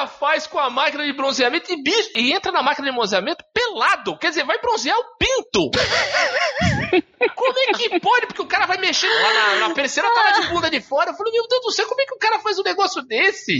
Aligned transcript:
cara 0.00 0.06
faz 0.06 0.46
com 0.46 0.58
a 0.58 0.70
máquina 0.70 1.04
de 1.04 1.12
bronzeamento 1.12 1.70
e, 1.72 1.82
bicho, 1.82 2.10
e 2.14 2.32
entra 2.32 2.50
na 2.52 2.62
máquina 2.62 2.88
de 2.88 2.94
bronzeamento 2.94 3.44
pelado. 3.52 4.16
Quer 4.18 4.30
dizer, 4.30 4.44
vai 4.44 4.58
bronzear 4.58 4.96
o 4.96 5.04
pinto. 5.18 5.70
como 7.34 7.58
é 7.58 7.72
que 7.74 8.00
pode? 8.00 8.26
Porque 8.26 8.42
o 8.42 8.46
cara 8.46 8.66
vai 8.66 8.78
mexendo 8.78 9.12
lá 9.12 9.32
na, 9.32 9.68
na 9.68 9.74
perceira, 9.74 10.08
tá 10.12 10.22
lá 10.22 10.30
de 10.40 10.48
bunda 10.48 10.70
de 10.70 10.80
fora. 10.80 11.10
Eu 11.10 11.14
falei, 11.14 11.32
meu 11.32 11.46
Deus 11.48 11.62
do 11.62 11.72
céu, 11.72 11.86
como 11.86 12.00
é 12.00 12.06
que 12.06 12.14
o 12.14 12.18
cara 12.18 12.38
faz 12.40 12.58
um 12.58 12.62
negócio 12.62 13.02
desse? 13.02 13.58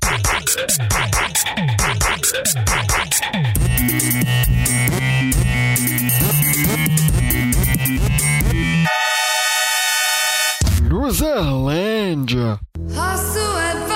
Luzerlândia. 10.88 12.58
Hast 12.96 13.34
du 13.34 13.89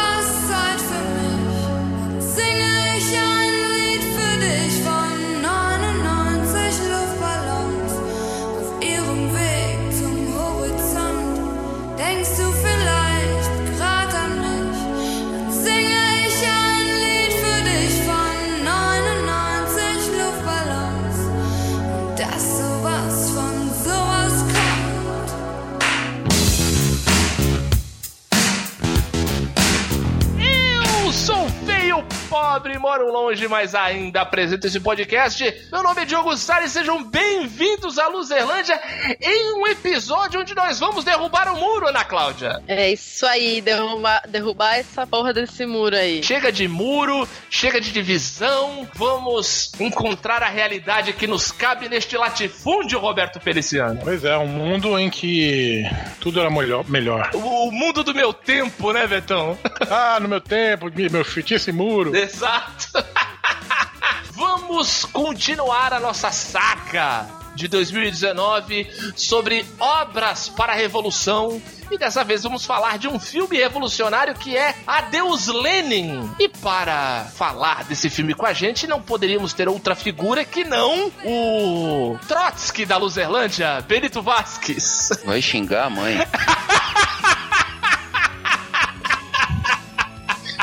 pobre, 32.54 32.78
moro 32.78 33.10
longe, 33.10 33.48
mas 33.48 33.74
ainda 33.74 34.20
apresento 34.20 34.64
esse 34.64 34.78
podcast. 34.78 35.66
Meu 35.72 35.83
nome 35.83 36.02
é 36.02 36.05
Diogo 36.05 36.36
Salles, 36.36 36.70
sejam 36.70 37.02
bem-vindos 37.02 37.98
à 37.98 38.06
Luzerlândia 38.06 38.80
em 39.20 39.55
um 39.55 39.66
episódio 39.66 40.41
onde 40.41 40.55
nós 40.55 40.78
vamos 40.78 41.05
derrubar 41.05 41.52
o 41.52 41.58
muro, 41.58 41.88
Ana 41.88 42.05
Cláudia. 42.05 42.62
É 42.69 42.92
isso 42.92 43.27
aí, 43.27 43.61
derrubar, 43.61 44.22
derrubar 44.28 44.77
essa 44.77 45.05
porra 45.05 45.33
desse 45.33 45.66
muro 45.66 45.96
aí. 45.96 46.22
Chega 46.22 46.52
de 46.52 46.69
muro, 46.69 47.28
chega 47.50 47.80
de 47.80 47.91
divisão, 47.91 48.89
vamos 48.94 49.72
encontrar 49.80 50.41
a 50.41 50.48
realidade 50.48 51.12
que 51.12 51.27
nos 51.27 51.50
cabe 51.50 51.89
neste 51.89 52.16
latifúndio, 52.16 53.00
Roberto 53.00 53.41
Feliciano. 53.41 54.00
Pois 54.05 54.24
é, 54.24 54.39
um 54.39 54.46
mundo 54.46 54.96
em 54.96 55.11
que 55.11 55.83
tudo 56.20 56.39
era 56.39 56.50
melhor. 56.50 56.89
melhor. 56.89 57.30
O, 57.34 57.68
o 57.68 57.72
mundo 57.72 58.05
do 58.05 58.14
meu 58.14 58.33
tempo, 58.33 58.92
né, 58.92 59.08
Betão? 59.08 59.58
Ah, 59.91 60.20
no 60.20 60.28
meu 60.28 60.41
tempo, 60.41 60.89
meu 61.11 61.24
filho 61.24 61.46
tinha 61.46 61.56
esse 61.56 61.72
muro. 61.72 62.14
Exato. 62.14 62.44
Vamos 64.33 65.05
continuar 65.06 65.92
a 65.92 66.00
nossa 66.00 66.31
saga 66.31 67.27
de 67.55 67.69
2019 67.69 68.86
sobre 69.17 69.64
obras 69.78 70.48
para 70.48 70.73
a 70.73 70.77
revolução. 70.77 71.62
E 71.91 71.97
dessa 71.97 72.25
vez 72.25 72.42
vamos 72.42 72.64
falar 72.64 72.98
de 72.98 73.06
um 73.06 73.19
filme 73.19 73.59
revolucionário 73.59 74.34
que 74.34 74.56
é 74.56 74.75
Adeus 74.86 75.47
Lenin. 75.47 76.28
E 76.39 76.48
para 76.48 77.27
falar 77.34 77.84
desse 77.84 78.11
filme 78.11 78.34
com 78.34 78.45
a 78.45 78.53
gente, 78.53 78.86
não 78.86 79.01
poderíamos 79.01 79.53
ter 79.53 79.69
outra 79.69 79.95
figura 79.95 80.45
que 80.45 80.64
não 80.64 81.12
o 81.25 82.19
Trotsky 82.27 82.84
da 82.84 82.97
Luzerlândia, 82.97 83.81
Benito 83.83 84.20
Vasquez. 84.20 85.11
Vai 85.25 85.41
xingar 85.41 85.86
a 85.86 85.91
mãe. 85.91 86.17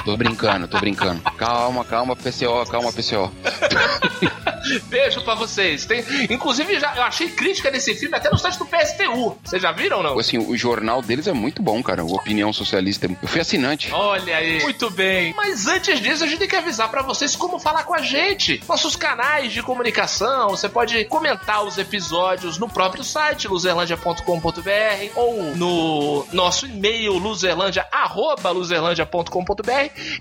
Tô 0.03 0.17
brincando, 0.17 0.67
tô 0.67 0.79
brincando. 0.79 1.21
Calma, 1.37 1.85
calma, 1.85 2.15
PCO, 2.15 2.65
calma, 2.65 2.91
PCO. 2.91 3.31
Beijo 4.79 5.21
pra 5.21 5.35
vocês. 5.35 5.85
Tem, 5.85 6.03
inclusive, 6.29 6.79
já, 6.79 6.95
eu 6.95 7.03
achei 7.03 7.29
crítica 7.29 7.69
desse 7.71 7.93
filme 7.95 8.15
até 8.15 8.29
no 8.29 8.37
site 8.37 8.57
do 8.57 8.65
PSTU. 8.65 9.37
Vocês 9.43 9.61
já 9.61 9.71
viram 9.71 9.97
ou 9.97 10.03
não? 10.03 10.19
Assim, 10.19 10.37
o 10.37 10.57
jornal 10.57 11.01
deles 11.01 11.27
é 11.27 11.33
muito 11.33 11.61
bom, 11.61 11.83
cara. 11.83 12.03
O 12.03 12.15
Opinião 12.15 12.53
Socialista. 12.53 13.09
Eu 13.21 13.27
fui 13.27 13.41
assinante. 13.41 13.91
Olha 13.91 14.37
aí. 14.37 14.61
Muito 14.61 14.89
bem. 14.89 15.33
Mas 15.35 15.67
antes 15.67 15.99
disso, 15.99 16.23
a 16.23 16.27
gente 16.27 16.39
tem 16.39 16.47
que 16.47 16.55
avisar 16.55 16.89
pra 16.89 17.01
vocês 17.01 17.35
como 17.35 17.59
falar 17.59 17.83
com 17.83 17.93
a 17.93 18.01
gente. 18.01 18.61
Nossos 18.67 18.95
canais 18.95 19.51
de 19.51 19.61
comunicação. 19.61 20.49
Você 20.49 20.69
pode 20.69 21.03
comentar 21.05 21.63
os 21.63 21.77
episódios 21.77 22.57
no 22.57 22.69
próprio 22.69 23.03
site, 23.03 23.47
luzerlandia.com.br 23.47 25.11
ou 25.15 25.55
no 25.55 26.25
nosso 26.31 26.65
e-mail, 26.65 27.13
luzerlandia.luzerlandia.com.br 27.13 29.71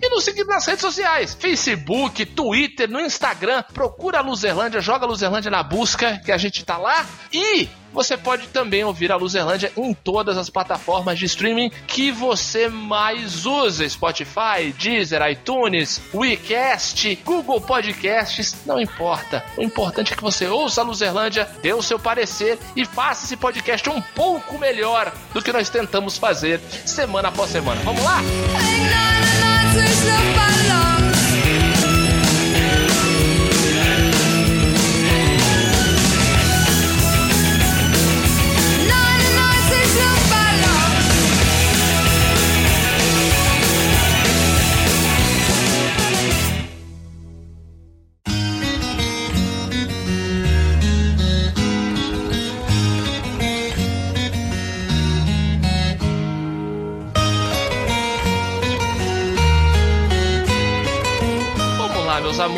e 0.02 0.08
nos 0.08 0.24
seguir 0.24 0.44
nas 0.44 0.66
redes 0.66 0.80
sociais, 0.80 1.36
Facebook, 1.38 2.24
Twitter, 2.26 2.88
no 2.88 3.00
Instagram. 3.00 3.62
Procura 3.72 4.20
a 4.20 4.22
Luzerlândia, 4.40 4.80
joga 4.80 5.04
a 5.04 5.08
Luzerlândia 5.08 5.50
na 5.50 5.62
busca 5.62 6.18
que 6.24 6.32
a 6.32 6.38
gente 6.38 6.64
tá 6.64 6.78
lá. 6.78 7.04
E 7.30 7.68
você 7.92 8.16
pode 8.16 8.46
também 8.46 8.82
ouvir 8.82 9.12
a 9.12 9.16
Luzerlândia 9.16 9.70
em 9.76 9.92
todas 9.92 10.38
as 10.38 10.48
plataformas 10.48 11.18
de 11.18 11.26
streaming 11.26 11.70
que 11.86 12.10
você 12.10 12.66
mais 12.66 13.44
usa: 13.44 13.86
Spotify, 13.86 14.72
Deezer, 14.78 15.20
iTunes, 15.30 16.00
WeCast, 16.14 17.16
Google 17.22 17.60
Podcasts, 17.60 18.56
não 18.64 18.80
importa. 18.80 19.44
O 19.58 19.62
importante 19.62 20.14
é 20.14 20.16
que 20.16 20.22
você 20.22 20.46
ouça 20.46 20.80
a 20.80 20.84
Luzerlândia, 20.84 21.46
dê 21.60 21.74
o 21.74 21.82
seu 21.82 21.98
parecer 21.98 22.58
e 22.74 22.86
faça 22.86 23.26
esse 23.26 23.36
podcast 23.36 23.90
um 23.90 24.00
pouco 24.00 24.56
melhor 24.58 25.12
do 25.34 25.42
que 25.42 25.52
nós 25.52 25.68
tentamos 25.68 26.16
fazer 26.16 26.58
semana 26.86 27.28
após 27.28 27.50
semana. 27.50 27.78
Vamos 27.82 28.02
lá? 28.02 28.22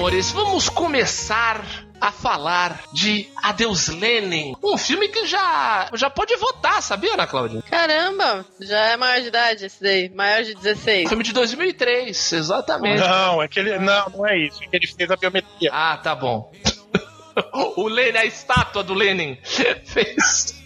Amores, 0.03 0.33
vamos 0.33 0.69
começar 0.69 1.65
a 2.01 2.11
falar 2.11 2.83
de 2.93 3.29
Adeus 3.41 3.87
Lenin, 3.87 4.57
um 4.61 4.77
filme 4.77 5.07
que 5.07 5.27
já 5.27 5.89
já 5.95 6.11
pode 6.11 6.35
votar, 6.35 6.83
sabia, 6.83 7.15
Ana 7.15 7.25
Cláudia? 7.25 7.63
Caramba, 7.71 8.45
já 8.61 8.81
é 8.87 8.97
maior 8.97 9.21
de 9.21 9.29
idade 9.29 9.67
esse 9.67 9.81
daí, 9.81 10.09
maior 10.09 10.43
de 10.43 10.57
16. 10.57 11.09
Filme 11.09 11.23
de 11.23 11.33
2003, 11.33 12.33
exatamente. 12.33 12.99
Não, 12.99 13.41
é 13.41 13.47
que 13.47 13.61
ele. 13.61 13.79
Não, 13.79 14.11
não 14.11 14.27
é 14.27 14.37
isso. 14.39 14.61
É 14.65 14.67
que 14.67 14.75
ele 14.75 14.89
fez 14.89 15.09
a 15.09 15.15
biometria. 15.15 15.71
Ah, 15.73 15.97
tá 15.97 16.17
bom. 16.17 16.51
O 17.75 17.89
Lenin, 17.89 18.19
a 18.19 18.25
estátua 18.27 18.83
do 18.83 18.93
Lenin 18.95 19.39
fez. 19.85 20.63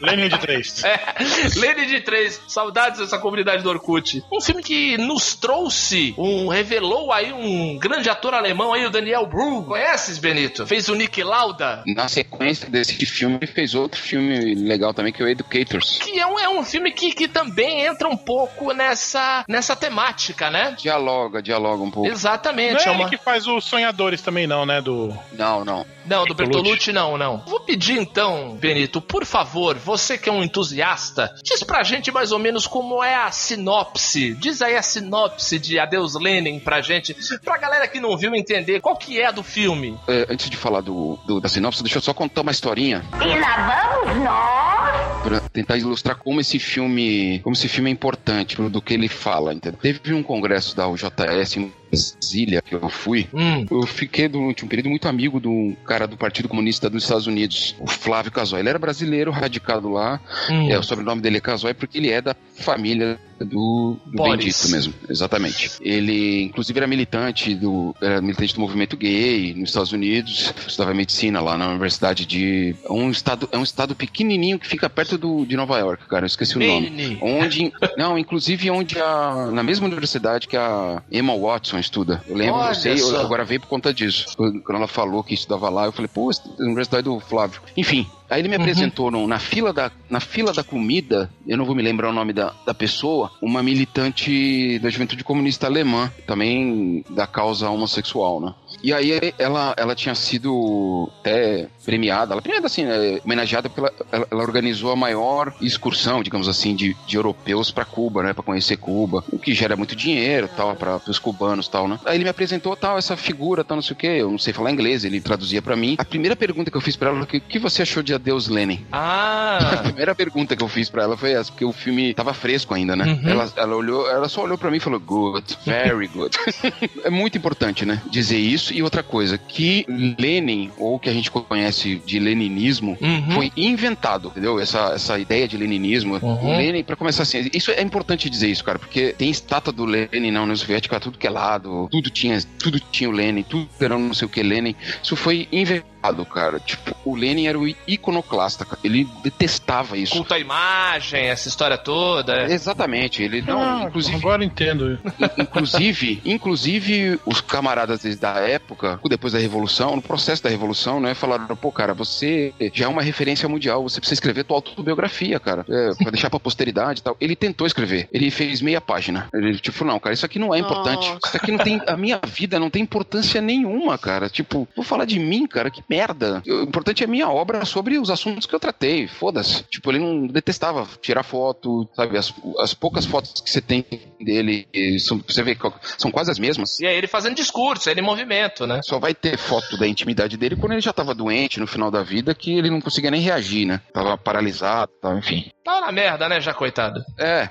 Lenin 0.00 0.28
de 0.28 0.38
três. 0.38 0.82
É, 0.90 1.58
Lenin 1.58 1.86
de 1.86 2.00
3, 2.00 2.42
saudades 2.48 2.98
dessa 3.00 3.18
comunidade 3.18 3.62
do 3.62 3.68
Orkut. 3.68 4.22
Um 4.32 4.40
filme 4.40 4.62
que 4.62 4.96
nos 4.98 5.34
trouxe, 5.34 6.14
um 6.18 6.48
revelou 6.48 7.12
aí 7.12 7.32
um 7.32 7.78
grande 7.78 8.08
ator 8.08 8.34
alemão 8.34 8.72
aí, 8.72 8.84
o 8.84 8.90
Daniel 8.90 9.26
Brühl. 9.26 9.62
Conheces, 9.64 10.18
Benito? 10.18 10.66
Fez 10.66 10.88
o 10.88 10.94
Nick 10.94 11.22
Lauda. 11.22 11.84
Na 11.86 12.08
sequência 12.08 12.68
desse 12.68 13.04
filme, 13.06 13.36
ele 13.36 13.46
fez 13.46 13.74
outro 13.74 14.00
filme 14.00 14.54
legal 14.54 14.92
também, 14.92 15.12
que 15.12 15.22
é 15.22 15.26
o 15.26 15.28
Educators. 15.28 15.98
Que 15.98 16.18
é 16.18 16.26
um, 16.26 16.38
é 16.38 16.48
um 16.48 16.64
filme 16.64 16.92
que, 16.92 17.12
que 17.12 17.28
também 17.28 17.82
entra 17.82 18.08
um 18.08 18.16
pouco 18.16 18.72
nessa, 18.72 19.44
nessa 19.48 19.76
temática, 19.76 20.50
né? 20.50 20.74
Dialoga, 20.78 21.42
dialoga 21.42 21.82
um 21.82 21.90
pouco. 21.90 22.08
Não 22.08 22.14
Exatamente. 22.14 22.88
é 22.88 22.90
é 22.90 22.94
ele 22.94 23.02
uma... 23.02 23.10
que 23.10 23.16
faz 23.16 23.46
os 23.46 23.64
sonhadores 23.64 24.22
também, 24.22 24.46
não, 24.46 24.66
né? 24.66 24.80
Do. 24.80 25.16
Não, 25.32 25.64
não. 25.64 25.86
Não, 26.10 26.24
do 26.24 26.34
Bertolucci. 26.34 26.90
Bertolucci 26.90 26.92
não, 26.92 27.16
não. 27.16 27.38
Vou 27.46 27.60
pedir 27.60 27.96
então, 27.98 28.56
Benito, 28.60 29.00
por 29.00 29.24
favor, 29.24 29.76
você 29.78 30.18
que 30.18 30.28
é 30.28 30.32
um 30.32 30.42
entusiasta, 30.42 31.32
diz 31.42 31.62
pra 31.62 31.82
gente 31.82 32.10
mais 32.10 32.32
ou 32.32 32.38
menos 32.38 32.66
como 32.66 33.02
é 33.02 33.14
a 33.14 33.30
sinopse. 33.30 34.34
Diz 34.34 34.60
aí 34.60 34.76
a 34.76 34.82
sinopse 34.82 35.58
de 35.58 35.78
Adeus 35.78 36.14
Lenin 36.14 36.58
pra 36.60 36.80
gente, 36.80 37.14
pra 37.44 37.56
galera 37.58 37.86
que 37.88 38.00
não 38.00 38.16
viu 38.16 38.34
entender 38.34 38.80
qual 38.80 38.96
que 38.96 39.20
é 39.20 39.32
do 39.32 39.42
filme. 39.42 39.98
É, 40.08 40.26
antes 40.28 40.50
de 40.50 40.56
falar 40.56 40.80
do, 40.80 41.18
do- 41.26 41.40
da 41.40 41.48
sinopse, 41.48 41.82
deixa 41.82 41.98
eu 41.98 42.02
só 42.02 42.12
contar 42.12 42.40
uma 42.42 42.50
historinha. 42.50 43.04
E 43.22 43.38
lá 43.38 44.00
vamos 44.04 44.24
nós. 44.24 45.22
Pra 45.22 45.40
tentar 45.52 45.76
ilustrar 45.76 46.16
como 46.16 46.40
esse 46.40 46.58
filme, 46.58 47.40
como 47.44 47.54
esse 47.54 47.68
filme 47.68 47.90
é 47.90 47.92
importante 47.92 48.56
do 48.56 48.80
que 48.82 48.94
ele 48.94 49.08
fala, 49.08 49.52
entendeu? 49.52 49.78
Teve 49.80 50.14
um 50.14 50.22
congresso 50.22 50.74
da 50.76 50.88
UJS 50.88 51.56
em 51.58 51.72
Brasília, 51.90 52.62
que 52.62 52.74
eu 52.74 52.88
fui, 52.88 53.28
Hum. 53.34 53.66
eu 53.70 53.82
fiquei 53.86 54.28
durante 54.28 54.64
um 54.64 54.68
período 54.68 54.88
muito 54.90 55.08
amigo 55.08 55.40
do 55.40 55.74
cara 55.84 56.06
do 56.06 56.16
Partido 56.16 56.48
Comunista 56.48 56.88
dos 56.88 57.02
Estados 57.02 57.26
Unidos, 57.26 57.74
o 57.80 57.86
Flávio 57.86 58.30
Casoy. 58.32 58.60
Ele 58.60 58.68
era 58.68 58.78
brasileiro, 58.78 59.30
radicado 59.30 59.88
lá. 59.88 60.20
hum. 60.50 60.70
É, 60.70 60.78
o 60.78 60.82
sobrenome 60.82 61.20
dele 61.20 61.38
é 61.38 61.40
Casoy 61.40 61.74
porque 61.74 61.98
ele 61.98 62.10
é 62.10 62.20
da 62.22 62.34
família 62.54 63.18
do, 63.44 63.96
do 64.06 64.16
Boris. 64.16 64.44
Bendito 64.44 64.68
mesmo. 64.70 64.94
Exatamente. 65.08 65.70
Ele, 65.80 66.42
inclusive, 66.42 66.78
era 66.78 66.86
militante 66.86 67.54
do, 67.54 67.94
era 68.00 68.20
militante 68.20 68.54
do 68.54 68.60
movimento 68.60 68.96
gay 68.96 69.54
nos 69.54 69.70
Estados 69.70 69.92
Unidos. 69.92 70.52
Estudava 70.66 70.94
medicina 70.94 71.40
lá 71.40 71.56
na 71.56 71.68
Universidade 71.68 72.26
de. 72.26 72.74
É 72.84 72.92
um 72.92 73.10
estado, 73.10 73.48
é 73.52 73.58
um 73.58 73.62
estado 73.62 73.94
pequenininho 73.94 74.58
que 74.58 74.66
fica 74.66 74.88
perto 74.90 75.16
do, 75.18 75.44
de 75.44 75.56
Nova 75.56 75.78
York, 75.78 76.06
cara. 76.06 76.24
Eu 76.24 76.26
esqueci 76.26 76.56
o 76.56 76.60
nome. 76.60 77.18
Onde, 77.20 77.72
não, 77.96 78.18
inclusive 78.18 78.70
onde 78.70 78.98
a, 78.98 79.48
na 79.52 79.62
mesma 79.62 79.86
universidade 79.86 80.46
que 80.48 80.56
a 80.56 81.02
Emma 81.10 81.36
Watson 81.36 81.78
estuda. 81.78 82.22
Eu 82.28 82.36
lembro, 82.36 82.54
Olha 82.56 82.70
eu 82.70 82.74
sei, 82.74 83.00
eu- 83.00 83.20
agora 83.20 83.44
veio 83.44 83.60
por 83.60 83.68
conta 83.68 83.92
disso. 83.92 84.26
Quando 84.36 84.62
ela 84.76 84.86
falou 84.88 85.22
que 85.24 85.34
estudava 85.34 85.68
lá, 85.68 85.86
eu 85.86 85.92
falei, 85.92 86.08
pô, 86.12 86.30
a 86.30 86.62
universidade 86.62 87.04
do 87.04 87.18
Flávio. 87.20 87.60
Enfim, 87.76 88.06
aí 88.30 88.40
ele 88.40 88.48
me 88.48 88.56
Uhum. 88.56 88.62
apresentou 88.62 89.10
no- 89.10 89.26
na, 89.26 89.38
fila 89.38 89.72
da, 89.72 89.90
na 90.08 90.20
fila 90.20 90.52
da 90.52 90.62
comida, 90.64 91.30
eu 91.46 91.56
não 91.56 91.64
vou 91.64 91.74
me 91.74 91.82
lembrar 91.82 92.08
o 92.10 92.12
nome 92.12 92.32
da, 92.32 92.52
da 92.64 92.72
pessoa, 92.72 93.30
uma 93.42 93.62
militante 93.62 94.78
da 94.78 94.88
juventude 94.90 95.24
comunista 95.24 95.66
alemã, 95.66 96.12
também 96.26 97.04
da 97.10 97.26
causa 97.26 97.68
homossexual, 97.68 98.40
né? 98.40 98.54
E 98.82 98.92
aí 98.92 99.12
ela, 99.38 99.74
ela 99.76 99.94
tinha 99.94 100.14
sido 100.14 101.10
até 101.20 101.68
premiada, 101.84 102.32
ela 102.34 102.42
premiada 102.42 102.66
assim, 102.66 102.84
né, 102.84 103.20
homenageada 103.24 103.68
porque 103.68 103.80
ela, 103.80 103.92
ela, 104.12 104.26
ela 104.30 104.42
organizou 104.42 104.90
a 104.92 104.96
maior 104.96 105.54
excursão, 105.60 106.22
digamos 106.22 106.48
assim, 106.48 106.74
de, 106.74 106.96
de 107.06 107.16
europeus 107.16 107.70
para 107.70 107.84
Cuba, 107.84 108.22
né, 108.22 108.32
para 108.32 108.42
conhecer 108.42 108.76
Cuba, 108.76 109.24
o 109.30 109.38
que 109.38 109.52
gera 109.54 109.76
muito 109.76 109.94
dinheiro, 109.96 110.48
tal, 110.56 110.74
para 110.76 111.00
os 111.08 111.18
cubanos, 111.18 111.68
tal, 111.68 111.88
né? 111.88 111.98
Aí 112.04 112.16
ele 112.16 112.24
me 112.24 112.30
apresentou 112.30 112.76
tal 112.76 112.96
essa 112.96 113.16
figura, 113.16 113.64
tal, 113.64 113.76
não 113.76 113.82
sei 113.82 113.94
o 113.94 113.98
que, 113.98 114.06
eu 114.06 114.30
não 114.30 114.38
sei 114.38 114.52
falar 114.52 114.70
inglês, 114.70 115.04
ele 115.04 115.20
traduzia 115.20 115.60
para 115.60 115.76
mim. 115.76 115.96
A 115.98 116.04
primeira 116.04 116.36
pergunta 116.36 116.70
que 116.70 116.76
eu 116.76 116.80
fiz 116.80 116.96
para 116.96 117.10
ela 117.10 117.26
foi: 117.26 117.38
"O 117.38 117.42
que 117.42 117.58
você 117.58 117.82
achou 117.82 118.02
de 118.02 118.14
Adeus 118.20 118.48
Lenin?" 118.48 118.84
A 118.92 119.58
Ah, 119.72 119.82
primeira 119.82 120.14
pergunta 120.14 120.54
que 120.56 120.62
eu 120.62 120.68
fiz 120.68 120.88
pra 120.88 121.02
ela 121.02 121.16
foi 121.16 121.32
essa, 121.32 121.50
porque 121.50 121.64
o 121.64 121.72
filme 121.72 122.14
tava 122.14 122.32
fresco 122.34 122.74
ainda, 122.74 122.94
né? 122.94 123.04
Uhum. 123.22 123.28
Ela, 123.28 123.52
ela 123.56 123.76
olhou, 123.76 124.08
ela 124.08 124.28
só 124.28 124.42
olhou 124.44 124.56
pra 124.58 124.70
mim 124.70 124.76
e 124.76 124.80
falou, 124.80 125.00
good, 125.00 125.44
very 125.64 126.06
good. 126.08 126.36
é 127.04 127.10
muito 127.10 127.36
importante, 127.36 127.84
né? 127.84 128.00
Dizer 128.10 128.38
isso. 128.38 128.72
E 128.72 128.82
outra 128.82 129.02
coisa, 129.02 129.36
que 129.38 129.84
Lenin, 130.18 130.70
ou 130.78 130.98
que 130.98 131.08
a 131.08 131.12
gente 131.12 131.30
conhece 131.30 132.00
de 132.04 132.18
leninismo, 132.18 132.96
Uhum. 133.00 133.30
foi 133.32 133.52
inventado, 133.56 134.28
entendeu? 134.28 134.60
Essa, 134.60 134.92
essa 134.94 135.18
ideia 135.18 135.48
de 135.48 135.56
leninismo. 135.56 136.18
Uhum. 136.22 136.56
Lenin, 136.56 136.82
pra 136.84 136.96
começar 136.96 137.22
assim, 137.22 137.48
isso 137.52 137.70
é 137.70 137.82
importante 137.82 138.28
dizer 138.30 138.48
isso, 138.48 138.62
cara, 138.64 138.78
porque 138.78 139.14
tem 139.16 139.30
estátua 139.30 139.72
do 139.72 139.84
Lenin 139.84 140.30
na 140.30 140.42
União 140.42 140.56
Soviética, 140.56 141.00
tudo 141.00 141.18
que 141.18 141.26
é 141.26 141.30
lado, 141.30 141.88
tudo 141.90 142.10
tinha, 142.10 142.38
tudo 142.58 142.78
tinha 142.80 143.08
o 143.08 143.12
Lenin, 143.12 143.42
tudo 143.42 143.68
era 143.80 143.98
não 143.98 144.12
sei 144.14 144.26
o 144.26 144.28
que 144.28 144.42
Lenin. 144.42 144.74
Isso 145.02 145.16
foi 145.16 145.48
inventado, 145.50 145.90
cara. 146.28 146.58
Tipo, 146.60 146.94
o 147.04 147.14
Lenin 147.14 147.46
era 147.46 147.58
o 147.58 147.66
iconoclasta, 147.86 148.64
cara. 148.64 148.78
Ele 148.84 149.06
detestava 149.22 149.96
isso. 149.96 150.14
culto 150.14 150.34
à 150.34 150.38
imagem, 150.38 151.26
essa 151.26 151.48
história 151.48 151.76
toda. 151.78 152.44
Exatamente, 152.52 153.22
ele 153.22 153.42
não, 153.42 153.60
Ah, 153.62 153.84
inclusive, 153.86 154.16
Agora 154.16 154.44
entendo. 154.44 154.98
inclusive, 155.38 156.20
inclusive 156.24 157.18
os 157.26 157.40
camaradas 157.40 158.00
da 158.18 158.34
época, 158.40 158.98
depois 159.08 159.32
da 159.32 159.38
revolução, 159.38 159.96
no 159.96 160.02
processo 160.02 160.42
da 160.42 160.48
revolução, 160.50 161.00
né, 161.00 161.14
falaram, 161.14 161.54
pô, 161.56 161.70
cara, 161.72 161.94
você 161.94 162.52
já 162.72 162.84
é 162.86 162.88
uma 162.88 163.02
referência 163.02 163.48
mundial, 163.48 163.82
você 163.82 164.00
precisa 164.00 164.14
escrever 164.14 164.44
tua 164.44 164.56
autobiografia, 164.56 165.38
cara, 165.40 165.64
é, 165.68 165.90
pra 166.02 166.10
deixar 166.12 166.30
pra 166.30 166.40
posteridade 166.40 167.00
e 167.00 167.02
tal. 167.02 167.16
Ele 167.20 167.34
tentou 167.36 167.66
escrever, 167.66 168.08
ele 168.12 168.30
fez 168.30 168.60
meia 168.62 168.80
página. 168.80 169.28
Ele 169.32 169.58
tipo, 169.58 169.84
não, 169.84 169.98
cara, 169.98 170.14
isso 170.14 170.26
aqui 170.26 170.38
não 170.38 170.54
é 170.54 170.58
importante. 170.58 171.08
Nossa. 171.08 171.20
Isso 171.26 171.36
aqui 171.36 171.52
não 171.52 171.58
tem 171.58 171.80
a 171.86 171.96
minha 171.96 172.20
vida 172.26 172.58
não 172.58 172.70
tem 172.70 172.82
importância 172.82 173.40
nenhuma, 173.40 173.98
cara. 173.98 174.28
Tipo, 174.28 174.68
vou 174.76 174.84
falar 174.84 175.04
de 175.04 175.18
mim, 175.18 175.46
cara, 175.46 175.70
que 175.70 175.82
merda. 175.90 176.40
O 176.46 176.62
importante 176.62 177.02
é 177.02 177.06
a 177.06 177.10
minha 177.10 177.28
obra 177.28 177.64
sobre 177.64 177.98
os 177.98 178.08
assuntos 178.10 178.46
que 178.46 178.54
eu 178.54 178.60
tratei. 178.60 179.08
Foda-se. 179.08 179.64
Tipo, 179.64 179.90
ele 179.90 179.98
não 179.98 180.26
detestava 180.28 180.86
tirar 181.02 181.24
foto, 181.24 181.88
sabe? 181.94 182.16
As, 182.16 182.32
as 182.60 182.72
poucas 182.72 183.04
fotos 183.04 183.40
que 183.40 183.50
você 183.50 183.60
tem 183.60 183.84
dele, 184.20 184.68
são- 185.00 185.20
você 185.26 185.42
vê 185.42 185.54
que 185.56 185.68
são 185.98 186.10
quase 186.10 186.30
as 186.30 186.38
mesmas. 186.38 186.78
E 186.78 186.86
aí 186.86 186.96
ele 186.96 187.06
fazendo 187.08 187.34
discurso, 187.34 187.90
ele 187.90 188.00
em 188.00 188.04
movimento, 188.04 188.66
né? 188.66 188.80
Só 188.84 188.98
vai 189.00 189.14
ter 189.14 189.36
foto 189.36 189.76
da 189.76 189.86
intimidade 189.88 190.36
dele 190.36 190.54
quando 190.56 190.72
ele 190.72 190.80
já 190.80 190.92
tava 190.92 191.14
doente 191.14 191.58
no 191.58 191.66
final 191.66 191.90
da 191.90 192.02
vida, 192.02 192.34
que 192.34 192.56
ele 192.56 192.70
não 192.70 192.80
conseguia 192.80 193.10
nem 193.10 193.20
reagir, 193.20 193.66
né? 193.66 193.80
Tava 193.92 194.16
paralisado, 194.16 194.92
tal, 195.02 195.18
enfim. 195.18 195.50
Tá 195.64 195.80
na 195.80 195.92
merda, 195.92 196.28
né, 196.28 196.40
já 196.40 196.54
coitado. 196.54 197.00
É, 197.18 197.48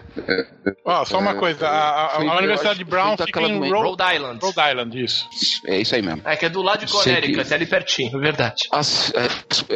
Ó, 0.85 1.05
só 1.05 1.19
uma 1.19 1.35
coisa. 1.35 1.67
A, 1.67 2.05
a- 2.05 2.15
a 2.17 2.37
Universidade 2.37 2.77
de 2.79 2.83
Brown 2.85 3.15
foi 3.17 3.25
fica 3.27 3.41
em. 3.41 3.59
Rhode, 3.59 3.71
Rhode 3.71 4.15
Island. 4.15 4.39
Rhode 4.41 4.69
Island, 4.71 5.03
isso. 5.03 5.25
é 5.67 5.79
isso 5.79 5.95
aí 5.95 6.01
mesmo. 6.01 6.21
É 6.25 6.35
que 6.35 6.45
é 6.45 6.49
do 6.49 6.61
lado 6.61 6.85
de 6.85 6.91
Connecticut, 6.91 7.51
é 7.51 7.55
ali 7.55 7.65
pertinho, 7.65 8.23
é 8.25 8.28
verdade. 8.31 8.67
As, 8.71 9.11
é, 9.13 9.25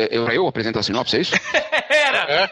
é, 0.04 0.08
eu, 0.18 0.28
eu 0.30 0.48
apresento 0.48 0.80
a 0.80 0.84
sinopse, 0.84 1.18
é 1.18 1.22
isso? 1.22 1.34
Era! 1.90 2.50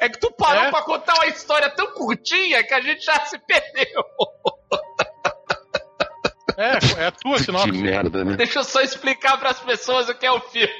É 0.00 0.08
que 0.08 0.18
tu 0.20 0.30
parou 0.32 0.64
É? 0.64 0.70
pra 0.70 0.82
contar 0.82 1.14
uma 1.14 1.26
história 1.26 1.68
tão 1.70 1.92
curtinha 1.92 2.62
que 2.64 2.72
a 2.74 2.80
gente 2.80 3.04
já 3.04 3.24
se 3.26 3.38
perdeu. 3.38 4.04
É, 6.58 7.02
é 7.02 7.06
a 7.06 7.10
tua 7.10 7.36
que 7.36 7.44
sinopse. 7.44 7.72
merda, 7.72 8.24
né? 8.24 8.34
Deixa 8.36 8.60
eu 8.60 8.64
só 8.64 8.80
explicar 8.80 9.36
pras 9.38 9.60
pessoas 9.60 10.08
o 10.08 10.14
que 10.14 10.24
é 10.24 10.32
o 10.32 10.40
filme. 10.40 10.70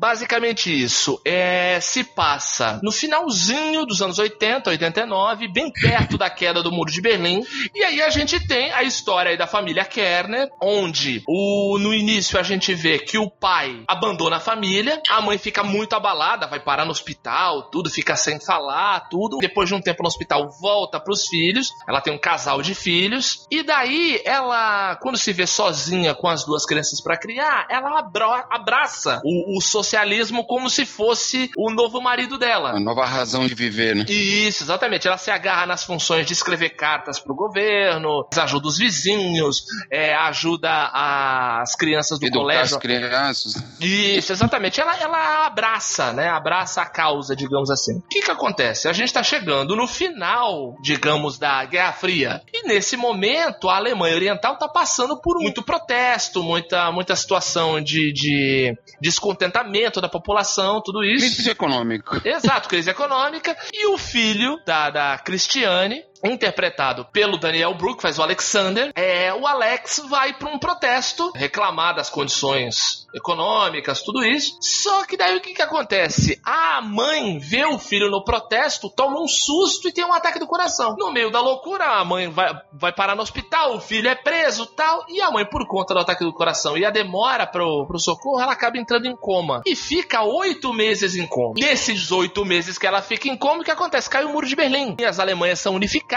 Basicamente 0.00 0.72
isso. 0.72 1.20
É, 1.26 1.78
se 1.82 2.02
passa 2.02 2.80
no 2.82 2.90
finalzinho 2.90 3.84
dos 3.84 4.00
anos 4.00 4.18
80, 4.18 4.70
89, 4.70 5.46
bem 5.52 5.70
perto 5.70 6.16
da 6.16 6.30
queda 6.30 6.62
do 6.62 6.72
Muro 6.72 6.90
de 6.90 7.02
Berlim. 7.02 7.44
E 7.74 7.84
aí 7.84 8.00
a 8.00 8.08
gente 8.08 8.40
tem 8.48 8.72
a 8.72 8.82
história 8.82 9.36
da 9.36 9.46
família 9.46 9.84
Kerner, 9.84 10.48
onde 10.58 11.22
o, 11.28 11.76
no 11.78 11.92
início 11.92 12.40
a 12.40 12.42
gente 12.42 12.72
vê 12.74 12.98
que 12.98 13.18
o 13.18 13.28
pai 13.28 13.84
abandona 13.86 14.36
a 14.36 14.40
família, 14.40 15.02
a 15.10 15.20
mãe 15.20 15.36
fica 15.36 15.62
muito 15.62 15.94
abalada, 15.94 16.46
vai 16.46 16.60
parar 16.60 16.86
no 16.86 16.92
hospital, 16.92 17.64
tudo 17.64 17.90
fica 17.90 18.16
sem 18.16 18.40
falar, 18.40 19.06
tudo. 19.10 19.36
Depois 19.36 19.68
de 19.68 19.74
um 19.74 19.82
tempo 19.82 20.02
no 20.02 20.08
hospital, 20.08 20.48
volta 20.62 20.98
pros 20.98 21.26
filhos. 21.26 21.68
Ela 21.86 22.00
tem 22.00 22.10
um 22.14 22.18
casal 22.18 22.62
de 22.62 22.74
filhos. 22.74 23.46
E 23.50 23.62
daí 23.62 24.22
ela, 24.24 24.96
quando 24.96 25.18
se 25.18 25.30
vê 25.34 25.46
sozinha 25.46 26.14
com 26.14 26.26
as 26.26 26.42
duas 26.46 26.64
crianças 26.64 27.02
pra 27.02 27.18
criar, 27.18 27.66
ela 27.68 27.98
abra- 27.98 28.46
abraça 28.50 29.20
o, 29.22 29.58
o 29.58 29.60
socialismo 29.90 30.44
como 30.44 30.70
se 30.70 30.86
fosse 30.86 31.50
o 31.56 31.70
novo 31.72 32.00
marido 32.00 32.38
dela. 32.38 32.70
A 32.70 32.80
nova 32.80 33.04
razão 33.04 33.46
de 33.46 33.54
viver, 33.54 33.96
né? 33.96 34.04
Isso, 34.08 34.62
exatamente. 34.62 35.08
Ela 35.08 35.18
se 35.18 35.30
agarra 35.30 35.66
nas 35.66 35.82
funções 35.82 36.26
de 36.26 36.32
escrever 36.32 36.70
cartas 36.70 37.18
pro 37.18 37.34
governo, 37.34 38.26
ajuda 38.36 38.68
os 38.68 38.78
vizinhos, 38.78 39.64
é, 39.90 40.14
ajuda 40.14 40.70
as 40.92 41.74
crianças 41.74 42.20
do 42.20 42.26
Educar 42.26 42.40
colégio. 42.40 42.76
as 42.76 42.82
crianças. 42.82 43.54
Isso, 43.80 44.32
exatamente. 44.32 44.80
Ela, 44.80 44.96
ela 44.96 45.46
abraça, 45.46 46.12
né? 46.12 46.28
Abraça 46.28 46.82
a 46.82 46.86
causa, 46.86 47.34
digamos 47.34 47.70
assim. 47.70 47.98
O 47.98 48.08
que 48.08 48.22
que 48.22 48.30
acontece? 48.30 48.86
A 48.88 48.92
gente 48.92 49.12
tá 49.12 49.22
chegando 49.22 49.74
no 49.74 49.88
final, 49.88 50.76
digamos, 50.80 51.36
da 51.36 51.64
Guerra 51.64 51.92
Fria. 51.92 52.42
E 52.52 52.66
nesse 52.68 52.96
momento, 52.96 53.68
a 53.68 53.76
Alemanha 53.76 54.14
Oriental 54.14 54.56
tá 54.56 54.68
passando 54.68 55.20
por 55.20 55.40
muito 55.40 55.62
protesto, 55.62 56.42
muita, 56.42 56.92
muita 56.92 57.16
situação 57.16 57.80
de, 57.80 58.12
de 58.12 58.76
descontentamento 59.00 59.79
da 60.00 60.08
população, 60.08 60.82
tudo 60.84 61.02
isso. 61.02 61.36
Crise 61.36 61.50
econômica. 61.50 62.20
Exato, 62.24 62.68
crise 62.68 62.90
econômica. 62.90 63.56
E 63.72 63.86
o 63.86 63.96
filho 63.96 64.58
da, 64.66 64.90
da 64.90 65.18
Cristiane, 65.18 66.04
interpretado 66.24 67.04
pelo 67.06 67.38
Daniel 67.38 67.74
Brook, 67.74 68.02
faz 68.02 68.18
o 68.18 68.22
Alexander, 68.22 68.92
é, 68.94 69.32
o 69.32 69.46
Alex 69.46 70.02
vai 70.08 70.32
para 70.34 70.50
um 70.50 70.58
protesto, 70.58 71.32
reclamar 71.34 71.94
das 71.94 72.10
condições 72.10 73.06
econômicas, 73.14 74.02
tudo 74.02 74.24
isso. 74.24 74.56
Só 74.60 75.04
que 75.04 75.16
daí 75.16 75.36
o 75.36 75.40
que, 75.40 75.54
que 75.54 75.62
acontece? 75.62 76.40
A 76.44 76.80
mãe 76.80 77.38
vê 77.38 77.64
o 77.64 77.78
filho 77.78 78.10
no 78.10 78.24
protesto, 78.24 78.90
toma 78.90 79.20
um 79.20 79.28
susto 79.28 79.88
e 79.88 79.92
tem 79.92 80.04
um 80.04 80.12
ataque 80.12 80.38
do 80.38 80.46
coração. 80.46 80.94
No 80.98 81.12
meio 81.12 81.30
da 81.30 81.40
loucura, 81.40 81.84
a 81.84 82.04
mãe 82.04 82.28
vai, 82.28 82.52
vai 82.72 82.92
parar 82.92 83.16
no 83.16 83.22
hospital, 83.22 83.74
o 83.76 83.80
filho 83.80 84.08
é 84.08 84.14
preso 84.14 84.66
tal, 84.66 85.04
e 85.08 85.20
a 85.20 85.30
mãe, 85.30 85.44
por 85.44 85.66
conta 85.66 85.94
do 85.94 86.00
ataque 86.00 86.24
do 86.24 86.32
coração 86.32 86.76
e 86.76 86.84
a 86.84 86.90
demora 86.90 87.46
pro, 87.46 87.86
pro 87.86 87.98
socorro, 87.98 88.40
ela 88.40 88.52
acaba 88.52 88.78
entrando 88.78 89.06
em 89.06 89.16
coma. 89.16 89.62
E 89.66 89.74
fica 89.74 90.22
oito 90.22 90.72
meses 90.72 91.16
em 91.16 91.26
coma. 91.26 91.54
Nesses 91.56 92.12
oito 92.12 92.44
meses 92.44 92.78
que 92.78 92.86
ela 92.86 93.02
fica 93.02 93.28
em 93.28 93.36
coma, 93.36 93.62
o 93.62 93.64
que 93.64 93.70
acontece? 93.70 94.08
Cai 94.08 94.24
o 94.24 94.30
muro 94.30 94.46
de 94.46 94.56
Berlim. 94.56 94.96
E 94.98 95.04
as 95.04 95.18
Alemanhas 95.18 95.60
são 95.60 95.74
unificadas, 95.74 96.09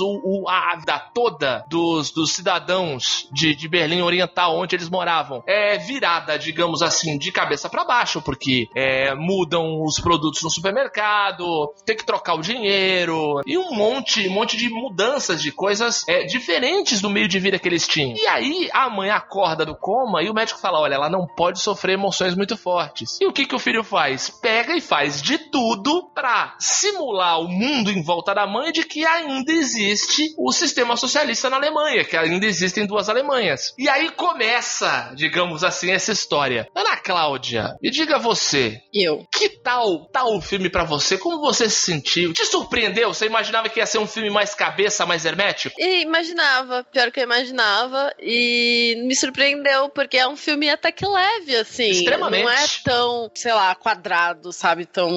o, 0.00 0.20
o- 0.44 0.48
a 0.48 0.76
vida 0.76 0.98
toda 1.14 1.64
dos, 1.68 2.10
dos 2.10 2.32
cidadãos 2.32 3.28
de, 3.32 3.54
de 3.54 3.68
Berlim 3.68 4.02
Oriental, 4.02 4.56
onde 4.58 4.76
eles 4.76 4.88
moravam, 4.88 5.42
é 5.46 5.78
virada, 5.78 6.38
digamos 6.38 6.82
assim, 6.82 7.16
de 7.18 7.32
cabeça 7.32 7.68
para 7.68 7.84
baixo, 7.84 8.20
porque 8.20 8.68
é, 8.76 9.14
mudam 9.14 9.82
os 9.82 9.98
produtos 10.00 10.42
no 10.42 10.50
supermercado, 10.50 11.72
tem 11.84 11.96
que 11.96 12.04
trocar 12.04 12.34
o 12.34 12.42
dinheiro, 12.42 13.40
e 13.46 13.56
um 13.56 13.72
monte, 13.74 14.28
um 14.28 14.32
monte 14.32 14.56
de 14.56 14.68
mudanças 14.68 15.40
de 15.42 15.50
coisas 15.52 16.06
é, 16.08 16.24
diferentes 16.24 17.00
do 17.00 17.08
meio 17.10 17.28
de 17.28 17.38
vida 17.38 17.58
que 17.58 17.68
eles 17.68 17.86
tinham. 17.86 18.16
E 18.16 18.26
aí 18.26 18.68
a 18.72 18.88
mãe 18.90 19.10
acorda 19.10 19.64
do 19.64 19.74
coma 19.76 20.22
e 20.22 20.28
o 20.30 20.34
médico 20.34 20.60
fala: 20.60 20.80
olha, 20.80 20.94
ela 20.94 21.08
não 21.10 21.26
pode 21.26 21.60
sofrer 21.60 21.94
emoções 21.94 22.34
muito 22.34 22.56
fortes. 22.56 23.18
E 23.20 23.26
o 23.26 23.32
que, 23.32 23.46
que 23.46 23.54
o 23.54 23.58
filho 23.58 23.82
faz? 23.82 24.30
Pega 24.30 24.74
e 24.76 24.80
faz 24.80 25.22
de 25.22 25.38
tudo 25.38 26.10
pra 26.14 26.54
simular 26.58 27.40
o 27.40 27.48
mundo 27.48 27.90
em 27.90 28.02
volta 28.02 28.34
da 28.34 28.46
mãe 28.46 28.72
de 28.72 28.84
que 28.84 29.04
ainda 29.04 29.29
ainda 29.30 29.52
existe 29.52 30.34
o 30.36 30.52
sistema 30.52 30.96
socialista 30.96 31.48
na 31.48 31.56
Alemanha, 31.56 32.04
que 32.04 32.16
ainda 32.16 32.46
existem 32.46 32.86
duas 32.86 33.08
Alemanhas. 33.08 33.74
E 33.78 33.88
aí 33.88 34.10
começa, 34.10 35.12
digamos 35.14 35.64
assim, 35.64 35.90
essa 35.90 36.12
história. 36.12 36.68
Ana 36.74 36.96
Cláudia, 36.96 37.76
me 37.82 37.90
diga 37.90 38.18
você, 38.18 38.80
Eu. 38.92 39.26
que 39.32 39.48
tal 39.48 40.06
tal 40.06 40.36
o 40.36 40.40
filme 40.40 40.68
pra 40.68 40.84
você? 40.84 41.16
Como 41.16 41.40
você 41.40 41.68
se 41.68 41.76
sentiu? 41.76 42.32
Te 42.32 42.44
surpreendeu? 42.44 43.12
Você 43.12 43.26
imaginava 43.26 43.68
que 43.68 43.78
ia 43.80 43.86
ser 43.86 43.98
um 43.98 44.06
filme 44.06 44.30
mais 44.30 44.54
cabeça, 44.54 45.06
mais 45.06 45.24
hermético? 45.24 45.74
E 45.78 46.02
imaginava, 46.02 46.84
pior 46.84 47.10
que 47.10 47.20
eu 47.20 47.24
imaginava, 47.24 48.12
e 48.20 49.02
me 49.06 49.14
surpreendeu, 49.14 49.88
porque 49.90 50.16
é 50.18 50.26
um 50.26 50.36
filme 50.36 50.68
até 50.68 50.90
que 50.90 51.06
leve, 51.06 51.56
assim. 51.56 51.90
Extremamente. 51.90 52.44
Não 52.44 52.50
é 52.50 52.66
tão, 52.84 53.30
sei 53.34 53.52
lá, 53.52 53.74
quadrado, 53.74 54.52
sabe? 54.52 54.86
Tão 54.86 55.10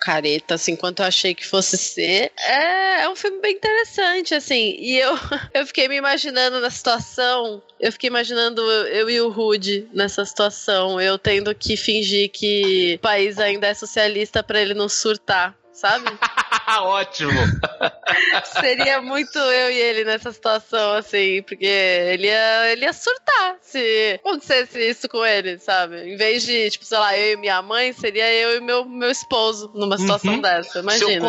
careta, 0.00 0.54
assim, 0.54 0.74
quanto 0.74 1.00
eu 1.02 1.06
achei 1.06 1.34
que 1.34 1.46
fosse 1.46 1.76
ser. 1.76 2.32
É, 2.38 3.02
é 3.02 3.08
um 3.08 3.16
filme 3.16 3.40
bem 3.42 3.52
interessante, 3.52 4.34
assim. 4.34 4.76
E 4.78 4.98
eu, 4.98 5.12
eu 5.52 5.66
fiquei 5.66 5.88
me 5.88 5.96
imaginando 5.96 6.60
na 6.60 6.70
situação. 6.70 7.60
Eu 7.78 7.92
fiquei 7.92 8.08
imaginando 8.08 8.62
eu 8.62 9.10
e 9.10 9.20
o 9.20 9.28
Rude 9.28 9.86
nessa 9.92 10.24
situação. 10.24 11.00
Eu 11.00 11.18
tendo 11.18 11.54
que 11.54 11.76
fingir 11.76 12.30
que 12.30 12.94
o 12.96 12.98
país 13.00 13.38
ainda 13.38 13.66
é 13.66 13.74
socialista 13.74 14.42
pra 14.42 14.60
ele 14.60 14.72
não 14.74 14.88
surtar. 14.88 15.54
Sabe? 15.72 16.04
Ótimo. 16.82 17.32
Seria 18.60 19.00
muito 19.02 19.36
eu 19.36 19.70
e 19.70 19.76
ele 19.76 20.04
nessa 20.04 20.30
situação, 20.30 20.92
assim, 20.92 21.42
porque 21.42 21.64
ele 21.66 22.26
ia, 22.28 22.70
ele 22.72 22.84
ia 22.84 22.92
surtar 22.92 23.56
se 23.60 24.20
acontecesse 24.20 24.78
isso 24.78 25.08
com 25.08 25.24
ele, 25.24 25.58
sabe? 25.58 25.96
Em 26.08 26.16
vez 26.16 26.44
de, 26.44 26.70
tipo, 26.70 26.84
sei 26.84 26.98
lá, 26.98 27.18
eu 27.18 27.32
e 27.32 27.36
minha 27.36 27.60
mãe, 27.62 27.92
seria 27.92 28.32
eu 28.32 28.58
e 28.58 28.60
meu, 28.60 28.84
meu 28.84 29.10
esposo 29.10 29.72
numa 29.74 29.98
situação 29.98 30.34
Uhum. 30.34 30.40
dessa. 30.42 30.72
Seu 30.72 30.82
Imagina. 30.82 31.28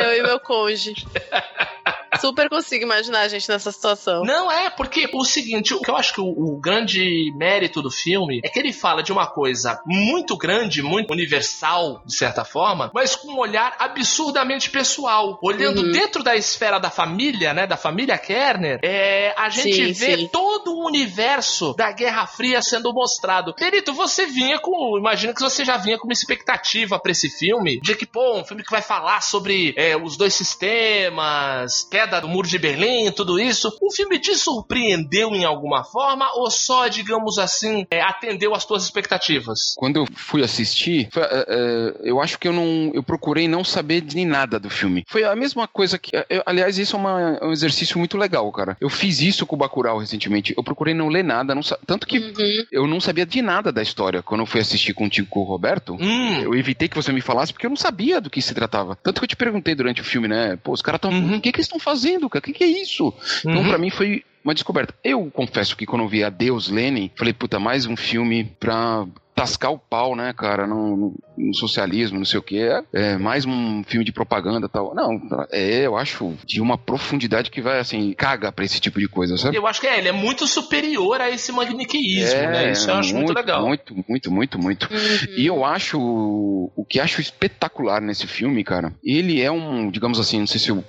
Eu 0.00 0.16
e 0.16 0.22
meu 0.22 0.40
cônjuge. 0.40 0.94
Super 2.20 2.48
consigo 2.48 2.84
imaginar 2.84 3.20
a 3.20 3.28
gente 3.28 3.48
nessa 3.48 3.72
situação. 3.72 4.22
Não 4.24 4.50
é, 4.50 4.70
porque 4.70 5.08
o 5.12 5.24
seguinte, 5.24 5.74
o 5.74 5.80
que 5.80 5.90
eu 5.90 5.96
acho 5.96 6.14
que 6.14 6.20
o, 6.20 6.26
o 6.28 6.60
grande 6.60 7.32
mérito 7.36 7.80
do 7.82 7.90
filme 7.90 8.40
é 8.44 8.48
que 8.48 8.58
ele 8.58 8.72
fala 8.72 9.02
de 9.02 9.12
uma 9.12 9.26
coisa 9.26 9.80
muito 9.86 10.36
grande, 10.36 10.82
muito 10.82 11.10
universal, 11.12 12.02
de 12.04 12.14
certa 12.14 12.44
forma, 12.44 12.90
mas 12.94 13.14
com 13.16 13.32
um 13.32 13.38
olhar 13.38 13.74
absurdamente 13.78 14.70
pessoal. 14.70 15.38
Olhando 15.42 15.80
Uhum. 15.82 15.92
dentro 15.92 16.22
da 16.22 16.36
esfera 16.36 16.78
da 16.78 16.90
família, 16.90 17.54
né, 17.54 17.66
da 17.66 17.76
família 17.76 18.18
Kerner, 18.18 18.80
é, 18.82 19.32
a 19.36 19.48
gente 19.48 19.74
Sim, 19.74 19.92
vê 19.92 20.16
sim. 20.16 20.28
todo 20.28 20.72
o 20.74 20.86
universo 20.86 21.74
da 21.74 21.92
Guerra 21.92 22.26
Fria 22.26 22.60
sendo 22.60 22.92
mostrado. 22.92 23.54
Perito, 23.54 23.92
você 23.92 24.26
vinha 24.26 24.58
com, 24.58 24.98
imagino 24.98 25.32
que 25.34 25.40
você 25.40 25.64
já 25.64 25.76
vinha 25.76 25.96
com 25.98 26.04
uma 26.06 26.12
expectativa 26.12 26.98
pra 26.98 27.12
esse 27.12 27.28
filme, 27.30 27.80
de 27.80 27.94
que, 27.94 28.04
pô, 28.06 28.36
um 28.38 28.44
filme 28.44 28.62
que 28.62 28.70
vai 28.70 28.82
falar 28.82 29.22
sobre 29.22 29.72
é, 29.76 29.96
os 29.96 30.16
dois 30.16 30.34
sistemas, 30.34 31.84
queda 31.90 32.09
do 32.18 32.26
muro 32.28 32.48
de 32.48 32.58
Berlim, 32.58 33.12
tudo 33.12 33.38
isso. 33.38 33.72
O 33.80 33.92
filme 33.92 34.18
te 34.18 34.34
surpreendeu 34.34 35.30
em 35.34 35.44
alguma 35.44 35.84
forma 35.84 36.26
ou 36.34 36.50
só, 36.50 36.88
digamos 36.88 37.38
assim, 37.38 37.86
é, 37.90 38.00
atendeu 38.00 38.54
às 38.54 38.64
tuas 38.64 38.82
expectativas? 38.84 39.74
Quando 39.76 39.96
eu 39.96 40.06
fui 40.14 40.42
assistir, 40.42 41.08
foi, 41.12 41.22
é, 41.22 41.44
é, 41.48 41.94
eu 42.02 42.20
acho 42.20 42.38
que 42.38 42.48
eu 42.48 42.52
não. 42.52 42.90
Eu 42.94 43.02
procurei 43.02 43.46
não 43.46 43.62
saber 43.62 44.00
de 44.00 44.24
nada 44.24 44.58
do 44.58 44.70
filme. 44.70 45.04
Foi 45.06 45.24
a 45.24 45.36
mesma 45.36 45.68
coisa 45.68 45.98
que. 45.98 46.10
eu- 46.28 46.42
aliás, 46.46 46.78
isso 46.78 46.96
é 46.96 46.98
uma- 46.98 47.38
um 47.44 47.52
exercício 47.52 47.98
muito 47.98 48.16
legal, 48.16 48.50
cara. 48.52 48.76
Eu 48.80 48.88
fiz 48.88 49.20
isso 49.20 49.44
com 49.46 49.56
o 49.56 49.58
Bacurau 49.58 49.98
recentemente. 49.98 50.54
Eu 50.56 50.62
procurei 50.64 50.94
não 50.94 51.08
ler 51.08 51.22
nada, 51.24 51.54
não 51.54 51.62
tanto 51.86 52.06
que 52.06 52.18
Uhum. 52.18 52.64
eu 52.72 52.86
não 52.86 53.00
sabia 53.00 53.26
de 53.26 53.42
nada 53.42 53.70
da 53.70 53.82
história. 53.82 54.22
Quando 54.22 54.40
eu 54.40 54.46
fui 54.46 54.60
assistir 54.60 54.94
contigo 54.94 55.28
com 55.28 55.40
o 55.40 55.44
Roberto, 55.44 55.96
Hum, 56.00 56.40
eu 56.42 56.54
evitei 56.54 56.88
que 56.88 56.96
você 56.96 57.12
me 57.12 57.20
falasse 57.20 57.52
porque 57.52 57.66
eu 57.66 57.70
não 57.70 57.76
sabia 57.76 58.20
do 58.20 58.30
que 58.30 58.40
se 58.40 58.54
tratava. 58.54 58.96
Tanto 59.02 59.20
que 59.20 59.24
eu 59.24 59.28
te 59.28 59.36
perguntei 59.36 59.74
durante 59.74 60.00
o 60.00 60.04
filme, 60.04 60.26
né? 60.28 60.56
Pô, 60.62 60.72
os 60.72 60.80
caras 60.82 60.98
estão. 60.98 61.10
Uhum. 61.10 61.36
O 61.36 61.40
que, 61.40 61.52
que 61.52 61.58
eles 61.58 61.66
estão 61.66 61.78
fazendo, 61.78 61.99
cara? 62.30 62.40
O 62.40 62.46
que, 62.46 62.52
que 62.52 62.64
é 62.64 62.68
isso? 62.68 63.12
Então, 63.40 63.62
uhum. 63.62 63.68
pra 63.68 63.78
mim, 63.78 63.90
foi 63.90 64.24
uma 64.44 64.54
descoberta. 64.54 64.94
Eu 65.04 65.30
confesso 65.32 65.76
que 65.76 65.86
quando 65.86 66.02
eu 66.02 66.08
vi 66.08 66.24
Adeus 66.24 66.68
Lenin, 66.68 67.10
falei, 67.14 67.32
puta, 67.32 67.58
mais 67.58 67.86
um 67.86 67.96
filme 67.96 68.44
pra 68.58 69.06
tascar 69.40 69.72
o 69.72 69.78
pau, 69.78 70.14
né, 70.14 70.34
cara, 70.36 70.66
no, 70.66 70.96
no- 70.96 71.14
no 71.38 71.54
socialismo, 71.54 72.18
não 72.18 72.24
sei 72.26 72.38
o 72.38 72.42
que. 72.42 72.58
É, 72.58 72.82
é 72.92 73.16
mais 73.16 73.46
um 73.46 73.82
filme 73.84 74.04
de 74.04 74.12
propaganda 74.12 74.66
e 74.66 74.68
tal. 74.68 74.94
Não, 74.94 75.18
é, 75.50 75.86
eu 75.86 75.96
acho 75.96 76.34
de 76.44 76.60
uma 76.60 76.76
profundidade 76.76 77.50
que 77.50 77.62
vai, 77.62 77.78
assim, 77.78 78.12
caga 78.12 78.52
pra 78.52 78.64
esse 78.64 78.78
tipo 78.78 79.00
de 79.00 79.08
coisa, 79.08 79.38
sabe? 79.38 79.56
Eu 79.56 79.66
acho 79.66 79.80
que 79.80 79.86
é, 79.86 79.96
ele 79.98 80.08
é 80.08 80.12
muito 80.12 80.46
superior 80.46 81.18
a 81.20 81.30
esse 81.30 81.50
maniqueísmo, 81.52 82.40
né? 82.42 82.72
Isso 82.72 82.90
eu 82.90 82.96
acho 82.96 83.14
muito, 83.14 83.32
legal. 83.32 83.62
É, 83.64 83.66
Muito, 83.68 83.94
muito, 84.06 84.30
muito, 84.30 84.58
muito. 84.58 84.88
Uhum. 84.92 85.34
E 85.38 85.46
eu 85.46 85.64
acho 85.64 85.98
o 85.98 86.84
que 86.86 87.00
acho 87.00 87.20
espetacular 87.22 88.00
nesse 88.02 88.26
filme, 88.26 88.62
cara. 88.62 88.92
Ele 89.02 89.40
é 89.40 89.50
um, 89.50 89.90
digamos 89.90 90.20
assim, 90.20 90.40
não 90.40 90.46
sei 90.46 90.60
se 90.60 90.68
eu 90.68 90.84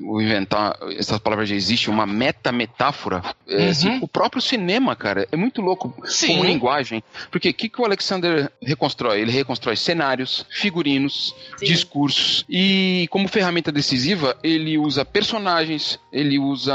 vou 0.00 0.20
inventar 0.20 0.76
essas 0.98 1.18
palavras 1.20 1.48
já 1.48 1.54
existe, 1.54 1.88
uma 1.90 2.06
meta-metáfora. 2.06 3.22
É, 3.46 3.56
Uhum. 3.64 3.70
assim, 3.70 3.98
o 4.02 4.08
próprio 4.08 4.40
cinema, 4.42 4.96
cara, 4.96 5.28
é 5.30 5.36
muito 5.36 5.60
louco 5.60 5.94
Sim. 6.06 6.28
como 6.28 6.44
linguagem. 6.44 7.02
Porque 7.30 7.50
o 7.50 7.54
que, 7.54 7.68
que 7.68 7.80
o 7.80 7.84
Alexander 7.92 8.50
reconstrói? 8.60 9.20
Ele 9.20 9.30
reconstrói 9.30 9.76
cenários, 9.76 10.46
figurinos, 10.50 11.34
Sim. 11.58 11.66
discursos. 11.66 12.44
E 12.48 13.06
como 13.10 13.28
ferramenta 13.28 13.70
decisiva, 13.70 14.36
ele 14.42 14.78
usa 14.78 15.04
personagens, 15.04 16.00
ele 16.12 16.38
usa 16.38 16.74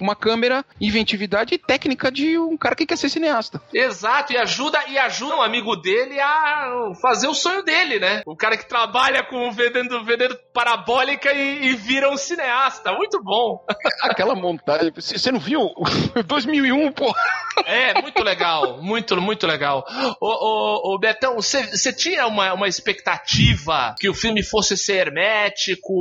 uma 0.00 0.16
câmera, 0.16 0.64
inventividade 0.80 1.54
e 1.54 1.58
técnica 1.58 2.10
de 2.10 2.38
um 2.38 2.56
cara 2.56 2.74
que 2.74 2.86
quer 2.86 2.96
ser 2.96 3.08
cineasta. 3.08 3.60
Exato, 3.72 4.32
e 4.32 4.36
ajuda 4.36 4.78
e 4.88 4.98
ajuda 4.98 5.36
um 5.36 5.42
amigo 5.42 5.76
dele 5.76 6.18
a 6.20 6.92
fazer 7.00 7.28
o 7.28 7.34
sonho 7.34 7.62
dele, 7.62 7.98
né? 7.98 8.22
O 8.26 8.34
cara 8.34 8.56
que 8.56 8.66
trabalha 8.66 9.22
com 9.22 9.50
vendendo, 9.52 10.02
vendendo 10.04 10.36
parabólica 10.52 11.32
e, 11.32 11.66
e 11.66 11.74
vira 11.74 12.10
um 12.10 12.16
cineasta. 12.16 12.92
Muito 12.92 13.22
bom. 13.22 13.64
Aquela 14.02 14.34
montagem. 14.34 14.92
Você 14.94 15.30
não 15.30 15.38
viu? 15.40 15.70
2001, 16.26 16.92
pô. 16.92 17.14
É, 17.66 18.00
muito 18.00 18.22
legal. 18.22 18.80
Muito, 18.82 19.20
muito 19.20 19.46
legal. 19.46 19.84
Ô, 20.20 20.27
ô, 20.30 20.94
ô 20.94 20.98
Betão, 20.98 21.36
você 21.36 21.92
tinha 21.92 22.26
uma, 22.26 22.52
uma 22.52 22.68
expectativa 22.68 23.94
que 23.98 24.08
o 24.08 24.14
filme 24.14 24.42
fosse 24.42 24.76
ser 24.76 25.06
hermético? 25.06 25.92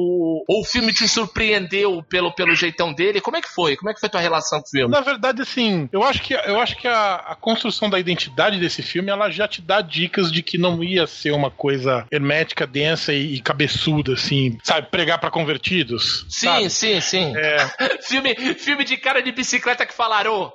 Ou 0.48 0.62
o 0.62 0.66
filme 0.66 0.94
te 0.94 1.08
surpreendeu 1.08 2.04
pelo, 2.04 2.34
pelo 2.34 2.56
jeitão 2.56 2.94
dele? 2.94 3.22
Como 3.22 3.38
é 3.38 3.42
que 3.42 3.50
foi? 3.50 3.76
Como 3.76 3.90
é 3.90 3.94
que 3.94 4.00
foi 4.00 4.10
tua 4.10 4.22
relação 4.22 4.60
com 4.60 4.68
o 4.68 4.70
filme? 4.70 4.92
Na 4.92 5.02
verdade, 5.02 5.42
assim, 5.42 5.90
eu 5.92 6.04
acho 6.04 6.22
que, 6.22 6.34
eu 6.34 6.60
acho 6.60 6.76
que 6.78 6.88
a, 6.88 7.16
a 7.16 7.36
construção 7.36 7.90
da 7.90 8.00
identidade 8.00 8.60
desse 8.60 8.82
filme 8.82 9.10
ela 9.10 9.30
já 9.30 9.48
te 9.48 9.62
dá 9.62 9.82
dicas 9.82 10.32
de 10.32 10.42
que 10.42 10.58
não 10.58 10.84
ia 10.84 11.08
ser 11.08 11.32
uma 11.32 11.52
coisa 11.52 12.06
hermética, 12.12 12.68
densa 12.68 13.14
e, 13.14 13.36
e 13.36 13.42
cabeçuda, 13.42 14.14
assim, 14.14 14.58
sabe? 14.64 14.88
Pregar 14.90 15.20
pra 15.20 15.32
convertidos. 15.32 16.26
Sim, 16.30 16.48
sabe? 16.48 16.70
sim, 16.70 17.02
sim. 17.02 17.34
É, 17.36 17.58
filme, 18.02 18.36
filme 18.56 18.84
de 18.84 18.98
cara 18.98 19.22
de 19.22 19.32
bicicleta 19.32 19.86
que 19.86 19.94
falaram 19.94 20.52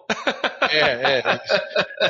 é, 0.71 0.79
é, 0.81 1.41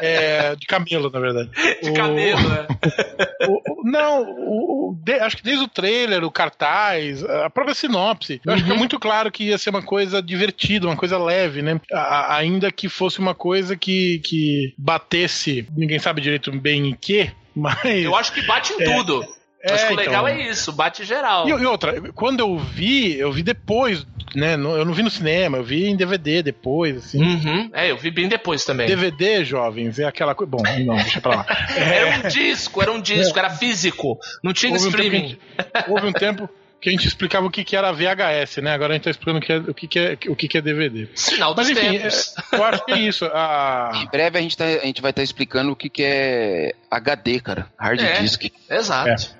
é. 0.01 0.57
De 0.57 0.67
camelo, 0.67 1.11
na 1.11 1.21
verdade. 1.21 1.51
De 1.83 1.91
O- 1.91 1.95
cabelo, 1.95 2.49
né? 2.49 2.67
O- 3.49 3.81
o- 3.83 3.91
não, 3.91 4.23
o- 4.23 4.97
de- 5.05 5.19
acho 5.19 5.37
que 5.37 5.43
desde 5.43 5.65
o 5.65 5.69
trailer, 5.69 6.23
o 6.25 6.31
cartaz, 6.31 7.25
a 7.25 7.51
própria 7.51 7.75
sinopse, 7.75 8.41
eu 8.47 8.53
acho 8.53 8.65
que 8.65 8.71
é 8.71 8.75
muito 8.77 8.99
claro 9.01 9.31
que 9.33 9.45
ia 9.45 9.59
ser 9.59 9.71
uma 9.71 9.83
coisa 9.83 10.23
divertida, 10.23 10.87
uma 10.87 10.97
coisa 10.97 11.19
leve, 11.19 11.61
né? 11.63 11.81
A- 11.93 12.37
ainda 12.37 12.71
que 12.71 12.89
fosse 12.89 13.19
uma 13.19 13.35
coisa 13.35 13.77
que, 13.77 14.21
que 14.25 14.75
batesse, 14.79 15.67
ninguém 15.77 15.99
sabe 15.99 16.21
direito 16.21 16.53
bem 16.53 16.89
em 16.91 16.95
que, 16.95 17.31
mas. 17.55 17.85
Eu 17.85 18.15
acho 18.15 18.33
que 18.33 18.43
bate 18.43 18.73
em 18.75 18.83
É. 18.83 18.85
tudo. 18.97 19.25
É, 19.65 19.75
acho 19.75 19.87
que 19.89 19.93
o 19.93 19.97
legal 19.97 20.29
então. 20.29 20.41
é 20.41 20.49
isso, 20.51 20.73
bate 20.73 21.05
geral. 21.05 21.47
E, 21.49 21.51
e 21.51 21.67
outra, 21.67 22.01
quando 22.13 22.41
eu 22.41 22.59
vi, 22.59 23.17
eu 23.17 23.31
vi 23.33 23.43
depois, 23.45 24.05
né? 24.35 24.57
no- 24.57 24.77
Eu 24.77 24.85
não 24.85 24.93
vi 24.93 25.03
no 25.03 25.11
cinema, 25.11 25.59
eu 25.59 25.65
vi 25.65 25.87
em 25.87 25.97
DVD 25.97 26.43
depois, 26.43 26.97
assim. 26.97 27.23
Uhum. 27.23 27.71
É, 27.73 27.91
eu 27.91 27.97
vi 27.97 28.11
bem 28.11 28.29
depois 28.29 28.65
também. 28.65 28.87
DVD, 28.87 29.45
jovens, 29.45 29.99
é 29.99 30.05
aquela 30.05 30.35
coisa. 30.35 30.51
Bom, 30.51 30.63
não, 30.85 30.97
deixa 30.97 31.21
pra 31.21 31.37
lá. 31.37 31.47
Era 31.77 32.19
um 32.19 32.29
disco, 32.29 32.83
era 32.83 32.93
um 32.93 33.01
disco, 33.01 33.39
era 33.39 33.51
físico. 33.51 34.19
Não 34.43 34.53
tinha 34.53 34.73
Houve 34.73 34.85
um, 34.85 34.89
streaming. 34.89 35.29
gente, 35.29 35.41
houve 35.89 36.07
um 36.07 36.13
tempo 36.13 36.49
que 36.81 36.89
a 36.89 36.93
gente 36.93 37.07
explicava 37.07 37.47
o 37.47 37.51
que, 37.51 37.63
que 37.63 37.77
era 37.77 37.93
VHS, 37.93 38.57
né? 38.61 38.73
Agora 38.73 38.93
a 38.93 38.97
gente 38.97 39.05
tá 39.05 39.11
explicando 39.11 39.39
o 39.39 39.41
que 39.41 39.53
é, 39.53 39.57
o 39.59 39.73
que, 39.75 39.87
que 39.87 39.99
é, 40.01 40.19
o 40.29 40.35
que, 40.37 40.49
que 40.49 40.59
é 40.59 40.61
DVD. 40.61 41.09
Sinal 41.15 41.55
dos 41.55 41.69
Mas 41.69 41.79
enfim, 41.79 41.93
tempos. 41.99 42.35
é, 42.53 42.57
eu 42.57 42.65
acho 42.65 42.85
que 42.85 42.93
é 42.93 42.99
isso. 42.99 43.25
A... 43.27 43.93
Em 44.03 44.07
breve 44.11 44.39
a 44.39 44.43
gente, 44.43 44.57
tá- 44.57 44.65
a 44.65 44.85
gente 44.87 45.01
vai 45.01 45.11
estar 45.13 45.23
explicando 45.23 45.71
o 45.71 45.77
que, 45.77 45.89
que 45.89 46.03
é 46.03 46.73
HD, 46.91 47.39
cara. 47.41 47.67
Hard 47.79 48.01
É. 48.01 48.21
disk. 48.21 48.47
Exato. 48.69 49.31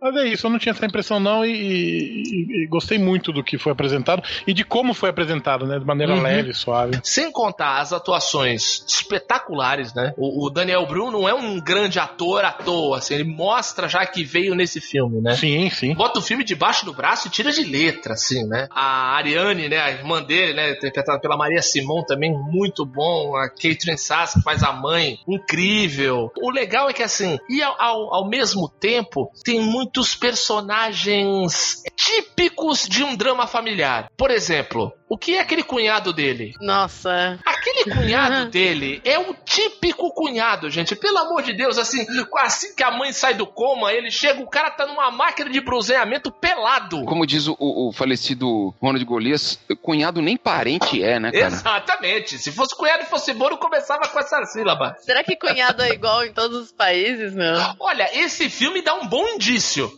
Mas 0.00 0.16
é 0.16 0.28
isso, 0.28 0.46
eu 0.46 0.50
não 0.50 0.58
tinha 0.58 0.72
essa 0.72 0.86
impressão 0.86 1.20
não 1.20 1.44
e, 1.44 1.50
e- 1.52 2.62
e 2.64 2.66
gostei 2.68 2.98
muito 2.98 3.32
do 3.32 3.44
que 3.44 3.58
foi 3.58 3.72
apresentado 3.72 4.22
e 4.46 4.54
de 4.54 4.64
como 4.64 4.94
foi 4.94 5.10
apresentado, 5.10 5.66
né? 5.66 5.78
De 5.78 5.84
maneira 5.84 6.14
Uhum. 6.14 6.22
leve, 6.22 6.54
suave. 6.54 6.98
Sem 7.04 7.30
contar 7.30 7.78
as 7.80 7.92
atuações 7.92 8.82
espetaculares, 8.88 9.92
né? 9.94 10.14
O, 10.16 10.46
o 10.46 10.50
Daniel 10.50 10.86
Bru 10.86 11.10
não 11.10 11.28
é 11.28 11.34
um 11.34 11.60
grande 11.60 11.98
ator 11.98 12.44
à 12.44 12.52
toa, 12.52 12.98
assim, 12.98 13.14
ele 13.14 13.24
mostra 13.24 13.88
já 13.88 14.04
que 14.06 14.24
veio 14.24 14.54
nesse 14.54 14.80
filme, 14.80 15.20
né? 15.20 15.34
Sim, 15.34 15.68
sim. 15.70 15.94
Bota 15.94 16.18
o 16.18 16.22
filme 16.22 16.44
debaixo 16.44 16.84
do 16.84 16.92
braço 16.94 17.28
e 17.28 17.30
tira 17.30 17.52
de 17.52 17.62
letra, 17.64 18.14
assim, 18.14 18.46
né? 18.46 18.68
A 18.70 19.16
Ariane, 19.16 19.68
né, 19.68 19.78
a 19.78 19.90
irmã 19.90 20.22
dele, 20.22 20.54
né, 20.54 20.70
interpretada 20.72 21.18
pela 21.20 21.36
Maria 21.36 21.60
Simon 21.62 22.02
também, 22.04 22.32
muito 22.32 22.86
bom. 22.86 23.36
A 23.36 23.48
Catherine 23.48 23.98
Sass, 23.98 24.34
que 24.34 24.42
faz 24.42 24.62
a 24.62 24.72
mãe, 24.72 25.18
incrível. 25.28 26.30
O 26.40 26.50
legal 26.50 26.88
é 26.88 26.92
que, 26.92 27.02
assim, 27.02 27.38
e 27.48 27.62
ao, 27.62 27.80
ao, 27.80 28.14
ao 28.14 28.28
mesmo 28.28 28.68
tempo, 28.68 29.30
tem 29.44 29.60
muito 29.60 29.89
muitos 29.90 30.14
personagens 30.14 31.82
típicos 31.96 32.88
de 32.88 33.02
um 33.02 33.16
drama 33.16 33.48
familiar. 33.48 34.08
Por 34.16 34.30
exemplo, 34.30 34.94
o 35.10 35.18
que 35.18 35.34
é 35.34 35.40
aquele 35.40 35.64
cunhado 35.64 36.12
dele? 36.12 36.54
Nossa. 36.60 37.36
Aquele 37.44 37.92
cunhado 37.92 38.48
dele 38.48 39.02
é 39.04 39.18
o 39.18 39.34
típico 39.44 40.14
cunhado, 40.14 40.70
gente. 40.70 40.94
Pelo 40.94 41.18
amor 41.18 41.42
de 41.42 41.52
Deus, 41.52 41.78
assim, 41.78 42.06
assim 42.36 42.76
que 42.76 42.84
a 42.84 42.92
mãe 42.92 43.12
sai 43.12 43.34
do 43.34 43.44
coma, 43.44 43.92
ele 43.92 44.08
chega, 44.08 44.40
o 44.40 44.48
cara 44.48 44.70
tá 44.70 44.86
numa 44.86 45.10
máquina 45.10 45.50
de 45.50 45.60
bronzeamento 45.60 46.30
pelado. 46.30 47.04
Como 47.06 47.26
diz 47.26 47.48
o, 47.48 47.56
o 47.58 47.92
falecido 47.92 48.72
Ronald 48.80 49.04
Golias, 49.04 49.58
cunhado 49.82 50.22
nem 50.22 50.36
parente 50.36 51.02
é, 51.02 51.18
né, 51.18 51.32
cara? 51.32 51.46
Exatamente. 51.48 52.38
Se 52.38 52.52
fosse 52.52 52.76
cunhado 52.76 53.02
e 53.02 53.06
fosse 53.06 53.34
Moro, 53.34 53.58
começava 53.58 54.06
com 54.06 54.18
essa 54.20 54.44
sílaba. 54.44 54.94
Será 55.00 55.24
que 55.24 55.34
cunhado 55.34 55.82
é 55.82 55.90
igual 55.90 56.24
em 56.24 56.32
todos 56.32 56.66
os 56.66 56.72
países, 56.72 57.34
não? 57.34 57.74
Olha, 57.80 58.08
esse 58.16 58.48
filme 58.48 58.80
dá 58.80 58.94
um 58.94 59.08
bom 59.08 59.26
indício. 59.26 59.90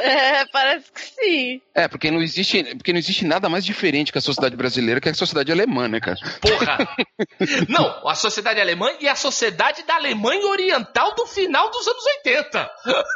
É, 0.00 0.44
parece 0.52 0.92
que 0.92 1.00
sim. 1.00 1.60
É, 1.74 1.88
porque 1.88 2.10
não 2.10 2.20
existe, 2.20 2.62
porque 2.76 2.92
não 2.92 2.98
existe 2.98 3.24
nada 3.24 3.48
mais 3.48 3.64
diferente 3.64 4.12
que 4.12 4.18
a 4.18 4.20
sociedade 4.20 4.33
brasileira 4.56 5.00
que 5.00 5.08
a 5.08 5.14
sociedade 5.14 5.50
alemã, 5.52 5.88
né, 5.88 6.00
cara? 6.00 6.16
Porra! 6.40 6.88
Não, 7.68 8.08
a 8.08 8.14
sociedade 8.14 8.60
alemã 8.60 8.90
e 9.00 9.08
a 9.08 9.14
sociedade 9.14 9.82
da 9.86 9.94
Alemanha 9.96 10.46
Oriental 10.46 11.14
do 11.14 11.26
final 11.26 11.70
dos 11.70 11.86
anos 11.86 12.04
80. 12.24 12.70